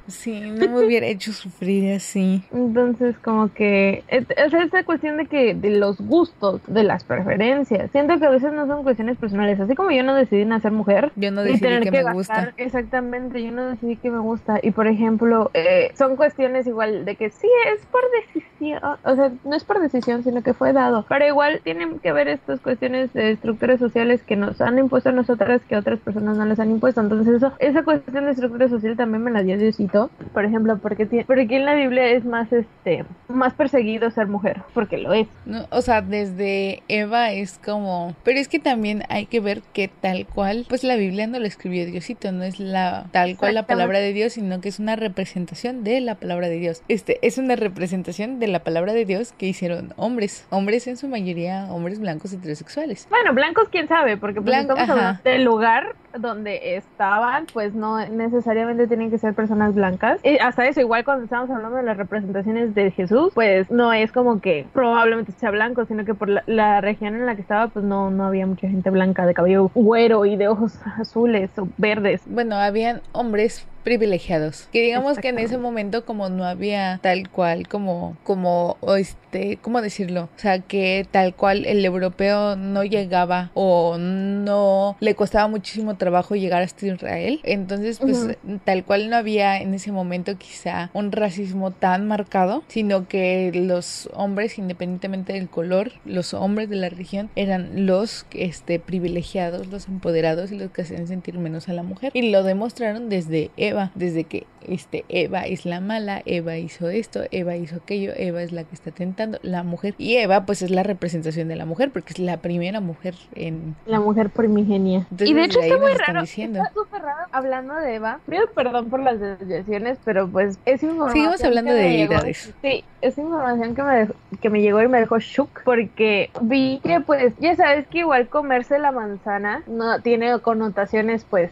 Sí, 0.08 0.40
no 0.40 0.70
me 0.70 0.86
hubiera 0.86 1.08
hecho 1.08 1.34
sufrir 1.34 1.94
así. 1.94 2.44
Entonces, 2.52 3.18
como 3.20 3.54
que 3.54 4.04
es 4.38 4.54
esa 4.54 4.84
cuestión 4.84 5.18
de 5.18 5.26
que 5.26 5.54
de 5.54 5.72
los 5.72 6.00
gustos, 6.00 6.62
de 6.68 6.84
las 6.84 7.04
preferencias. 7.04 7.92
Siento 7.92 8.20
que 8.20 8.26
a 8.26 8.30
veces 8.30 8.54
no 8.54 8.68
son 8.68 8.84
cuestiones 8.84 9.18
personales. 9.18 9.60
Así 9.60 9.76
como 9.76 9.92
yo 9.92 10.04
no 10.04 10.14
decidí 10.16 10.46
nacer 10.46 10.72
mujer. 10.72 11.12
Yo 11.16 11.32
no 11.32 11.44
decidí 11.44 11.80
que, 11.82 11.92
me 11.92 12.14
gusta. 12.14 12.54
Exactamente, 12.58 13.44
yo 13.44 13.52
no 13.52 13.70
decidí 13.70 13.96
que 13.96 14.12
me 14.12 14.20
gusta. 14.20 14.60
Y 14.62 14.72
por 14.72 14.88
ejemplo, 14.88 15.50
eh, 15.54 15.92
son 15.96 16.16
cuestiones 16.16 16.68
igual 16.68 17.06
de 17.06 17.16
que 17.16 17.30
sí 17.30 17.48
es 17.74 17.86
por 17.88 18.02
decisión. 18.12 18.82
O 19.04 19.16
sea, 19.16 19.32
no 19.44 19.56
es 19.56 19.64
por 19.64 19.80
decisión, 19.80 20.24
sino 20.24 20.42
que 20.44 20.54
fue 20.54 20.74
dado. 20.74 21.06
Pero 21.10 21.26
igual 21.26 21.62
tienen 21.64 22.00
que 22.00 22.12
ver 22.12 22.28
estas 22.28 22.60
cuestiones 22.60 23.12
de 23.14 23.32
estructuras 23.32 23.80
sociales 23.80 24.22
que 24.24 24.36
nos 24.36 24.62
han 24.62 24.78
impuesto 24.78 25.10
a 25.10 25.14
nosotras 25.14 25.62
que 25.68 25.76
otras 25.76 26.00
personas 26.00 26.38
no 26.38 26.46
les 26.46 26.60
han 26.60 26.72
impuesto. 26.72 27.02
Entonces 27.02 27.36
eso, 27.36 27.54
esa 27.60 27.84
cuestión 27.84 28.26
de 28.26 28.32
estructura 28.32 28.70
social 28.70 28.96
también 28.96 29.24
me 29.24 29.32
la 29.32 29.44
dio 29.44 29.58
Diosito. 29.58 30.10
Por 30.34 30.46
ejemplo, 30.46 30.78
porque, 30.78 31.06
porque 31.26 31.56
en 31.56 31.66
la 31.66 31.76
Biblia 31.76 32.08
es 32.08 32.26
más 32.26 32.52
este 32.54 33.06
más 33.28 33.54
perseguido 33.54 34.10
ser 34.12 34.27
mujer, 34.30 34.62
porque 34.74 34.98
lo 34.98 35.14
es. 35.14 35.28
No, 35.46 35.66
o 35.72 35.82
sea, 35.82 36.02
desde 36.02 36.84
Eva 36.88 37.32
es 37.32 37.60
como, 37.64 38.16
pero 38.24 38.40
es 38.40 38.48
que 38.48 38.60
también 38.60 39.04
hay 39.10 39.26
que 39.26 39.40
ver 39.40 39.62
que 39.74 39.88
tal 39.88 40.26
cual, 40.26 40.66
pues 40.68 40.84
la 40.84 40.96
Biblia 40.96 41.28
no 41.28 41.40
lo 41.40 41.46
escribió 41.46 41.86
Diosito, 41.86 42.32
no 42.32 42.44
es 42.44 42.60
la 42.60 43.06
tal 43.12 43.38
cual 43.38 43.56
la 43.56 43.66
palabra 43.66 44.00
de 44.00 44.14
Dios, 44.14 44.34
sino 44.34 44.62
que 44.62 44.70
es 44.70 44.80
una 44.80 44.96
representación 44.96 45.84
de 45.84 46.02
la 46.02 46.16
palabra 46.16 46.48
de 46.50 46.58
Dios. 46.58 46.82
Este 46.88 47.20
es 47.22 47.38
una 47.38 47.56
representación 47.56 48.40
de 48.40 48.48
la 48.48 48.60
palabra 48.60 48.94
de 48.94 49.06
Dios 49.06 49.34
que 49.38 49.48
hicieron 49.48 49.94
hombres, 49.98 50.46
hombres 50.50 50.88
en 50.88 50.98
su 50.98 51.08
mayoría, 51.08 51.68
hombres 51.72 52.00
blancos 52.00 52.34
heterosexuales. 52.34 53.08
Bueno, 53.10 53.34
blancos 53.34 53.68
quién 53.70 53.88
sabe, 53.88 54.18
porque 54.18 54.42
pues 54.42 54.58
estamos 54.58 54.90
hablando 54.90 55.22
del 55.24 55.44
lugar 55.44 55.96
donde 56.20 56.76
estaban, 56.76 57.46
pues 57.52 57.74
no 57.74 58.06
necesariamente 58.08 58.88
tienen 58.88 59.10
que 59.10 59.18
ser 59.18 59.34
personas 59.34 59.76
blancas. 59.76 60.20
Y 60.24 60.38
hasta 60.38 60.68
eso, 60.68 60.82
igual 60.82 61.04
cuando 61.04 61.26
estamos 61.26 61.50
hablando 61.50 61.78
de 61.78 61.84
las 61.84 61.98
representaciones 61.98 62.76
de 62.76 62.92
Jesús, 62.92 63.32
pues 63.34 63.70
no 63.72 63.94
es 63.94 64.12
como 64.12 64.42
que 64.42 64.66
probablemente 64.74 65.32
sea 65.34 65.52
blanco, 65.52 65.86
sino 65.86 66.06
que 66.06 66.14
por 66.14 66.30
la, 66.48 66.82
región 66.82 67.16
en 67.16 67.26
la 67.26 67.36
que 67.36 67.42
estaba, 67.42 67.68
pues 67.68 67.84
no, 67.86 68.12
no 68.12 68.26
había 68.26 68.46
mucha 68.46 68.68
gente 68.68 68.90
blanca 68.90 69.26
de 69.26 69.34
cabello 69.34 69.72
güero 69.74 70.26
y 70.26 70.36
de 70.36 70.48
ojos 70.48 70.80
azules 71.00 71.50
o 71.58 71.68
verdes. 71.78 72.22
Bueno, 72.26 72.56
habían 72.56 73.02
hombres 73.12 73.68
privilegiados. 73.88 74.68
Que 74.74 74.82
digamos 74.82 75.18
que 75.18 75.30
en 75.30 75.40
ese 75.40 75.58
momento 75.58 76.04
como 76.04 76.28
no 76.28 76.44
había 76.44 77.00
tal 77.02 77.30
cual 77.30 77.70
como 77.70 78.18
como 78.26 78.76
este, 78.98 79.60
¿cómo 79.62 79.82
decirlo? 79.82 80.24
O 80.36 80.40
sea, 80.40 80.60
que 80.60 81.08
tal 81.10 81.34
cual 81.34 81.66
el 81.66 81.86
europeo 81.86 82.58
no 82.58 82.84
llegaba 82.84 83.50
o 83.54 83.98
no 83.98 84.98
le 85.00 85.16
costaba 85.16 85.48
muchísimo 85.48 85.96
trabajo 85.96 86.36
llegar 86.36 86.64
hasta 86.64 86.86
Israel. 86.86 87.40
Entonces, 87.44 88.00
pues 88.00 88.38
tal 88.66 88.84
cual 88.84 89.10
no 89.10 89.16
había 89.16 89.62
en 89.62 89.74
ese 89.74 89.94
momento 89.94 90.38
quizá 90.38 90.90
un 90.94 91.14
racismo 91.14 91.72
tan 91.72 92.10
marcado, 92.10 92.66
sino 92.68 93.08
que 93.08 93.54
los 93.54 94.10
hombres 94.14 94.58
independientemente 94.58 95.32
del 95.32 95.48
color, 95.48 95.94
los 96.04 96.34
hombres 96.34 96.70
de 96.70 96.76
la 96.76 96.90
región 96.90 97.30
eran 97.38 97.86
los 97.86 98.26
este 98.34 98.82
privilegiados, 98.82 99.68
los 99.68 99.88
empoderados 99.88 100.52
y 100.52 100.58
los 100.58 100.72
que 100.72 100.82
hacían 100.82 101.08
sentir 101.08 101.40
menos 101.40 101.70
a 101.70 101.74
la 101.74 101.84
mujer 101.84 102.12
y 102.14 102.32
lo 102.32 102.44
demostraron 102.44 103.08
desde 103.08 103.50
Eva 103.56 103.77
desde 103.96 104.24
que 104.24 104.46
este 104.68 105.06
Eva 105.10 105.42
es 105.42 105.66
la 105.66 105.80
mala, 105.80 106.22
Eva 106.26 106.58
hizo 106.58 106.90
esto, 106.90 107.22
Eva 107.32 107.56
hizo 107.56 107.78
aquello, 107.78 108.12
Eva 108.16 108.42
es 108.42 108.52
la 108.52 108.64
que 108.64 108.76
está 108.76 108.92
tentando, 108.92 109.40
la 109.42 109.64
mujer. 109.64 109.96
Y 109.98 110.18
Eva 110.18 110.46
pues 110.46 110.62
es 110.62 110.72
la 110.72 110.84
representación 110.84 111.48
de 111.48 111.56
la 111.56 111.66
mujer 111.66 111.92
porque 111.92 112.14
es 112.14 112.20
la 112.20 112.38
primera 112.38 112.80
mujer 112.80 113.16
en... 113.36 113.76
La 113.86 114.00
mujer 114.00 114.30
primigenia. 114.30 115.08
y 115.20 115.34
de 115.34 115.44
hecho 115.44 115.60
está 115.62 115.78
muy 115.78 115.94
raro, 115.94 116.22
está 116.24 116.72
súper 116.74 117.02
raro 117.02 117.28
hablando 117.32 117.76
de 117.76 117.96
Eva. 117.96 118.20
Pido 118.30 118.48
perdón 118.54 118.90
por 118.90 119.00
las 119.00 119.20
desviaciones, 119.20 119.98
pero 120.04 120.28
pues 120.28 120.60
es 120.66 120.84
información 120.84 121.14
Seguimos 121.14 121.44
hablando 121.44 121.72
de 121.72 121.82
deidades. 121.82 122.54
Sí, 122.62 122.84
es 123.02 123.18
información 123.18 123.76
que 123.76 123.84
me, 123.84 124.08
que 124.42 124.50
me 124.50 124.62
llegó 124.62 124.82
y 124.82 124.88
me 124.88 125.00
dejó 125.00 125.20
shook 125.20 125.64
porque 125.64 126.30
vi 126.42 126.80
que 126.84 127.00
pues 127.02 127.34
ya 127.40 127.56
sabes 127.56 127.88
que 127.88 128.00
igual 128.00 128.28
comerse 128.28 128.80
la 128.80 128.92
manzana 128.92 129.64
no 129.68 130.02
tiene 130.02 130.38
connotaciones 130.40 131.26
pues, 131.30 131.52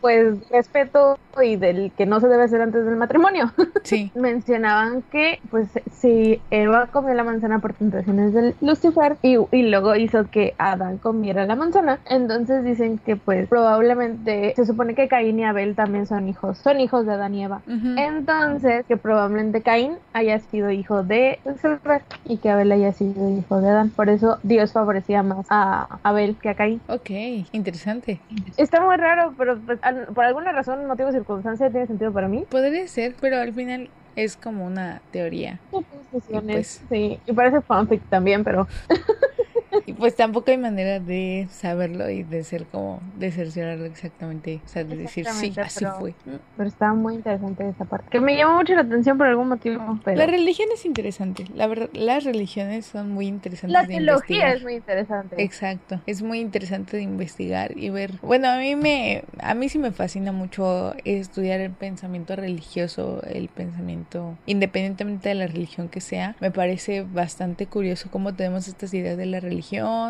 pues 0.00 0.36
respeto 0.50 1.18
y 1.42 1.51
y 1.52 1.56
del 1.56 1.92
que 1.96 2.06
no 2.06 2.20
se 2.20 2.28
debe 2.28 2.44
hacer 2.44 2.60
antes 2.60 2.84
del 2.84 2.96
matrimonio. 2.96 3.52
Sí. 3.84 4.12
Mencionaban 4.14 5.02
que, 5.10 5.40
pues, 5.50 5.68
si 5.90 6.40
Eva 6.50 6.86
comió 6.86 7.14
la 7.14 7.24
manzana 7.24 7.58
por 7.58 7.72
tentaciones 7.72 8.32
de 8.32 8.54
Lucifer 8.60 9.16
y, 9.22 9.36
y 9.50 9.62
luego 9.70 9.96
hizo 9.96 10.30
que 10.30 10.54
Adán 10.56 10.98
comiera 10.98 11.46
la 11.46 11.56
manzana, 11.56 11.98
entonces 12.08 12.64
dicen 12.64 12.98
que, 12.98 13.16
pues, 13.16 13.48
probablemente 13.48 14.52
se 14.54 14.64
supone 14.64 14.94
que 14.94 15.08
Caín 15.08 15.40
y 15.40 15.44
Abel 15.44 15.74
también 15.74 16.06
son 16.06 16.28
hijos, 16.28 16.58
son 16.58 16.78
hijos 16.80 17.06
de 17.06 17.12
Adán 17.12 17.34
y 17.34 17.44
Eva. 17.44 17.60
Entonces, 17.66 18.86
que 18.86 18.96
probablemente 18.96 19.62
Caín 19.62 19.94
haya 20.12 20.38
sido 20.38 20.70
hijo 20.70 21.02
de 21.02 21.40
Lucifer 21.44 22.02
y 22.24 22.36
que 22.36 22.50
Abel 22.50 22.70
haya 22.70 22.92
sido 22.92 23.30
hijo 23.36 23.60
de 23.60 23.68
Adán. 23.68 23.90
Por 23.90 24.08
eso 24.10 24.38
Dios 24.44 24.72
favorecía 24.72 25.22
más 25.22 25.46
a 25.50 25.98
Abel 26.04 26.36
que 26.40 26.50
a 26.50 26.54
Caín. 26.54 26.80
Ok, 26.88 27.10
interesante. 27.52 28.20
Está 28.56 28.80
muy 28.80 28.96
raro, 28.96 29.34
pero 29.36 29.58
pues, 29.58 29.80
por 30.14 30.24
alguna 30.24 30.52
razón, 30.52 30.86
motivo 30.86 31.10
o 31.26 31.41
circunstancia 31.42 31.70
tiene 31.70 31.86
sentido 31.86 32.12
para 32.12 32.28
mí. 32.28 32.44
Podría 32.48 32.86
ser, 32.88 33.14
pero 33.20 33.38
al 33.38 33.52
final 33.52 33.88
es 34.16 34.36
como 34.36 34.64
una 34.64 35.00
teoría. 35.10 35.58
Suposiciones, 35.70 36.82
pues- 36.88 37.00
Sí, 37.00 37.18
y 37.26 37.32
parece 37.32 37.60
fanfic 37.62 38.02
también, 38.08 38.44
pero 38.44 38.66
Y 39.86 39.92
pues 39.94 40.14
tampoco 40.14 40.50
hay 40.50 40.58
manera 40.58 41.00
de 41.00 41.48
saberlo 41.50 42.08
y 42.08 42.22
de 42.22 42.44
ser 42.44 42.66
como, 42.66 43.00
de 43.18 43.30
cerciorarlo 43.32 43.84
exactamente. 43.86 44.60
O 44.64 44.68
sea, 44.68 44.84
de 44.84 44.96
decir, 44.96 45.26
sí, 45.26 45.52
así 45.58 45.84
fue. 45.98 46.14
Pero 46.56 46.68
está 46.68 46.92
muy 46.92 47.14
interesante 47.14 47.68
esa 47.68 47.84
parte. 47.84 48.08
Que 48.10 48.20
me 48.20 48.36
llama 48.36 48.58
mucho 48.58 48.74
la 48.74 48.82
atención 48.82 49.18
por 49.18 49.26
algún 49.26 49.48
motivo, 49.48 49.98
pero 50.04 50.16
La 50.16 50.26
religión 50.26 50.68
es 50.74 50.84
interesante. 50.84 51.44
La 51.54 51.66
verdad, 51.66 51.88
las 51.92 52.24
religiones 52.24 52.86
son 52.86 53.10
muy 53.10 53.26
interesantes 53.26 53.72
la 53.72 53.82
de 53.82 53.94
teología 53.94 54.36
investigar. 54.36 54.56
es 54.56 54.62
muy 54.62 54.74
interesante. 54.74 55.42
Exacto, 55.42 56.00
es 56.06 56.22
muy 56.22 56.40
interesante 56.40 56.96
de 56.96 57.02
investigar 57.02 57.76
y 57.76 57.90
ver. 57.90 58.12
Bueno, 58.22 58.48
a 58.48 58.58
mí 58.58 58.76
me, 58.76 59.24
a 59.40 59.54
mí 59.54 59.68
sí 59.68 59.78
me 59.78 59.92
fascina 59.92 60.32
mucho 60.32 60.94
estudiar 61.04 61.60
el 61.60 61.70
pensamiento 61.70 62.36
religioso, 62.36 63.22
el 63.22 63.48
pensamiento, 63.48 64.36
independientemente 64.46 65.28
de 65.30 65.34
la 65.34 65.46
religión 65.46 65.88
que 65.88 66.00
sea. 66.00 66.36
Me 66.40 66.50
parece 66.50 67.02
bastante 67.02 67.66
curioso 67.66 68.08
cómo 68.10 68.34
tenemos 68.34 68.68
estas 68.68 68.92
ideas 68.94 69.16
de 69.16 69.26
la 69.26 69.40
religión 69.40 69.61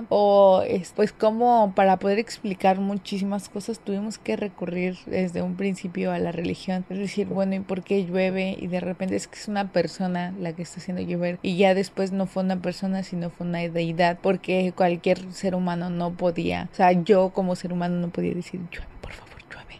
o 0.09 0.63
es, 0.67 0.93
pues 0.95 1.13
cómo 1.13 1.73
para 1.75 1.99
poder 1.99 2.19
explicar 2.19 2.81
muchísimas 2.81 3.49
cosas 3.49 3.79
tuvimos 3.79 4.19
que 4.19 4.37
recurrir 4.37 4.99
desde 5.07 5.43
un 5.43 5.57
principio 5.57 6.13
a 6.13 6.19
la 6.19 6.33
religión. 6.33 6.85
Es 6.91 6.99
decir, 6.99 7.27
bueno, 7.27 7.55
¿y 7.55 7.61
por 7.61 7.83
qué 7.83 8.05
llueve? 8.05 8.57
Y 8.59 8.67
de 8.67 8.81
repente 8.81 9.17
es 9.17 9.27
que 9.27 9.37
es 9.37 9.49
una 9.49 9.73
persona 9.73 10.35
la 10.41 10.53
que 10.53 10.63
está 10.63 10.81
haciendo 10.81 11.03
llover 11.03 11.39
y 11.43 11.57
ya 11.57 11.75
después 11.75 12.13
no 12.13 12.27
fue 12.27 12.43
una 12.43 12.61
persona 12.61 13.03
sino 13.03 13.31
fue 13.31 13.47
una 13.47 13.59
deidad 13.59 14.19
porque 14.21 14.73
cualquier 14.77 15.33
ser 15.33 15.55
humano 15.55 15.91
no 15.91 16.13
podía, 16.13 16.69
o 16.73 16.75
sea, 16.75 16.93
yo 16.93 17.31
como 17.31 17.57
ser 17.57 17.73
humano 17.73 17.97
no 17.97 18.11
podía 18.11 18.35
decir 18.35 18.61
llueve, 18.71 18.92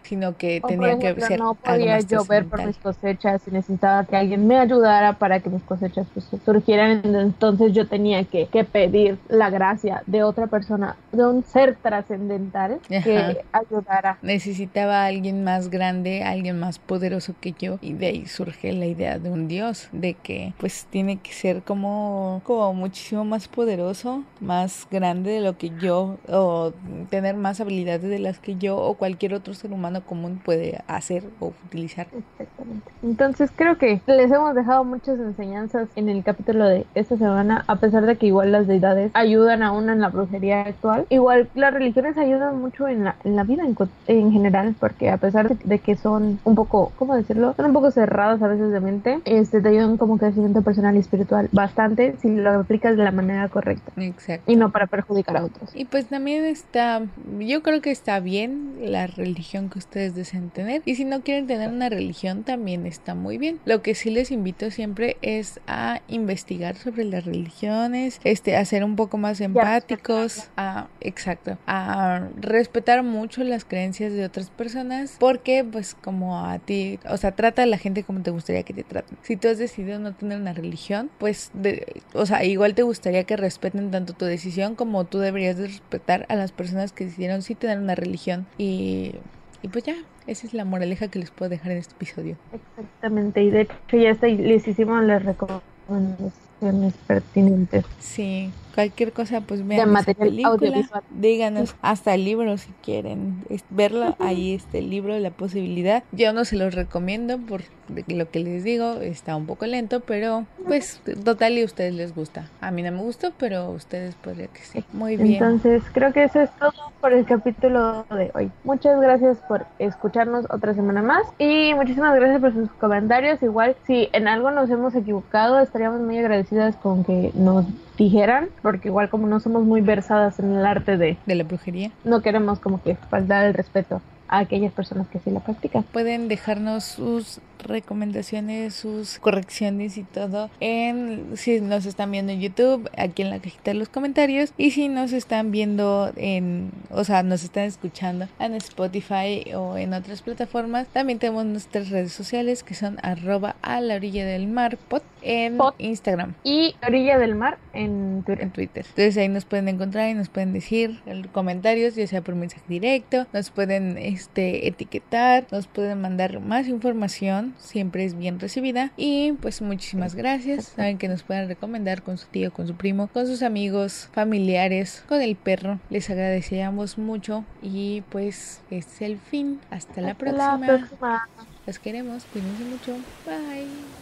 sino 0.03 0.37
que 0.37 0.61
O, 0.63 0.69
tenía 0.69 0.91
por 0.93 0.99
que 0.99 1.07
ejemplo, 1.09 1.27
ser 1.27 1.39
no 1.39 1.55
podía 1.55 2.01
llover 2.01 2.47
por 2.47 2.65
mis 2.67 2.77
cosechas 2.77 3.43
y 3.47 3.51
necesitaba 3.51 4.05
que 4.05 4.17
alguien 4.17 4.47
me 4.47 4.59
ayudara 4.59 5.15
para 5.15 5.41
que 5.41 5.51
mis 5.51 5.63
cosechas 5.63 6.07
pues, 6.13 6.27
surgieran. 6.45 7.03
Entonces 7.15 7.73
yo 7.73 7.87
tenía 7.87 8.25
que, 8.25 8.47
que 8.47 8.65
pedir 8.65 9.19
la 9.29 9.51
gracia 9.51 10.03
de 10.07 10.23
otra 10.23 10.47
persona, 10.47 10.97
de 11.13 11.27
un 11.27 11.45
ser 11.45 11.77
trascendental 11.77 12.81
que 12.89 13.45
ayudara. 13.53 14.19
Necesitaba 14.23 15.05
a 15.05 15.07
alguien 15.07 15.45
más 15.45 15.71
grande, 15.71 16.23
alguien 16.23 16.59
más 16.59 16.79
poderoso 16.79 17.35
que 17.41 17.55
yo 17.59 17.79
y 17.81 17.93
de 17.95 18.07
ahí 18.07 18.27
surge 18.27 18.73
la 18.73 18.87
idea 18.87 19.19
de 19.19 19.31
un 19.31 19.49
dios, 19.49 19.89
de 19.93 20.15
que 20.15 20.55
pues 20.59 20.87
tiene 20.91 21.19
que 21.19 21.33
ser 21.33 21.63
como, 21.63 22.41
como 22.45 22.73
muchísimo 22.75 23.25
más 23.25 23.49
poderoso, 23.49 24.23
más 24.41 24.87
grande 24.91 25.33
de 25.33 25.41
lo 25.41 25.59
que 25.59 25.71
yo 25.81 26.19
o 26.29 26.73
tener 27.11 27.37
más 27.37 27.61
habilidades 27.61 28.03
de 28.03 28.19
las 28.19 28.39
que 28.39 28.57
yo 28.57 28.77
o 28.77 28.95
cualquier 28.95 29.35
otro 29.35 29.55
ser 29.55 29.73
humano 29.73 29.92
común 30.01 30.41
puede 30.45 30.83
hacer 30.87 31.25
o 31.41 31.53
utilizar. 31.67 32.07
Exactamente. 32.39 32.91
Entonces 33.03 33.51
creo 33.55 33.77
que 33.79 34.01
les 34.07 34.31
hemos 34.31 34.55
dejado 34.55 34.85
muchas 34.85 35.19
enseñanzas 35.19 35.89
en 35.97 36.09
el 36.09 36.23
capítulo 36.23 36.67
de 36.67 36.87
esta 36.95 37.17
semana, 37.17 37.65
a 37.67 37.77
pesar 37.77 38.07
de 38.07 38.17
que 38.17 38.27
igual 38.27 38.53
las 38.53 38.67
deidades 38.67 39.11
ayudan 39.15 39.63
a 39.63 39.73
uno 39.73 39.93
en 39.93 40.01
la 40.01 40.09
brujería 40.09 40.63
actual. 40.63 41.07
Igual 41.11 41.49
las 41.55 41.73
religiones 41.73 42.17
ayudan 42.17 42.61
mucho 42.61 42.89
en 42.89 43.05
la, 43.05 43.17
en 43.25 43.37
la 43.37 43.45
vida 43.45 43.65
en, 43.65 43.77
en 44.07 44.33
general, 44.33 44.75
porque 44.79 45.11
a 45.11 45.17
pesar 45.17 45.49
de, 45.49 45.57
de 45.65 45.79
que 45.79 45.97
son 45.97 46.41
un 46.45 46.55
poco, 46.55 46.93
¿cómo 46.97 47.15
decirlo? 47.15 47.55
Son 47.57 47.67
un 47.67 47.73
poco 47.73 47.91
cerradas 47.91 48.43
a 48.43 48.49
veces 48.49 48.73
de 48.73 48.81
mente, 48.81 49.21
este, 49.25 49.61
te 49.61 49.69
ayudan 49.69 49.97
como 49.97 50.19
crecimiento 50.19 50.63
personal 50.63 50.97
y 50.97 50.99
espiritual 50.99 51.49
bastante 51.53 52.17
si 52.21 52.29
lo 52.31 52.51
aplicas 52.61 52.97
de 52.97 53.05
la 53.05 53.11
manera 53.11 53.49
correcta 53.49 53.93
Exacto. 53.97 54.51
y 54.51 54.57
no 54.57 54.71
para 54.71 54.87
perjudicar 54.87 55.37
a 55.37 55.45
otros. 55.45 55.71
Y 55.75 55.85
pues 55.85 56.07
también 56.07 56.45
está, 56.45 57.03
yo 57.39 57.63
creo 57.63 57.81
que 57.81 57.91
está 57.91 58.21
bien 58.21 58.75
la 58.81 59.07
religión 59.07 59.69
que 59.71 59.79
ustedes 59.83 60.15
deseen 60.15 60.51
tener. 60.51 60.83
Y 60.85 60.95
si 60.95 61.05
no 61.05 61.23
quieren 61.23 61.47
tener 61.47 61.69
una 61.71 61.89
religión, 61.89 62.45
también 62.45 62.87
está 62.87 63.15
muy 63.15 63.39
bien. 63.39 63.61
Lo 63.65 63.83
que 63.83 63.95
sí 63.95 64.11
les 64.11 64.31
invito 64.31 64.71
siempre 64.71 65.17
es 65.23 65.61
a 65.67 66.01
investigar 66.09 66.77
sobre 66.77 67.05
las 67.05 67.25
religiones, 67.25 68.21
este, 68.25 68.57
a 68.57 68.65
ser 68.65 68.85
un 68.85 68.97
poco 68.97 69.19
más 69.19 69.41
empáticos, 69.41 70.51
a, 70.57 70.89
exacto, 71.01 71.59
a 71.67 72.29
respetar 72.41 73.03
mucho 73.03 73.43
las 73.45 73.65
creencias 73.65 74.13
de 74.13 74.25
otras 74.25 74.51
personas, 74.51 75.17
porque 75.19 75.65
pues 75.65 75.95
como 75.95 76.45
a 76.47 76.59
ti, 76.59 76.99
o 77.09 77.17
sea, 77.17 77.33
trata 77.33 77.63
a 77.63 77.67
la 77.67 77.79
gente 77.79 78.03
como 78.05 78.23
te 78.23 78.31
gustaría 78.31 78.63
que 78.63 78.75
te 78.75 78.85
traten. 78.85 79.19
Si 79.23 79.37
tú 79.37 79.49
has 79.49 79.59
decidido 79.59 79.99
no 79.99 80.15
tener 80.15 80.39
una 80.41 80.53
religión, 80.53 81.11
pues, 81.19 81.51
de- 81.55 82.03
o 82.15 82.27
sea, 82.27 82.45
igual 82.45 82.75
te 82.75 82.83
gustaría 82.83 83.25
que 83.25 83.37
respeten 83.37 83.91
tanto 83.91 84.13
tu 84.13 84.25
decisión 84.25 84.75
como 84.75 85.05
tú 85.05 85.19
deberías 85.19 85.57
de 85.57 85.67
respetar 85.67 86.27
a 86.29 86.37
las 86.37 86.53
personas 86.53 86.93
que 86.93 87.05
decidieron 87.07 87.43
sí 87.43 87.55
tener 87.55 87.79
una 87.79 87.95
religión 87.95 88.47
y, 88.59 89.15
y 89.63 89.69
pues 89.69 89.85
ya, 89.85 89.95
esa 90.27 90.47
es 90.47 90.55
la 90.55 90.65
moraleja 90.65 91.09
que 91.09 91.19
les 91.19 91.31
puedo 91.31 91.49
dejar 91.49 91.73
en 91.73 91.79
este 91.79 91.95
episodio. 91.95 92.37
Exactamente, 92.53 93.43
y 93.43 93.51
de 93.51 93.63
hecho 93.63 93.97
ya 93.97 94.11
está, 94.11 94.27
les 94.27 94.67
hicimos 94.67 95.03
las 95.05 95.25
recomendaciones 95.25 96.95
pertinentes. 97.07 97.85
Sí, 97.99 98.51
cualquier 98.75 99.13
cosa, 99.13 99.41
pues 99.41 99.67
vean 99.67 99.81
de 99.81 99.93
material 99.93 100.29
película, 100.29 100.49
audiovisual. 100.55 101.03
díganos 101.11 101.75
hasta 101.83 102.15
el 102.15 102.25
libro 102.25 102.57
si 102.59 102.71
quieren 102.83 103.43
es- 103.49 103.65
verlo, 103.71 104.17
ahí 104.19 104.55
está 104.55 104.79
el 104.79 104.91
libro, 104.91 105.19
la 105.19 105.31
posibilidad. 105.31 106.03
Yo 106.13 106.33
no 106.33 106.45
se 106.45 106.57
los 106.57 106.75
recomiendo 106.75 107.39
por 107.39 107.63
lo 108.07 108.31
que 108.31 108.39
les 108.41 108.65
digo, 108.65 109.01
está 109.01 109.37
un 109.37 109.45
poco 109.47 109.67
lento, 109.67 110.01
pero 110.01 110.47
pues 110.67 111.01
total 111.25 111.59
y 111.59 111.63
a 111.63 111.65
ustedes 111.67 111.95
les 111.95 112.15
gusta. 112.15 112.49
A 112.61 112.71
mí 112.71 112.83
no 112.83 112.91
me 112.93 113.03
gustó, 113.03 113.33
pero 113.37 113.59
a 113.59 113.69
ustedes 113.69 114.15
podría 114.15 114.47
que 114.47 114.61
sí. 114.61 114.85
Muy 114.93 115.17
bien. 115.17 115.35
Entonces, 115.35 115.83
creo 115.93 116.13
que 116.13 116.25
eso 116.25 116.41
es 116.41 116.51
todo 116.59 116.73
por 117.01 117.13
el 117.13 117.25
capítulo 117.27 118.07
de 118.11 118.31
hoy. 118.35 118.51
Muchas 118.65 118.99
gracias 119.01 119.39
por 119.49 119.67
escucharnos 119.79 120.47
otra 120.51 120.73
semana 120.75 121.03
más 121.03 121.23
y 121.39 121.75
muchísimas 121.75 122.15
gracias 122.15 122.41
por 122.41 122.53
sus 122.55 122.71
comentarios. 122.73 123.43
Igual, 123.43 123.77
si 123.87 124.09
en 124.13 124.27
algo 124.29 124.51
nos 124.51 124.71
hemos 124.71 124.95
equivocado, 124.95 125.59
estaríamos 125.61 126.01
muy 126.01 126.19
agradecidas 126.19 126.77
con 126.77 127.05
que 127.05 127.31
nos 127.35 127.67
dijeran, 127.99 128.49
porque 128.63 128.89
igual 128.89 129.11
como 129.11 129.27
no 129.27 129.41
somos 129.41 129.65
muy 129.65 129.81
versadas 129.81 130.39
en 130.39 130.53
el 130.53 130.65
arte 130.65 130.97
de, 130.97 131.19
de 131.27 131.35
la 131.35 131.45
brujería. 131.45 131.91
no 132.05 132.23
queremos 132.23 132.61
como 132.61 132.83
que 132.83 132.97
faltar 132.97 133.45
el 133.47 133.55
respeto 133.55 134.01
a 134.33 134.39
aquellas 134.39 134.73
personas 134.73 135.07
que 135.09 135.19
sí 135.19 135.31
la 135.31 135.41
practican. 135.41 135.83
Pueden 135.83 136.29
dejarnos 136.29 136.85
sus 136.85 137.41
recomendaciones, 137.63 138.75
sus 138.75 139.19
correcciones 139.19 139.99
y 139.99 140.03
todo 140.03 140.51
en 140.59 141.37
si 141.37 141.61
nos 141.61 141.87
están 141.87 142.11
viendo 142.11 142.33
en 142.33 142.41
YouTube, 142.41 142.91
aquí 142.97 143.23
en 143.23 143.31
la 143.31 143.39
cajita 143.39 143.73
de 143.73 143.75
los 143.75 143.89
comentarios 143.89 144.53
y 144.57 144.71
si 144.73 144.89
nos 144.89 145.13
están 145.13 145.51
viendo 145.51 146.13
en, 146.17 146.73
o 146.91 147.05
sea, 147.05 147.23
nos 147.23 147.45
están 147.45 147.65
escuchando 147.65 148.27
en 148.41 148.55
Spotify 148.55 149.53
o 149.55 149.77
en 149.77 149.93
otras 149.95 150.23
plataformas, 150.23 150.89
también 150.89 151.19
tenemos 151.19 151.45
nuestras 151.45 151.91
redes 151.91 152.13
sociales 152.13 152.63
que 152.63 152.75
son 152.75 152.99
arroba 153.03 153.55
a 153.63 153.81
la 153.81 153.97
orilla 153.97 154.25
del 154.25 154.49
mar 154.49 154.79
pod 154.89 155.03
en 155.23 155.57
Pod. 155.57 155.75
Instagram 155.79 156.35
Y 156.43 156.75
Orilla 156.85 157.19
del 157.19 157.37
Mar 157.37 157.59
en 157.75 158.25
Twitter. 158.25 158.43
en 158.43 158.51
Twitter. 158.51 158.85
Entonces 158.89 159.17
ahí 159.19 159.29
nos 159.29 159.45
pueden 159.45 159.69
encontrar 159.69 160.09
y 160.09 160.15
nos 160.15 160.29
pueden 160.29 160.53
decir 160.53 161.01
en 161.07 161.29
comentarios, 161.29 161.95
ya 161.95 162.07
sea 162.07 162.23
por 162.23 162.35
mensaje 162.35 162.65
directo, 162.67 163.27
nos 163.33 163.51
pueden 163.51 163.99
este 164.23 164.69
etiquetar, 164.69 165.47
nos 165.51 165.67
pueden 165.67 166.01
mandar 166.01 166.41
más 166.41 166.69
información, 166.69 167.55
siempre 167.59 168.05
es 168.05 168.17
bien 168.17 168.39
recibida. 168.41 168.93
Y 168.97 169.33
pues 169.41 169.61
muchísimas 169.63 170.15
gracias. 170.15 170.67
Saben 170.77 170.99
que 170.99 171.09
nos 171.09 171.23
pueden 171.23 171.49
recomendar 171.49 172.03
con 172.03 172.19
su 172.19 172.27
tío, 172.29 172.53
con 172.53 172.67
su 172.67 172.75
primo, 172.75 173.09
con 173.09 173.27
sus 173.27 173.43
amigos, 173.43 174.09
familiares, 174.13 175.05
con 175.09 175.21
el 175.21 175.37
perro. 175.37 175.81
Les 175.91 176.09
agradeceríamos 176.11 176.99
mucho 176.99 177.45
y 177.63 178.03
pues 178.11 178.61
este 178.71 178.77
es 178.95 179.03
el 179.03 179.19
fin. 179.19 179.61
Hasta 179.71 180.01
la 180.01 180.15
próxima. 180.15 180.59
la 180.59 180.67
próxima. 180.67 181.29
Los 181.67 181.79
queremos, 181.79 182.25
cuídense 182.33 182.65
mucho. 182.65 182.93
Bye. 183.27 184.02